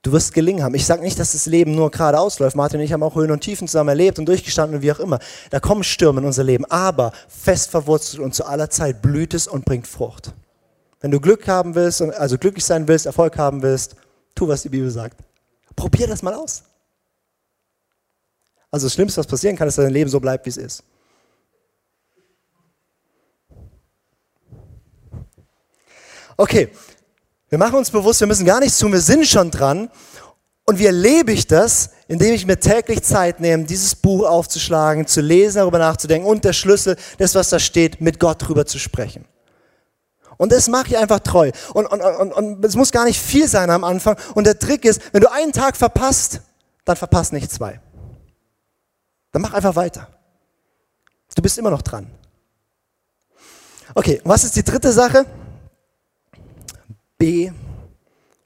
Du 0.01 0.13
wirst 0.13 0.33
gelingen 0.33 0.63
haben. 0.63 0.75
Ich 0.75 0.85
sage 0.85 1.01
nicht, 1.01 1.19
dass 1.19 1.33
das 1.33 1.45
Leben 1.45 1.75
nur 1.75 1.91
geradeaus 1.91 2.39
läuft. 2.39 2.55
Martin 2.55 2.79
und 2.79 2.85
ich 2.85 2.93
haben 2.93 3.03
auch 3.03 3.15
Höhen 3.15 3.31
und 3.31 3.41
Tiefen 3.41 3.67
zusammen 3.67 3.89
erlebt 3.89 4.17
und 4.17 4.27
durchgestanden 4.27 4.77
und 4.77 4.81
wie 4.81 4.93
auch 4.93 4.99
immer. 4.99 5.19
Da 5.49 5.59
kommen 5.59 5.83
Stürme 5.83 6.21
in 6.21 6.25
unser 6.25 6.45
Leben, 6.45 6.63
aber 6.65 7.11
fest 7.27 7.69
verwurzelt 7.69 8.23
und 8.23 8.33
zu 8.33 8.45
aller 8.45 8.69
Zeit 8.69 9.01
blüht 9.01 9.33
es 9.33 9.45
und 9.45 9.65
bringt 9.65 9.87
Frucht. 9.87 10.33
Wenn 11.01 11.11
du 11.11 11.19
Glück 11.19 11.49
haben 11.49 11.75
willst, 11.75 12.01
also 12.01 12.37
glücklich 12.37 12.63
sein 12.63 12.87
willst, 12.87 13.07
Erfolg 13.07 13.37
haben 13.37 13.61
willst, 13.61 13.97
tu, 14.35 14.47
was 14.47 14.61
die 14.61 14.69
Bibel 14.69 14.89
sagt. 14.89 15.21
Probier 15.79 16.07
das 16.07 16.21
mal 16.21 16.33
aus. 16.33 16.63
Also 18.69 18.87
das 18.87 18.93
Schlimmste, 18.93 19.19
was 19.19 19.27
passieren 19.27 19.55
kann, 19.55 19.69
ist, 19.69 19.77
dass 19.77 19.85
dein 19.85 19.93
Leben 19.93 20.09
so 20.09 20.19
bleibt, 20.19 20.45
wie 20.45 20.49
es 20.49 20.57
ist. 20.57 20.83
Okay, 26.35 26.69
wir 27.47 27.57
machen 27.57 27.75
uns 27.75 27.89
bewusst, 27.89 28.19
wir 28.19 28.27
müssen 28.27 28.45
gar 28.45 28.59
nichts 28.59 28.77
tun, 28.77 28.91
wir 28.91 28.99
sind 28.99 29.25
schon 29.25 29.51
dran. 29.51 29.89
Und 30.65 30.79
wie 30.79 30.85
erlebe 30.85 31.31
ich 31.31 31.47
das? 31.47 31.91
Indem 32.09 32.33
ich 32.33 32.45
mir 32.45 32.59
täglich 32.59 33.01
Zeit 33.01 33.39
nehme, 33.39 33.63
dieses 33.63 33.95
Buch 33.95 34.27
aufzuschlagen, 34.27 35.07
zu 35.07 35.21
lesen, 35.21 35.59
darüber 35.59 35.79
nachzudenken 35.79 36.27
und 36.27 36.43
der 36.43 36.53
Schlüssel, 36.53 36.97
das, 37.17 37.35
was 37.35 37.49
da 37.49 37.57
steht, 37.57 38.01
mit 38.01 38.19
Gott 38.19 38.45
drüber 38.45 38.65
zu 38.65 38.79
sprechen. 38.79 39.25
Und 40.39 40.53
das 40.53 40.69
mache 40.69 40.87
ich 40.87 40.97
einfach 40.97 41.19
treu. 41.19 41.51
Und, 41.73 41.85
und, 41.85 42.01
und, 42.01 42.31
und 42.31 42.65
es 42.65 42.77
muss 42.77 42.93
gar 42.93 43.03
nicht 43.03 43.19
viel 43.19 43.49
sein 43.49 43.69
am 43.69 43.83
Anfang. 43.83 44.17
Und 44.35 44.45
der 44.47 44.57
Trick 44.57 44.85
ist, 44.85 45.01
wenn 45.11 45.19
du 45.19 45.29
einen 45.29 45.51
Tag 45.51 45.75
verpasst, 45.75 46.39
dann 46.85 46.95
verpasst 46.95 47.33
nicht 47.33 47.51
zwei. 47.51 47.81
Dann 49.33 49.41
mach 49.41 49.53
einfach 49.53 49.75
weiter. 49.75 50.07
Du 51.35 51.41
bist 51.41 51.57
immer 51.57 51.69
noch 51.69 51.81
dran. 51.81 52.09
Okay, 53.93 54.21
was 54.23 54.45
ist 54.45 54.55
die 54.55 54.63
dritte 54.63 54.93
Sache? 54.93 55.25
B. 57.17 57.51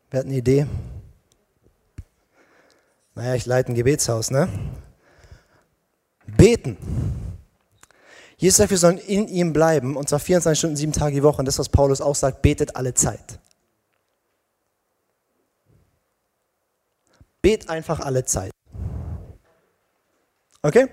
Wer 0.09 0.19
hat 0.19 0.25
eine 0.25 0.35
Idee? 0.35 0.65
Naja, 3.13 3.35
ich 3.35 3.45
leite 3.45 3.71
ein 3.71 3.75
Gebetshaus, 3.75 4.31
ne? 4.31 4.49
Beten. 6.25 6.75
Jesus 8.43 8.57
sagt, 8.57 8.71
wir 8.71 8.77
sollen 8.77 8.97
in 8.97 9.29
ihm 9.29 9.53
bleiben, 9.53 9.95
und 9.95 10.09
zwar 10.09 10.19
24 10.19 10.59
Stunden, 10.59 10.75
sieben 10.75 10.91
Tage 10.91 11.15
die 11.15 11.23
Woche. 11.23 11.37
Und 11.37 11.45
das, 11.45 11.59
was 11.59 11.69
Paulus 11.69 12.01
auch 12.01 12.13
sagt, 12.13 12.41
betet 12.41 12.75
alle 12.75 12.93
Zeit. 12.93 13.39
Bet 17.41 17.69
einfach 17.69 18.01
alle 18.01 18.25
Zeit. 18.25 18.51
Okay? 20.61 20.89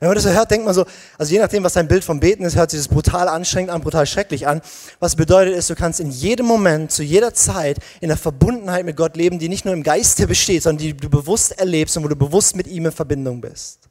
Wenn 0.00 0.08
man 0.08 0.16
das 0.16 0.24
so 0.24 0.30
hört, 0.30 0.50
denkt 0.50 0.66
man 0.66 0.74
so, 0.74 0.86
also 1.16 1.32
je 1.32 1.38
nachdem, 1.38 1.62
was 1.62 1.74
dein 1.74 1.86
Bild 1.86 2.02
vom 2.02 2.18
Beten 2.18 2.44
ist, 2.44 2.56
hört 2.56 2.72
sich 2.72 2.80
das 2.80 2.88
brutal 2.88 3.28
anstrengend 3.28 3.70
an, 3.70 3.80
brutal 3.80 4.06
schrecklich 4.06 4.48
an. 4.48 4.60
Was 4.98 5.14
bedeutet 5.14 5.54
ist, 5.54 5.70
du 5.70 5.76
kannst 5.76 6.00
in 6.00 6.10
jedem 6.10 6.46
Moment, 6.46 6.90
zu 6.90 7.04
jeder 7.04 7.32
Zeit 7.32 7.78
in 8.00 8.08
der 8.08 8.16
Verbundenheit 8.16 8.84
mit 8.84 8.96
Gott 8.96 9.16
leben, 9.16 9.38
die 9.38 9.48
nicht 9.48 9.64
nur 9.64 9.72
im 9.72 9.84
Geiste 9.84 10.26
besteht, 10.26 10.64
sondern 10.64 10.84
die 10.84 10.96
du 10.96 11.08
bewusst 11.08 11.56
erlebst 11.60 11.96
und 11.96 12.02
wo 12.02 12.08
du 12.08 12.16
bewusst 12.16 12.56
mit 12.56 12.66
ihm 12.66 12.86
in 12.86 12.92
Verbindung 12.92 13.40
bist. 13.40 13.85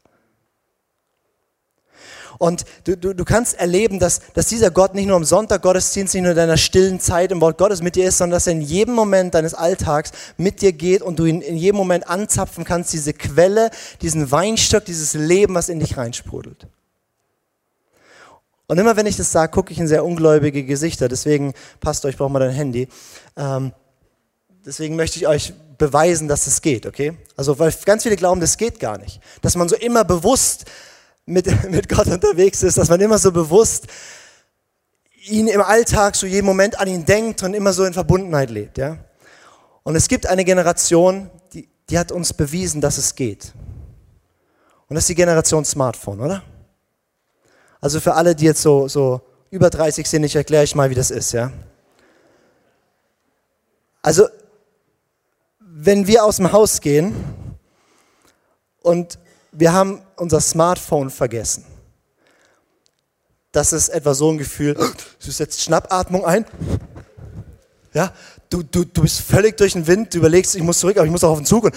Und 2.38 2.66
du, 2.84 2.98
du, 2.98 3.14
du 3.14 3.26
kannst 3.26 3.56
erleben, 3.56 4.00
dass, 4.00 4.22
dass 4.34 4.48
dieser 4.48 4.72
Gott 4.72 4.94
nicht 4.94 5.08
nur 5.08 5.16
am 5.16 5.24
Sonntag 5.24 5.62
Gottesdienst, 5.62 6.14
nicht 6.14 6.24
nur 6.24 6.32
in 6.32 6.38
deiner 6.38 6.58
stillen 6.58 7.00
Zeit 7.00 7.32
im 7.32 7.42
Wort 7.42 7.58
Gottes 7.58 7.82
mit 7.82 7.96
dir 7.96 8.08
ist, 8.08 8.18
sondern 8.18 8.36
dass 8.38 8.48
er 8.48 8.54
in 8.54 8.62
jedem 8.62 8.94
Moment 8.94 9.34
deines 9.34 9.54
Alltags 9.54 10.12
mit 10.38 10.62
dir 10.62 10.74
geht 10.74 11.02
und 11.02 11.20
du 11.20 11.26
ihn 11.26 11.42
in 11.42 11.58
jedem 11.58 11.78
Moment 11.78 12.08
anzapfen 12.08 12.64
kannst, 12.64 12.94
diese 12.94 13.14
Quelle, 13.14 13.70
diesen 14.02 14.32
Weinstock, 14.32 14.86
dieses 14.86 15.14
Leben, 15.14 15.56
was 15.56 15.70
in 15.70 15.80
dich 15.80 15.98
reinsprudelt. 15.98 16.68
Und 18.68 18.80
immer 18.80 18.96
wenn 18.96 19.06
ich 19.06 19.16
das 19.16 19.32
sage, 19.32 19.52
gucke 19.52 19.72
ich 19.72 19.80
in 19.80 19.88
sehr 19.88 20.04
ungläubige 20.04 20.64
Gesichter. 20.64 21.08
Deswegen 21.08 21.54
passt 21.80 22.04
euch, 22.06 22.18
braucht 22.18 22.32
mal 22.32 22.40
dein 22.40 22.52
Handy. 22.52 22.88
Ähm, 23.38 23.72
deswegen 24.66 24.96
möchte 24.96 25.20
ich 25.20 25.28
euch 25.28 25.54
beweisen, 25.78 26.28
dass 26.28 26.48
es 26.48 26.62
geht, 26.62 26.86
okay? 26.86 27.14
Also, 27.36 27.60
weil 27.60 27.74
ganz 27.86 28.04
viele 28.04 28.16
glauben, 28.16 28.42
das 28.42 28.58
geht 28.58 28.80
gar 28.80 28.98
nicht. 28.98 29.20
Dass 29.42 29.56
man 29.56 29.70
so 29.70 29.76
immer 29.76 30.04
bewusst 30.04 30.66
mit, 31.26 31.48
mit 31.70 31.90
Gott 31.90 32.08
unterwegs 32.08 32.64
ist, 32.64 32.78
dass 32.78 32.90
man 32.90 33.02
immer 33.02 33.18
so 33.18 33.32
bewusst 33.32 33.88
ihn 35.28 35.48
im 35.48 35.62
Alltag, 35.62 36.16
so 36.16 36.28
jeden 36.28 36.46
Moment 36.46 36.80
an 36.80 36.88
ihn 36.88 37.06
denkt 37.06 37.42
und 37.44 37.54
immer 37.54 37.74
so 37.74 37.84
in 37.84 37.94
Verbundenheit 37.94 38.50
lebt. 38.50 38.78
Ja? 38.78 38.98
Und 39.84 39.96
es 39.96 40.08
gibt 40.08 40.28
eine 40.28 40.46
Generation, 40.46 41.30
die, 41.54 41.68
die 41.90 41.98
hat 41.98 42.12
uns 42.12 42.34
bewiesen, 42.34 42.82
dass 42.82 42.98
es 42.98 43.16
geht. 43.16 43.54
Und 44.88 44.96
das 44.96 45.04
ist 45.04 45.10
die 45.10 45.16
Generation 45.16 45.66
Smartphone, 45.66 46.22
oder? 46.22 46.44
Also 47.82 48.00
für 48.00 48.14
alle, 48.14 48.36
die 48.36 48.46
jetzt 48.46 48.62
so, 48.62 48.88
so 48.88 49.22
über 49.50 49.70
30 49.70 50.08
sind, 50.08 50.24
ich 50.24 50.36
erkläre 50.36 50.64
euch 50.64 50.76
mal, 50.76 50.90
wie 50.90 50.96
das 50.96 51.12
ist. 51.12 51.32
Ja? 51.32 51.52
Also, 54.02 54.28
wenn 55.60 56.08
wir 56.08 56.24
aus 56.24 56.38
dem 56.38 56.52
Haus 56.52 56.82
gehen 56.82 57.16
und 58.82 59.18
wir 59.58 59.74
haben 59.74 60.02
unser 60.18 60.42
Smartphone 60.42 61.10
vergessen. 61.10 61.66
Das 63.52 63.72
ist 63.72 63.90
etwa 63.90 64.14
so 64.14 64.30
ein 64.32 64.38
Gefühl, 64.38 64.74
du 64.74 65.32
setzt 65.32 65.62
Schnappatmung 65.62 66.26
ein, 66.26 66.46
ja, 67.94 68.12
du, 68.50 68.64
du, 68.64 68.84
du 68.84 69.04
bist 69.04 69.22
völlig 69.22 69.56
durch 69.56 69.74
den 69.74 69.88
Wind, 69.88 70.14
du 70.14 70.18
überlegst, 70.18 70.56
ich 70.56 70.62
muss 70.62 70.80
zurück, 70.80 70.98
aber 70.98 71.06
ich 71.06 71.12
muss 71.12 71.24
auch 71.24 71.32
auf 71.32 71.40
den 71.40 71.46
Zug 71.46 71.64
und 71.64 71.76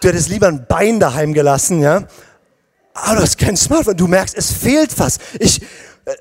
du 0.00 0.08
hättest 0.08 0.30
lieber 0.30 0.48
ein 0.48 0.66
Bein 0.66 0.98
daheim 0.98 1.34
gelassen, 1.34 1.82
ja, 1.82 2.08
aber 2.94 3.16
du 3.16 3.22
hast 3.22 3.36
kein 3.36 3.56
Smartphone, 3.56 3.96
du 3.96 4.06
merkst, 4.06 4.34
es 4.36 4.50
fehlt 4.50 4.98
was. 4.98 5.18
Ich, 5.38 5.60
äh, 5.60 6.16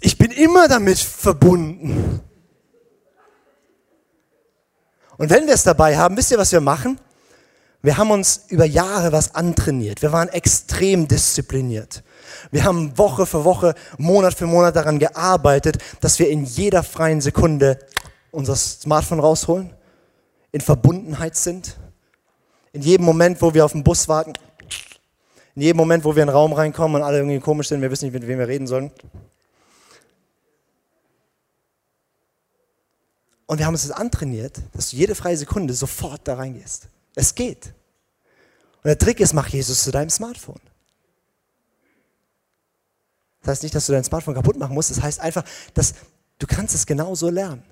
ich 0.00 0.18
bin 0.18 0.30
immer 0.30 0.68
damit 0.68 0.98
verbunden. 0.98 2.20
Und 5.16 5.30
wenn 5.30 5.46
wir 5.46 5.54
es 5.54 5.64
dabei 5.64 5.96
haben, 5.96 6.16
wisst 6.16 6.30
ihr, 6.30 6.38
was 6.38 6.52
wir 6.52 6.60
machen? 6.60 7.00
Wir 7.80 7.96
haben 7.96 8.10
uns 8.10 8.46
über 8.48 8.64
Jahre 8.64 9.12
was 9.12 9.34
antrainiert. 9.34 10.02
Wir 10.02 10.12
waren 10.12 10.28
extrem 10.28 11.06
diszipliniert. 11.06 12.02
Wir 12.50 12.64
haben 12.64 12.98
Woche 12.98 13.24
für 13.24 13.44
Woche, 13.44 13.74
Monat 13.98 14.34
für 14.34 14.46
Monat 14.46 14.74
daran 14.74 14.98
gearbeitet, 14.98 15.78
dass 16.00 16.18
wir 16.18 16.28
in 16.28 16.44
jeder 16.44 16.82
freien 16.82 17.20
Sekunde 17.20 17.78
unser 18.32 18.56
Smartphone 18.56 19.20
rausholen, 19.20 19.72
in 20.50 20.60
Verbundenheit 20.60 21.36
sind, 21.36 21.76
in 22.72 22.82
jedem 22.82 23.06
Moment, 23.06 23.40
wo 23.42 23.54
wir 23.54 23.64
auf 23.64 23.72
den 23.72 23.84
Bus 23.84 24.08
warten, 24.08 24.32
in 25.54 25.62
jedem 25.62 25.76
Moment, 25.76 26.04
wo 26.04 26.14
wir 26.14 26.22
in 26.22 26.28
den 26.28 26.34
Raum 26.34 26.52
reinkommen 26.52 26.96
und 26.96 27.02
alle 27.06 27.18
irgendwie 27.18 27.38
komisch 27.38 27.68
sind, 27.68 27.80
wir 27.80 27.90
wissen 27.90 28.06
nicht, 28.06 28.14
mit 28.14 28.26
wem 28.26 28.38
wir 28.38 28.48
reden 28.48 28.66
sollen. 28.66 28.90
Und 33.46 33.58
wir 33.58 33.66
haben 33.66 33.74
uns 33.74 33.86
das 33.86 33.96
antrainiert, 33.96 34.60
dass 34.72 34.90
du 34.90 34.96
jede 34.96 35.14
freie 35.14 35.36
Sekunde 35.36 35.74
sofort 35.74 36.20
da 36.24 36.34
reingehst. 36.34 36.88
Es 37.18 37.34
geht. 37.34 37.74
Und 38.76 38.84
der 38.84 38.98
Trick 38.98 39.18
ist, 39.18 39.32
mach 39.32 39.48
Jesus 39.48 39.82
zu 39.82 39.90
deinem 39.90 40.08
Smartphone. 40.08 40.60
Das 43.40 43.48
heißt 43.48 43.62
nicht, 43.64 43.74
dass 43.74 43.86
du 43.86 43.92
dein 43.92 44.04
Smartphone 44.04 44.34
kaputt 44.34 44.56
machen 44.56 44.74
musst. 44.74 44.90
Das 44.90 45.02
heißt 45.02 45.20
einfach, 45.20 45.44
dass 45.74 45.94
du 46.38 46.46
kannst 46.46 46.74
es 46.76 46.86
genauso 46.86 47.28
lernen. 47.28 47.64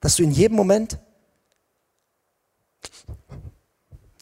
Dass 0.00 0.16
du 0.16 0.22
in 0.22 0.30
jedem 0.30 0.56
Moment 0.56 0.98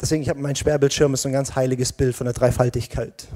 Deswegen, 0.00 0.22
ich 0.22 0.30
habe 0.30 0.40
mein 0.40 0.56
Sperrbildschirm 0.56 1.12
ist 1.12 1.22
so 1.22 1.28
ein 1.28 1.32
ganz 1.32 1.54
heiliges 1.54 1.92
Bild 1.92 2.16
von 2.16 2.24
der 2.24 2.32
Dreifaltigkeit. 2.32 3.28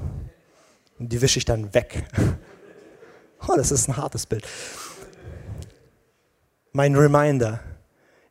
Und 0.97 1.09
die 1.13 1.21
wische 1.21 1.37
ich 1.37 1.45
dann 1.45 1.73
weg. 1.73 2.05
Oh, 3.47 3.55
das 3.55 3.69
ist 3.69 3.87
ein 3.87 3.95
hartes 3.95 4.25
Bild. 4.25 4.43
Mein 6.71 6.95
Reminder. 6.95 7.59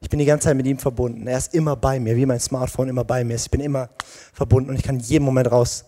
Ich 0.04 0.10
bin 0.10 0.18
die 0.18 0.26
ganze 0.26 0.44
Zeit 0.44 0.56
mit 0.56 0.66
ihm 0.66 0.78
verbunden. 0.78 1.26
Er 1.26 1.38
ist 1.38 1.54
immer 1.54 1.76
bei 1.76 1.98
mir, 1.98 2.14
wie 2.14 2.26
mein 2.26 2.38
Smartphone 2.38 2.90
immer 2.90 3.04
bei 3.04 3.24
mir 3.24 3.36
ist. 3.36 3.46
Ich 3.46 3.50
bin 3.50 3.62
immer 3.62 3.88
verbunden 4.34 4.68
und 4.68 4.76
ich 4.76 4.82
kann 4.82 5.00
jeden 5.00 5.24
Moment 5.24 5.50
raus, 5.50 5.86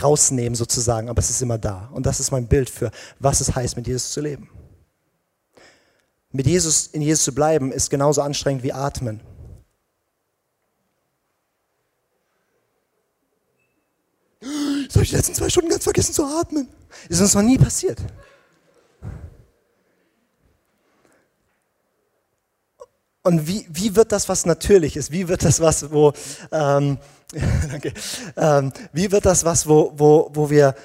rausnehmen 0.00 0.54
sozusagen, 0.54 1.08
aber 1.08 1.18
es 1.18 1.30
ist 1.30 1.42
immer 1.42 1.58
da. 1.58 1.90
Und 1.92 2.06
das 2.06 2.20
ist 2.20 2.30
mein 2.30 2.46
Bild 2.46 2.70
für, 2.70 2.92
was 3.18 3.40
es 3.40 3.56
heißt, 3.56 3.76
mit 3.76 3.88
Jesus 3.88 4.12
zu 4.12 4.20
leben. 4.20 4.48
Mit 6.30 6.46
Jesus, 6.46 6.86
in 6.86 7.02
Jesus 7.02 7.24
zu 7.24 7.34
bleiben, 7.34 7.72
ist 7.72 7.90
genauso 7.90 8.22
anstrengend 8.22 8.62
wie 8.62 8.72
atmen. 8.72 9.20
Jetzt 14.40 14.94
habe 14.94 15.02
ich 15.02 15.10
die 15.10 15.16
letzten 15.16 15.34
zwei 15.34 15.48
Stunden 15.48 15.70
ganz 15.70 15.82
vergessen 15.82 16.12
zu 16.12 16.24
atmen. 16.24 16.68
Ist 17.08 17.20
uns 17.20 17.34
noch 17.34 17.42
nie 17.42 17.58
passiert. 17.58 17.98
Und 23.26 23.48
wie, 23.48 23.66
wie 23.68 23.96
wird 23.96 24.12
das 24.12 24.28
was 24.28 24.46
Natürliches? 24.46 25.10
Wie 25.10 25.26
wird 25.26 25.44
das 25.44 25.58
was, 25.58 25.90
wo, 25.90 26.12
ähm, 26.52 26.98
danke, 27.68 27.92
ähm, 28.36 28.72
wie 28.92 29.10
wird 29.10 29.26
das 29.26 29.44
was, 29.44 29.66
wo, 29.66 29.92
wo, 29.96 30.30
wo 30.32 30.48
wir, 30.48 30.76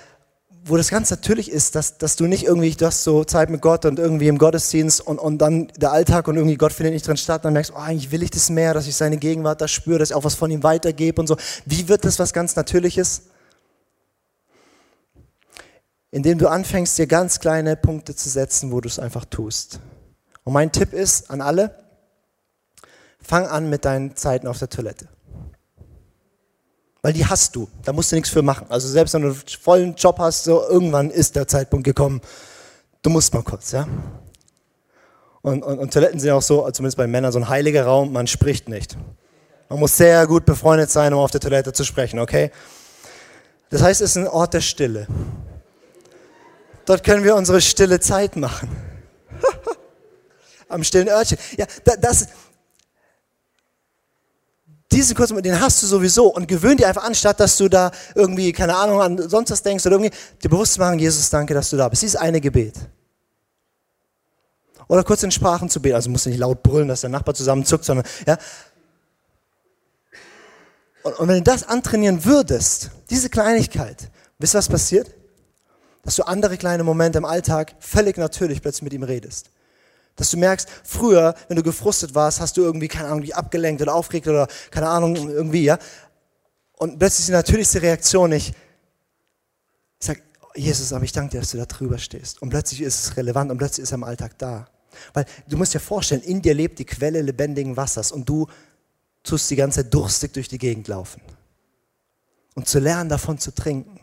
wo 0.65 0.75
das 0.75 0.89
ganz 0.89 1.11
natürlich 1.11 1.51
ist, 1.51 1.75
dass, 1.75 1.99
dass 1.99 2.15
du 2.15 2.25
nicht 2.25 2.45
irgendwie, 2.45 2.71
du 2.71 2.87
hast 2.87 3.03
so 3.03 3.23
Zeit 3.25 3.51
mit 3.51 3.61
Gott 3.61 3.85
und 3.85 3.99
irgendwie 3.99 4.27
im 4.27 4.39
Gottesdienst 4.39 5.01
und, 5.01 5.19
und 5.19 5.37
dann 5.37 5.67
der 5.77 5.91
Alltag 5.91 6.27
und 6.27 6.35
irgendwie 6.35 6.57
Gott 6.57 6.73
findet 6.73 6.95
nicht 6.95 7.07
drin 7.07 7.15
statt, 7.15 7.45
dann 7.45 7.53
merkst 7.53 7.73
oh, 7.75 7.79
eigentlich 7.79 8.09
will 8.09 8.23
ich 8.23 8.31
das 8.31 8.49
mehr, 8.49 8.73
dass 8.73 8.87
ich 8.87 8.95
seine 8.95 9.17
Gegenwart 9.17 9.61
da 9.61 9.67
spüre, 9.67 9.99
dass 9.99 10.09
ich 10.09 10.15
auch 10.15 10.23
was 10.23 10.33
von 10.33 10.49
ihm 10.49 10.63
weitergebe 10.63 11.21
und 11.21 11.27
so. 11.27 11.37
Wie 11.67 11.87
wird 11.89 12.05
das 12.05 12.17
was 12.17 12.33
ganz 12.33 12.55
Natürliches? 12.55 13.21
Indem 16.09 16.39
du 16.39 16.47
anfängst, 16.47 16.97
dir 16.97 17.05
ganz 17.05 17.39
kleine 17.39 17.75
Punkte 17.75 18.15
zu 18.15 18.29
setzen, 18.29 18.71
wo 18.71 18.81
du 18.81 18.89
es 18.89 18.97
einfach 18.97 19.25
tust. 19.25 19.79
Und 20.43 20.53
mein 20.53 20.71
Tipp 20.71 20.91
ist 20.91 21.29
an 21.29 21.41
alle, 21.41 21.81
fang 23.31 23.47
an 23.47 23.69
mit 23.69 23.85
deinen 23.85 24.13
Zeiten 24.17 24.45
auf 24.45 24.59
der 24.59 24.67
Toilette. 24.67 25.07
Weil 27.01 27.13
die 27.13 27.25
hast 27.25 27.55
du, 27.55 27.69
da 27.81 27.93
musst 27.93 28.11
du 28.11 28.17
nichts 28.17 28.29
für 28.29 28.41
machen. 28.41 28.67
Also 28.67 28.89
selbst 28.89 29.13
wenn 29.13 29.21
du 29.21 29.29
einen 29.29 29.41
vollen 29.61 29.95
Job 29.95 30.19
hast, 30.19 30.43
so 30.43 30.61
irgendwann 30.67 31.09
ist 31.09 31.37
der 31.37 31.47
Zeitpunkt 31.47 31.85
gekommen, 31.85 32.19
du 33.01 33.09
musst 33.09 33.33
mal 33.33 33.41
kurz, 33.41 33.71
ja. 33.71 33.87
Und, 35.41 35.63
und, 35.63 35.79
und 35.79 35.93
Toiletten 35.93 36.19
sind 36.19 36.29
auch 36.31 36.41
so, 36.41 36.69
zumindest 36.71 36.97
bei 36.97 37.07
Männern, 37.07 37.31
so 37.31 37.39
ein 37.39 37.47
heiliger 37.47 37.85
Raum, 37.85 38.11
man 38.11 38.27
spricht 38.27 38.67
nicht. 38.67 38.97
Man 39.69 39.79
muss 39.79 39.95
sehr 39.95 40.27
gut 40.27 40.45
befreundet 40.45 40.91
sein, 40.91 41.13
um 41.13 41.21
auf 41.21 41.31
der 41.31 41.39
Toilette 41.39 41.71
zu 41.71 41.85
sprechen, 41.85 42.19
okay? 42.19 42.51
Das 43.69 43.81
heißt, 43.81 44.01
es 44.01 44.09
ist 44.09 44.17
ein 44.17 44.27
Ort 44.27 44.55
der 44.55 44.61
Stille. 44.61 45.07
Dort 46.85 47.05
können 47.05 47.23
wir 47.23 47.37
unsere 47.37 47.61
stille 47.61 48.01
Zeit 48.01 48.35
machen. 48.35 48.69
Am 50.67 50.83
stillen 50.83 51.07
Örtchen. 51.07 51.37
Ja, 51.57 51.65
das, 52.01 52.27
diese 54.91 55.15
kurzen, 55.15 55.41
den 55.41 55.59
hast 55.59 55.81
du 55.81 55.87
sowieso 55.87 56.27
und 56.27 56.47
gewöhn 56.47 56.77
dir 56.77 56.87
einfach 56.87 57.03
an, 57.03 57.15
statt 57.15 57.39
dass 57.39 57.57
du 57.57 57.69
da 57.69 57.91
irgendwie, 58.15 58.51
keine 58.51 58.75
Ahnung, 58.75 59.01
an 59.01 59.29
sonst 59.29 59.51
was 59.51 59.63
denkst 59.63 59.85
oder 59.85 59.95
irgendwie, 59.95 60.15
dir 60.43 60.49
bewusst 60.49 60.77
machen, 60.77 60.99
Jesus, 60.99 61.29
danke, 61.29 61.53
dass 61.53 61.69
du 61.69 61.77
da 61.77 61.87
bist. 61.87 62.01
Dieses 62.01 62.17
eine 62.17 62.41
Gebet. 62.41 62.75
Oder 64.87 65.03
kurz 65.03 65.23
in 65.23 65.31
Sprachen 65.31 65.69
zu 65.69 65.81
beten, 65.81 65.95
also 65.95 66.09
musst 66.09 66.25
du 66.25 66.29
nicht 66.29 66.39
laut 66.39 66.61
brüllen, 66.63 66.89
dass 66.89 67.01
der 67.01 67.09
Nachbar 67.09 67.33
zusammenzuckt, 67.33 67.85
sondern, 67.85 68.05
ja. 68.27 68.37
Und, 71.03 71.17
und 71.19 71.27
wenn 71.29 71.37
du 71.37 71.43
das 71.43 71.63
antrainieren 71.63 72.25
würdest, 72.25 72.91
diese 73.09 73.29
Kleinigkeit, 73.29 74.09
wisst 74.37 74.53
ihr, 74.53 74.57
was 74.57 74.67
passiert? 74.67 75.09
Dass 76.03 76.15
du 76.15 76.23
andere 76.23 76.57
kleine 76.57 76.83
Momente 76.83 77.19
im 77.19 77.25
Alltag 77.25 77.75
völlig 77.79 78.17
natürlich 78.17 78.61
plötzlich 78.61 78.83
mit 78.83 78.93
ihm 78.93 79.03
redest. 79.03 79.49
Dass 80.15 80.29
du 80.29 80.37
merkst, 80.37 80.67
früher, 80.83 81.35
wenn 81.47 81.57
du 81.57 81.63
gefrustet 81.63 82.13
warst, 82.13 82.39
hast 82.39 82.57
du 82.57 82.61
irgendwie, 82.61 82.87
keine 82.87 83.09
Ahnung, 83.09 83.31
abgelenkt 83.31 83.81
oder 83.81 83.95
aufgeregt 83.95 84.27
oder 84.27 84.47
keine 84.69 84.89
Ahnung, 84.89 85.15
irgendwie, 85.29 85.63
ja. 85.63 85.79
Und 86.77 86.99
plötzlich 86.99 87.21
ist 87.21 87.29
die 87.29 87.33
natürlichste 87.33 87.81
Reaktion 87.81 88.29
nicht, 88.31 88.55
ich 89.99 90.07
sag, 90.07 90.21
Jesus, 90.55 90.91
aber 90.91 91.05
ich 91.05 91.11
danke 91.11 91.31
dir, 91.31 91.39
dass 91.39 91.51
du 91.51 91.57
da 91.57 91.65
drüber 91.65 91.97
stehst. 91.97 92.41
Und 92.41 92.49
plötzlich 92.49 92.81
ist 92.81 93.05
es 93.05 93.17
relevant 93.17 93.51
und 93.51 93.57
plötzlich 93.57 93.83
ist 93.83 93.91
er 93.91 93.95
im 93.95 94.03
Alltag 94.03 94.37
da. 94.37 94.67
Weil 95.13 95.25
du 95.47 95.57
musst 95.57 95.73
dir 95.73 95.79
vorstellen, 95.79 96.21
in 96.21 96.41
dir 96.41 96.53
lebt 96.53 96.79
die 96.79 96.85
Quelle 96.85 97.21
lebendigen 97.21 97.77
Wassers 97.77 98.11
und 98.11 98.27
du 98.27 98.47
tust 99.23 99.49
die 99.49 99.55
ganze 99.55 99.83
Zeit 99.83 99.93
durstig 99.93 100.33
durch 100.33 100.49
die 100.49 100.57
Gegend 100.57 100.87
laufen. 100.89 101.21
Und 102.55 102.67
zu 102.67 102.79
lernen, 102.79 103.09
davon 103.09 103.37
zu 103.37 103.53
trinken, 103.53 104.00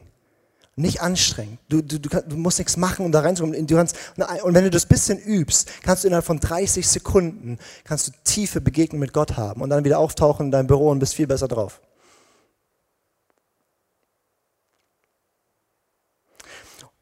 nicht 0.79 1.01
anstrengend. 1.03 1.59
Du, 1.69 1.83
du, 1.83 1.99
du, 1.99 2.09
du 2.09 2.37
musst 2.37 2.59
nichts 2.59 2.77
machen, 2.77 3.05
um 3.05 3.13
da 3.13 3.21
reinzukommen. 3.21 3.67
Du 3.67 3.77
kannst, 3.77 3.97
und 4.43 4.55
wenn 4.55 4.65
du 4.65 4.71
das 4.71 4.87
bisschen 4.87 5.19
übst, 5.19 5.69
kannst 5.83 6.05
du 6.05 6.09
innerhalb 6.09 6.25
von 6.25 6.41
30 6.41 6.89
Sekunden 6.89 7.59
kannst 7.85 8.09
du 8.09 8.13
tiefe 8.25 8.61
Begegnungen 8.61 9.01
mit 9.01 9.13
Gott 9.13 9.37
haben 9.37 9.61
und 9.61 9.71
dann 9.71 9.85
wieder 9.85 9.99
auftauchen 9.99 10.47
in 10.47 10.53
deinem 10.53 10.67
Büro 10.67 10.91
und 10.91 10.99
bist 10.99 11.15
viel 11.15 11.27
besser 11.27 11.49
drauf. 11.49 11.81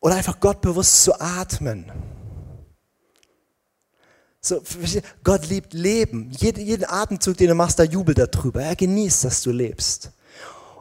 Oder 0.00 0.16
einfach 0.16 0.40
Gott 0.40 0.60
bewusst 0.60 1.02
zu 1.02 1.20
atmen. 1.20 1.90
So, 4.40 4.62
Gott 5.24 5.48
liebt 5.48 5.74
Leben. 5.74 6.30
Jeden, 6.30 6.64
jeden 6.64 6.84
Atemzug, 6.88 7.36
den 7.36 7.48
du 7.48 7.54
machst, 7.56 7.80
da 7.80 7.82
jubelt 7.82 8.18
er 8.18 8.28
drüber. 8.28 8.62
Er 8.62 8.76
genießt, 8.76 9.24
dass 9.24 9.42
du 9.42 9.50
lebst. 9.50 10.12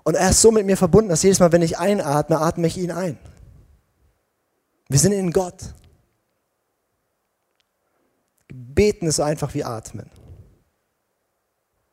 Und 0.06 0.14
er 0.14 0.30
ist 0.30 0.42
so 0.42 0.52
mit 0.52 0.68
mir 0.68 0.78
verbunden, 0.78 1.10
dass 1.10 1.24
jedes 1.24 1.40
Mal, 1.40 1.52
wenn 1.52 1.64
ich 1.64 1.80
einatme, 1.80 2.40
atme 2.40 2.68
ich 2.68 2.78
ihn 2.78 2.92
ein. 2.92 3.18
Wir 4.88 5.00
sind 5.00 5.14
in 5.14 5.32
Gott. 5.32 5.74
Beten 8.48 9.08
ist 9.08 9.16
so 9.16 9.24
einfach 9.24 9.54
wie 9.56 9.64
atmen. 9.64 10.10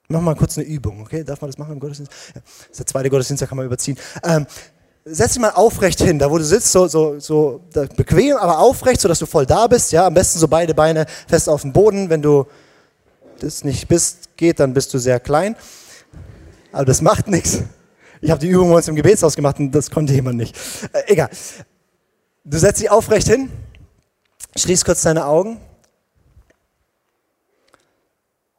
Wir 0.09 0.21
mal 0.21 0.37
kurz 0.37 0.59
eine 0.59 0.67
Übung, 0.67 1.01
okay? 1.01 1.25
Darf 1.25 1.41
man 1.41 1.49
das 1.49 1.57
machen 1.57 1.73
im 1.73 1.81
Gottesdienst? 1.81 2.13
Ja, 2.35 2.43
das 2.43 2.71
ist 2.71 2.79
der 2.81 2.87
zweite 2.87 3.09
Gottesdienst, 3.09 3.41
da 3.41 3.47
kann 3.47 3.57
man 3.57 3.65
überziehen. 3.65 3.97
Ähm, 4.23 4.47
setz 5.07 5.33
dich 5.33 5.41
mal 5.41 5.53
aufrecht 5.53 6.03
hin, 6.03 6.19
da 6.19 6.31
wo 6.31 6.37
du 6.37 6.45
sitzt, 6.45 6.71
so, 6.71 6.87
so, 6.89 7.19
so 7.19 7.63
bequem, 7.97 8.37
aber 8.37 8.59
aufrecht, 8.59 9.01
sodass 9.01 9.21
du 9.21 9.27
voll 9.27 9.47
da 9.47 9.67
bist. 9.69 9.91
Ja, 9.91 10.07
am 10.07 10.13
besten 10.13 10.39
so 10.39 10.49
beide 10.49 10.75
Beine 10.75 11.07
fest 11.27 11.49
auf 11.49 11.63
dem 11.63 11.73
Boden. 11.73 12.11
Wenn 12.11 12.21
du 12.21 12.47
das 13.41 13.65
nicht 13.65 13.89
bist, 13.89 14.37
geht, 14.37 14.61
dann 14.61 14.75
bist 14.75 14.93
du 14.93 14.99
sehr 14.99 15.19
klein. 15.19 15.57
Aber 16.73 16.85
das 16.85 17.01
macht 17.01 17.29
nichts. 17.29 17.63
Ich 18.23 18.31
habe 18.31 18.41
die 18.41 18.47
Übung 18.49 18.71
bei 18.71 18.77
uns 18.77 18.87
im 18.87 18.95
Gebetshaus 18.95 19.35
gemacht 19.35 19.59
und 19.59 19.73
das 19.73 19.91
konnte 19.91 20.13
jemand 20.13 20.37
nicht. 20.37 20.57
Äh, 20.93 21.13
egal. 21.13 21.29
Du 22.45 22.57
setzt 22.57 22.81
dich 22.81 22.89
aufrecht 22.89 23.27
hin, 23.27 23.51
schließt 24.57 24.85
kurz 24.85 25.03
deine 25.03 25.27
Augen 25.27 25.61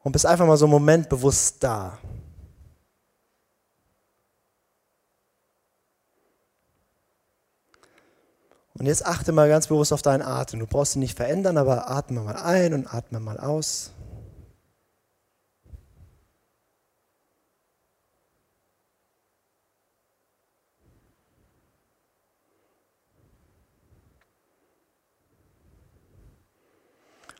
und 0.02 0.12
bist 0.12 0.26
einfach 0.26 0.46
mal 0.46 0.58
so 0.58 0.66
einen 0.66 0.72
Moment 0.72 1.08
bewusst 1.08 1.64
da. 1.64 1.98
Und 8.74 8.84
jetzt 8.84 9.06
achte 9.06 9.32
mal 9.32 9.48
ganz 9.48 9.68
bewusst 9.68 9.94
auf 9.94 10.02
deinen 10.02 10.22
Atem. 10.22 10.60
Du 10.60 10.66
brauchst 10.66 10.94
ihn 10.94 11.00
nicht 11.00 11.16
verändern, 11.16 11.56
aber 11.56 11.90
atme 11.90 12.20
mal 12.20 12.36
ein 12.36 12.74
und 12.74 12.92
atme 12.92 13.18
mal 13.18 13.40
aus. 13.40 13.92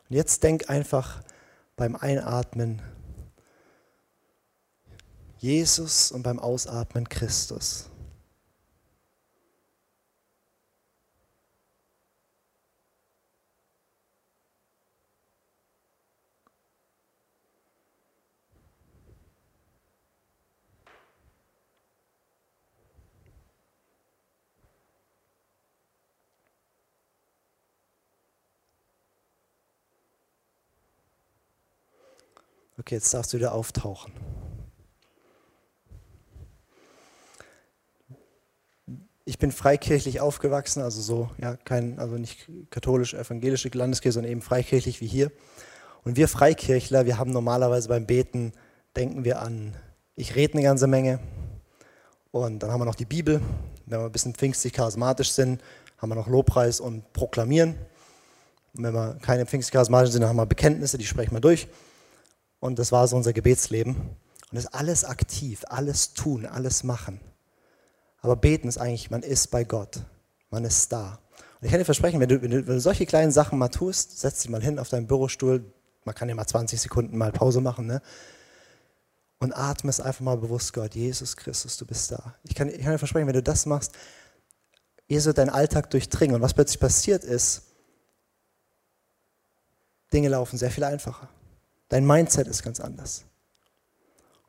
Und 0.09 0.17
jetzt 0.17 0.43
denk 0.43 0.69
einfach 0.69 1.23
beim 1.77 1.97
Einatmen 1.97 2.83
Jesus 5.39 6.13
und 6.13 6.23
beim 6.23 6.39
Ausatmen 6.39 7.09
Christus. 7.09 7.91
Okay, 32.77 32.97
jetzt 32.97 33.15
darfst 33.15 33.33
du 33.33 33.37
wieder 33.37 33.55
auftauchen. 33.55 34.13
Ich 39.25 39.39
bin 39.39 39.53
freikirchlich 39.53 40.21
aufgewachsen, 40.21 40.83
also 40.83 41.01
so, 41.01 41.31
ja, 41.39 41.57
kein, 41.57 42.01
also 42.01 42.17
nicht 42.17 42.51
katholisch-evangelische 42.71 43.69
Landeskirche, 43.73 44.15
sondern 44.15 44.33
eben 44.33 44.43
freikirchlich 44.43 45.01
wie 45.01 45.07
hier. 45.07 45.31
Und 46.03 46.17
wir 46.17 46.27
Freikirchler, 46.27 47.07
wir 47.07 47.17
haben 47.17 47.31
normalerweise 47.31 47.89
beim 47.89 48.07
Beten, 48.07 48.53
denken 48.97 49.25
wir 49.25 49.41
an, 49.41 49.75
ich 50.17 50.35
rede 50.35 50.55
eine 50.55 50.63
ganze 50.63 50.89
Menge. 50.89 51.21
Und 52.33 52.59
dann 52.63 52.73
haben 52.73 52.81
wir 52.81 52.87
noch 52.87 52.97
die 52.97 53.07
Bibel. 53.07 53.41
Wenn 53.87 54.01
wir 54.01 54.07
ein 54.07 54.13
bisschen 54.13 54.35
pfingstlich 54.35 54.73
charismatisch 54.73 55.31
sind, 55.31 55.63
haben 55.99 56.09
wir 56.09 56.17
noch 56.17 56.27
Lobpreis 56.27 56.81
und 56.81 57.13
Proklamieren. 57.13 57.77
Und 58.77 58.83
wenn 58.83 58.93
wir 58.93 59.17
keine 59.23 59.47
pfingstlich 59.47 59.73
charismatisch 59.73 60.11
sind, 60.11 60.23
dann 60.23 60.29
haben 60.29 60.37
wir 60.37 60.47
Bekenntnisse, 60.47 60.99
die 60.99 61.07
sprechen 61.07 61.33
wir 61.33 61.41
durch. 61.41 61.69
Und 62.65 62.79
das 62.79 62.93
war 62.93 63.07
so 63.07 63.17
unser 63.17 63.35
Gebetsleben. 63.35 63.95
Und 63.95 64.17
das 64.51 64.65
ist 64.65 64.75
alles 64.75 65.05
aktiv, 65.05 65.67
alles 65.69 66.15
tun, 66.15 66.47
alles 66.47 66.83
machen. 66.83 67.21
Aber 68.23 68.37
beten 68.37 68.69
ist 68.69 68.79
eigentlich, 68.79 69.11
man 69.11 69.23
ist 69.23 69.51
bei 69.51 69.65
Gott. 69.65 70.01
Man 70.49 70.65
ist 70.65 70.91
da. 70.91 71.19
Und 71.61 71.67
ich 71.67 71.71
kann 71.71 71.79
dir 71.79 71.85
versprechen, 71.85 72.21
wenn 72.21 72.29
du, 72.31 72.41
wenn 72.41 72.51
du, 72.51 72.67
wenn 72.67 72.77
du 72.77 72.81
solche 72.81 73.05
kleinen 73.05 73.33
Sachen 73.33 73.59
mal 73.59 73.69
tust, 73.69 74.19
setz 74.19 74.41
dich 74.41 74.51
mal 74.51 74.63
hin 74.63 74.79
auf 74.79 74.89
deinen 74.89 75.07
Bürostuhl, 75.07 75.63
man 76.07 76.15
kann 76.15 76.31
ja 76.31 76.35
mal 76.35 76.47
20 76.47 76.81
Sekunden 76.81 77.19
mal 77.19 77.33
Pause 77.33 77.61
machen, 77.61 77.87
ne? 77.87 78.01
Und 79.41 79.53
atme 79.53 79.91
es 79.91 80.01
einfach 80.01 80.23
mal 80.23 80.39
bewusst, 80.39 80.73
Gott, 80.73 80.95
Jesus 80.95 81.37
Christus, 81.37 81.77
du 81.77 81.85
bist 81.85 82.13
da. 82.13 82.35
Ich 82.45 82.55
kann, 82.55 82.71
ich 82.71 82.81
kann 82.81 82.93
dir 82.93 82.99
versprechen, 82.99 83.27
wenn 83.27 83.35
du 83.35 83.43
das 83.43 83.67
machst, 83.67 83.93
Jesus 85.07 85.27
wird 85.27 85.37
deinen 85.37 85.51
Alltag 85.51 85.91
durchdringen. 85.91 86.35
Und 86.35 86.41
was 86.41 86.55
plötzlich 86.55 86.81
passiert 86.81 87.25
ist, 87.25 87.65
Dinge 90.15 90.29
laufen 90.31 90.57
sehr 90.57 90.71
viel 90.71 90.85
einfacher. 90.85 91.29
Dein 91.95 92.07
Mindset 92.07 92.49
ist 92.49 92.65
ganz 92.65 92.81
anders. 92.81 93.23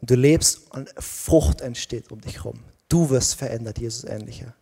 Und 0.02 0.10
du 0.10 0.16
lebst 0.16 0.62
und 0.72 0.89
Frucht 0.98 1.62
entsteht 1.62 2.12
um 2.12 2.20
dich 2.20 2.38
herum. 2.38 2.64
Du 2.89 3.12
wirst 3.12 3.36
verändert, 3.36 3.78
Jesus 3.78 4.04
ähnlicher. 4.04 4.56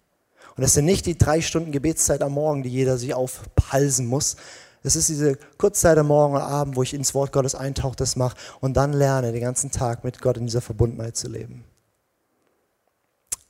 Und 0.57 0.63
das 0.63 0.73
sind 0.73 0.83
nicht 0.83 1.05
die 1.05 1.17
drei 1.17 1.39
Stunden 1.39 1.71
Gebetszeit 1.71 2.21
am 2.21 2.33
Morgen, 2.33 2.61
die 2.61 2.67
jeder 2.67 2.97
sich 2.97 3.13
aufhalsen 3.13 4.05
muss. 4.05 4.35
Es 4.83 4.97
ist 4.97 5.07
diese 5.07 5.37
Kurzzeit 5.57 5.97
am 5.97 6.07
Morgen 6.07 6.35
oder 6.35 6.45
Abend, 6.45 6.75
wo 6.75 6.83
ich 6.83 6.93
ins 6.93 7.13
Wort 7.13 7.31
Gottes 7.31 7.55
eintauche, 7.55 7.95
das 7.95 8.17
mache 8.17 8.35
und 8.59 8.73
dann 8.73 8.91
lerne, 8.91 9.31
den 9.31 9.39
ganzen 9.39 9.71
Tag 9.71 10.03
mit 10.03 10.19
Gott 10.19 10.35
in 10.35 10.47
dieser 10.47 10.59
Verbundenheit 10.59 11.15
zu 11.15 11.29
leben. 11.29 11.63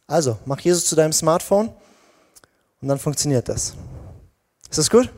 Also, 0.06 0.38
mach 0.46 0.60
Jesus 0.60 0.86
zu 0.86 0.96
deinem 0.96 1.12
Smartphone 1.12 1.72
und 2.84 2.88
dann 2.88 3.00
funktioniert 3.00 3.50
das. 3.50 3.74
Ist 4.70 4.78
das 4.78 4.92
gut? 4.92 5.12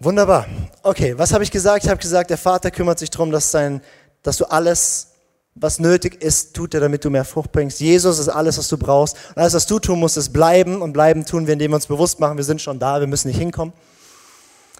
Wunderbar. 0.00 0.46
Okay, 0.84 1.18
was 1.18 1.32
habe 1.32 1.42
ich 1.42 1.50
gesagt? 1.50 1.82
Ich 1.82 1.90
habe 1.90 2.00
gesagt, 2.00 2.30
der 2.30 2.38
Vater 2.38 2.70
kümmert 2.70 3.00
sich 3.00 3.10
darum, 3.10 3.32
dass, 3.32 3.50
sein, 3.50 3.82
dass 4.22 4.36
du 4.36 4.44
alles, 4.44 5.08
was 5.56 5.80
nötig 5.80 6.22
ist, 6.22 6.54
tut 6.54 6.72
er, 6.74 6.80
damit 6.80 7.04
du 7.04 7.10
mehr 7.10 7.24
Frucht 7.24 7.50
bringst. 7.50 7.80
Jesus 7.80 8.20
ist 8.20 8.28
alles, 8.28 8.58
was 8.58 8.68
du 8.68 8.78
brauchst. 8.78 9.16
Und 9.30 9.38
alles, 9.38 9.54
was 9.54 9.66
du 9.66 9.80
tun 9.80 9.98
musst, 9.98 10.16
ist 10.16 10.32
bleiben. 10.32 10.82
Und 10.82 10.92
bleiben 10.92 11.26
tun 11.26 11.48
wir, 11.48 11.54
indem 11.54 11.72
wir 11.72 11.76
uns 11.76 11.88
bewusst 11.88 12.20
machen, 12.20 12.36
wir 12.36 12.44
sind 12.44 12.62
schon 12.62 12.78
da, 12.78 13.00
wir 13.00 13.08
müssen 13.08 13.26
nicht 13.26 13.38
hinkommen. 13.38 13.74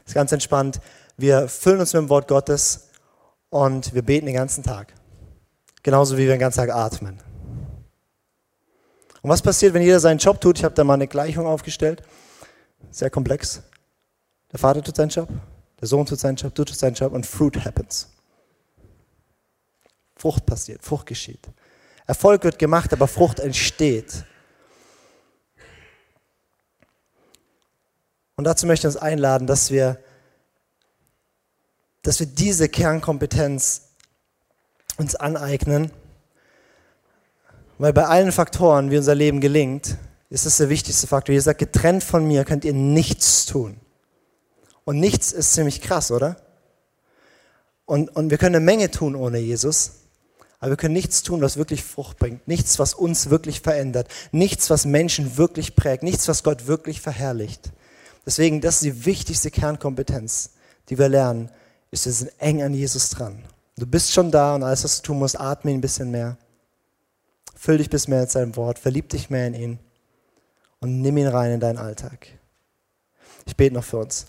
Ist 0.07 0.15
ganz 0.15 0.31
entspannt. 0.31 0.81
Wir 1.17 1.49
füllen 1.49 1.81
uns 1.81 1.93
mit 1.93 2.01
dem 2.01 2.09
Wort 2.11 2.29
Gottes 2.29 2.89
und 3.51 3.93
wir 3.93 4.03
beten 4.03 4.27
den 4.27 4.37
ganzen 4.37 4.63
Tag. 4.63 4.95
Genauso 5.83 6.17
wie 6.17 6.23
wir 6.23 6.31
den 6.35 6.39
ganzen 6.39 6.59
Tag 6.59 6.71
atmen. 6.71 7.19
Und 9.21 9.31
was 9.31 9.43
passiert, 9.43 9.75
wenn 9.75 9.83
jeder 9.83 9.99
seinen 9.99 10.19
Job 10.19 10.41
tut? 10.41 10.59
Ich 10.59 10.65
habe 10.65 10.77
da 10.77 10.85
mal 10.85 10.95
eine 10.95 11.09
Gleichung 11.09 11.45
aufgestellt. 11.45 12.05
Sehr 12.93 13.11
komplex. 13.11 13.63
Der 14.53 14.59
Vater 14.59 14.83
tut 14.83 14.97
seinen 14.97 15.11
Job, 15.11 15.29
der 15.81 15.89
Sohn 15.89 16.07
tut 16.07 16.19
seinen 16.19 16.37
Job, 16.37 16.55
du 16.55 16.65
tust 16.65 16.81
seinen 16.81 16.95
Job 16.95 17.13
und 17.13 17.27
Fruit 17.27 17.65
happens. 17.65 18.09
Frucht 20.17 20.47
passiert, 20.47 20.83
Frucht 20.83 21.07
geschieht. 21.07 21.49
Erfolg 22.07 22.43
wird 22.45 22.59
gemacht, 22.59 22.93
aber 22.93 23.07
Frucht 23.07 23.39
entsteht. 23.39 24.25
Und 28.37 28.45
dazu 28.45 28.67
möchte 28.67 28.89
ich 28.89 28.95
uns 28.95 29.03
einladen, 29.03 29.47
dass 29.47 29.71
wir, 29.71 29.99
dass 32.03 32.21
wir 32.21 32.27
diese 32.27 32.69
Kernkompetenz 32.69 33.89
uns 34.97 35.15
aneignen, 35.15 35.93
weil 37.79 37.93
bei 37.93 38.07
allen 38.07 38.33
Faktoren, 38.33 38.91
wie 38.91 38.97
unser 38.97 39.15
Leben 39.15 39.41
gelingt, 39.41 39.99
ist 40.31 40.47
das 40.47 40.57
der 40.57 40.69
wichtigste 40.69 41.07
Faktor. 41.07 41.35
Ihr 41.35 41.43
sagt, 41.43 41.61
getrennt 41.61 42.03
von 42.03 42.27
mir 42.27 42.45
könnt 42.45 42.65
ihr 42.65 42.73
nichts 42.73 43.47
tun. 43.47 43.81
Und 44.89 45.01
nichts 45.01 45.33
ist 45.33 45.53
ziemlich 45.53 45.83
krass, 45.83 46.11
oder? 46.11 46.39
Und, 47.85 48.09
und 48.17 48.31
wir 48.31 48.39
können 48.39 48.57
eine 48.57 48.65
Menge 48.65 48.91
tun 48.91 49.17
ohne 49.17 49.37
Jesus, 49.37 49.97
aber 50.61 50.71
wir 50.71 50.77
können 50.79 50.95
nichts 50.95 51.23
tun, 51.23 51.43
was 51.43 51.59
wirklich 51.59 51.85
Frucht 51.85 52.17
bringt. 52.17 52.49
Nichts, 52.49 52.79
was 52.79 52.95
uns 52.95 53.29
wirklich 53.29 53.61
verändert. 53.61 54.09
Nichts, 54.33 54.71
was 54.71 54.87
Menschen 54.87 55.37
wirklich 55.37 55.77
prägt. 55.77 56.03
Nichts, 56.03 56.27
was 56.27 56.43
Gott 56.43 56.69
wirklich 56.69 57.03
verherrlicht. 57.03 57.71
Deswegen, 58.25 58.63
das 58.63 58.77
ist 58.77 58.85
die 58.85 59.05
wichtigste 59.05 59.51
Kernkompetenz, 59.51 60.53
die 60.89 60.97
wir 60.97 61.11
lernen, 61.11 61.51
ist, 61.91 62.07
wir 62.07 62.13
sind 62.13 62.33
eng 62.39 62.63
an 62.63 62.73
Jesus 62.73 63.11
dran. 63.11 63.45
Du 63.77 63.85
bist 63.85 64.15
schon 64.15 64.31
da 64.31 64.55
und 64.55 64.63
alles, 64.63 64.85
was 64.85 65.03
du 65.03 65.09
tun 65.09 65.19
musst, 65.19 65.39
atme 65.39 65.71
ihn 65.71 65.77
ein 65.77 65.83
bisschen 65.83 66.11
mehr. 66.11 66.39
Füll 67.55 67.77
dich 67.77 67.91
bis 67.91 68.09
mehr 68.09 68.23
in 68.23 68.29
sein 68.29 68.57
Wort, 68.57 68.79
verlieb 68.79 69.11
dich 69.11 69.29
mehr 69.29 69.49
in 69.49 69.55
ihn 69.55 69.79
und 70.81 71.03
nimm 71.03 71.19
ihn 71.19 71.29
rein 71.29 71.53
in 71.53 71.61
deinen 71.61 71.77
Alltag. 71.77 72.29
Ich 73.45 73.55
bete 73.55 73.75
noch 73.75 73.85
für 73.85 73.99
uns. 73.99 74.29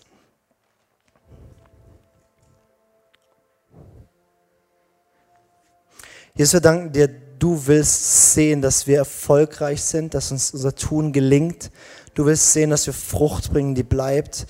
Jesus, 6.39 6.53
wir 6.53 6.61
danken 6.61 6.93
dir, 6.93 7.09
du 7.09 7.67
willst 7.67 8.31
sehen, 8.33 8.61
dass 8.61 8.87
wir 8.87 8.95
erfolgreich 8.95 9.83
sind, 9.83 10.13
dass 10.13 10.31
uns 10.31 10.51
unser 10.51 10.73
Tun 10.73 11.11
gelingt. 11.11 11.69
Du 12.13 12.25
willst 12.25 12.53
sehen, 12.53 12.69
dass 12.69 12.85
wir 12.85 12.93
Frucht 12.93 13.51
bringen, 13.51 13.75
die 13.75 13.83
bleibt, 13.83 14.47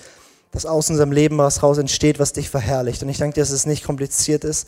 dass 0.52 0.68
aus 0.68 0.92
unserem 0.92 1.12
Leben 1.12 1.40
was 1.40 1.64
raus 1.64 1.80
entsteht, 1.80 2.20
was 2.20 2.32
dich 2.32 2.52
verherrlicht. 2.52 3.02
Und 3.02 3.10
ich 3.10 3.18
danke 3.18 3.34
dir, 3.34 3.42
dass 3.42 3.50
es 3.50 3.66
nicht 3.66 3.84
kompliziert 3.84 4.44
ist, 4.44 4.68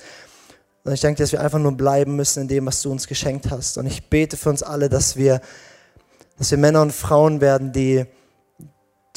sondern 0.84 0.95
ich 0.95 1.01
danke 1.01 1.17
dir, 1.17 1.24
dass 1.26 1.32
wir 1.32 1.41
einfach 1.41 1.59
nur 1.59 1.74
bleiben 1.74 2.15
müssen 2.15 2.41
in 2.41 2.47
dem, 2.47 2.65
was 2.65 2.82
du 2.82 2.91
uns 2.91 3.05
geschenkt 3.05 3.51
hast. 3.51 3.78
Und 3.78 3.86
ich 3.86 4.09
bete 4.09 4.36
für 4.36 4.49
uns 4.49 4.63
alle, 4.63 4.89
dass 4.89 5.15
wir, 5.15 5.41
dass 6.39 6.49
wir 6.49 6.57
Männer 6.57 6.82
und 6.82 6.91
Frauen 6.91 7.39
werden, 7.39 7.72
die 7.72 8.07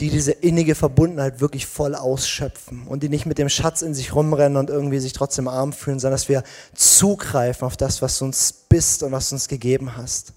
die 0.01 0.11
diese 0.11 0.33
innige 0.33 0.75
Verbundenheit 0.75 1.41
wirklich 1.41 1.67
voll 1.67 1.95
ausschöpfen 1.95 2.87
und 2.89 3.03
die 3.03 3.09
nicht 3.09 3.27
mit 3.27 3.39
dem 3.39 3.49
Schatz 3.49 3.81
in 3.81 3.95
sich 3.95 4.15
rumrennen 4.15 4.57
und 4.57 4.69
irgendwie 4.69 4.99
sich 4.99 5.13
trotzdem 5.13 5.47
arm 5.47 5.73
fühlen, 5.73 6.01
sondern 6.01 6.15
dass 6.15 6.29
wir 6.29 6.43
zugreifen 6.75 7.65
auf 7.65 7.77
das, 7.77 8.03
was 8.03 8.19
du 8.19 8.25
uns 8.25 8.53
bist 8.69 9.05
und 9.05 9.13
was 9.13 9.29
du 9.29 9.37
uns 9.37 9.47
gegeben 9.47 9.97
hast. 9.97 10.33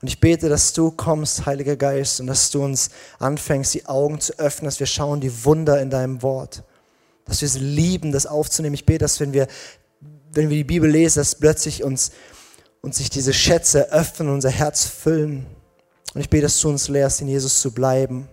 Und 0.00 0.06
ich 0.06 0.20
bete, 0.20 0.48
dass 0.48 0.72
du 0.72 0.92
kommst, 0.92 1.46
Heiliger 1.46 1.74
Geist, 1.74 2.20
und 2.20 2.28
dass 2.28 2.50
du 2.50 2.62
uns 2.62 2.90
anfängst, 3.18 3.74
die 3.74 3.86
Augen 3.86 4.20
zu 4.20 4.38
öffnen, 4.38 4.66
dass 4.66 4.78
wir 4.78 4.86
schauen 4.86 5.20
die 5.20 5.44
Wunder 5.44 5.80
in 5.80 5.90
deinem 5.90 6.22
Wort, 6.22 6.62
dass 7.24 7.40
wir 7.40 7.46
es 7.46 7.58
lieben, 7.58 8.12
das 8.12 8.26
aufzunehmen. 8.26 8.74
Ich 8.74 8.86
bete, 8.86 9.00
dass 9.00 9.18
wenn 9.18 9.32
wir, 9.32 9.48
wenn 10.32 10.48
wir 10.50 10.56
die 10.56 10.62
Bibel 10.64 10.88
lesen, 10.88 11.18
dass 11.18 11.34
plötzlich 11.34 11.82
uns, 11.82 12.12
uns 12.82 12.98
sich 12.98 13.10
diese 13.10 13.32
Schätze 13.32 13.90
öffnen 13.90 14.28
unser 14.28 14.50
Herz 14.50 14.84
füllen 14.86 15.46
und 16.14 16.20
ich 16.20 16.30
bete, 16.30 16.42
dass 16.42 16.60
du 16.60 16.68
uns 16.68 16.88
lehrst, 16.88 17.20
in 17.20 17.28
Jesus 17.28 17.60
zu 17.60 17.72
bleiben, 17.72 18.28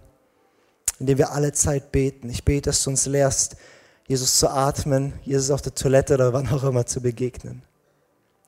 indem 0.99 1.17
wir 1.17 1.31
alle 1.31 1.51
Zeit 1.51 1.91
beten. 1.91 2.29
Ich 2.29 2.45
bete, 2.45 2.69
dass 2.69 2.83
du 2.83 2.89
uns 2.89 3.05
lehrst, 3.05 3.55
Jesus 4.07 4.39
zu 4.39 4.49
atmen, 4.49 5.13
Jesus 5.23 5.51
auf 5.51 5.61
der 5.61 5.75
Toilette 5.75 6.13
oder 6.13 6.31
wann 6.33 6.47
auch 6.49 6.63
immer 6.63 6.85
zu 6.85 7.01
begegnen. 7.01 7.63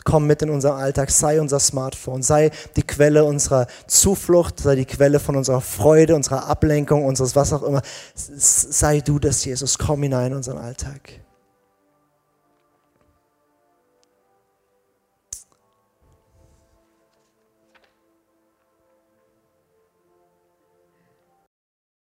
Komm 0.03 0.28
mit 0.28 0.41
in 0.41 0.49
unseren 0.49 0.80
Alltag, 0.80 1.11
sei 1.11 1.41
unser 1.41 1.59
Smartphone, 1.59 2.23
sei 2.23 2.51
die 2.78 2.84
Quelle 2.84 3.25
unserer 3.25 3.67
Zuflucht, 3.88 4.59
sei 4.59 4.75
die 4.75 4.86
Quelle 4.86 5.19
von 5.19 5.36
unserer 5.36 5.59
Freude, 5.59 6.15
unserer 6.15 6.47
Ablenkung, 6.47 7.03
unseres 7.03 7.36
was 7.36 7.51
auch 7.51 7.63
immer. 7.63 7.82
Sei 8.15 9.01
du 9.01 9.19
das, 9.19 9.43
Jesus, 9.43 9.78
komm 9.78 10.03
hinein 10.03 10.32
in 10.32 10.38
unseren 10.38 10.59
Alltag. 10.59 11.26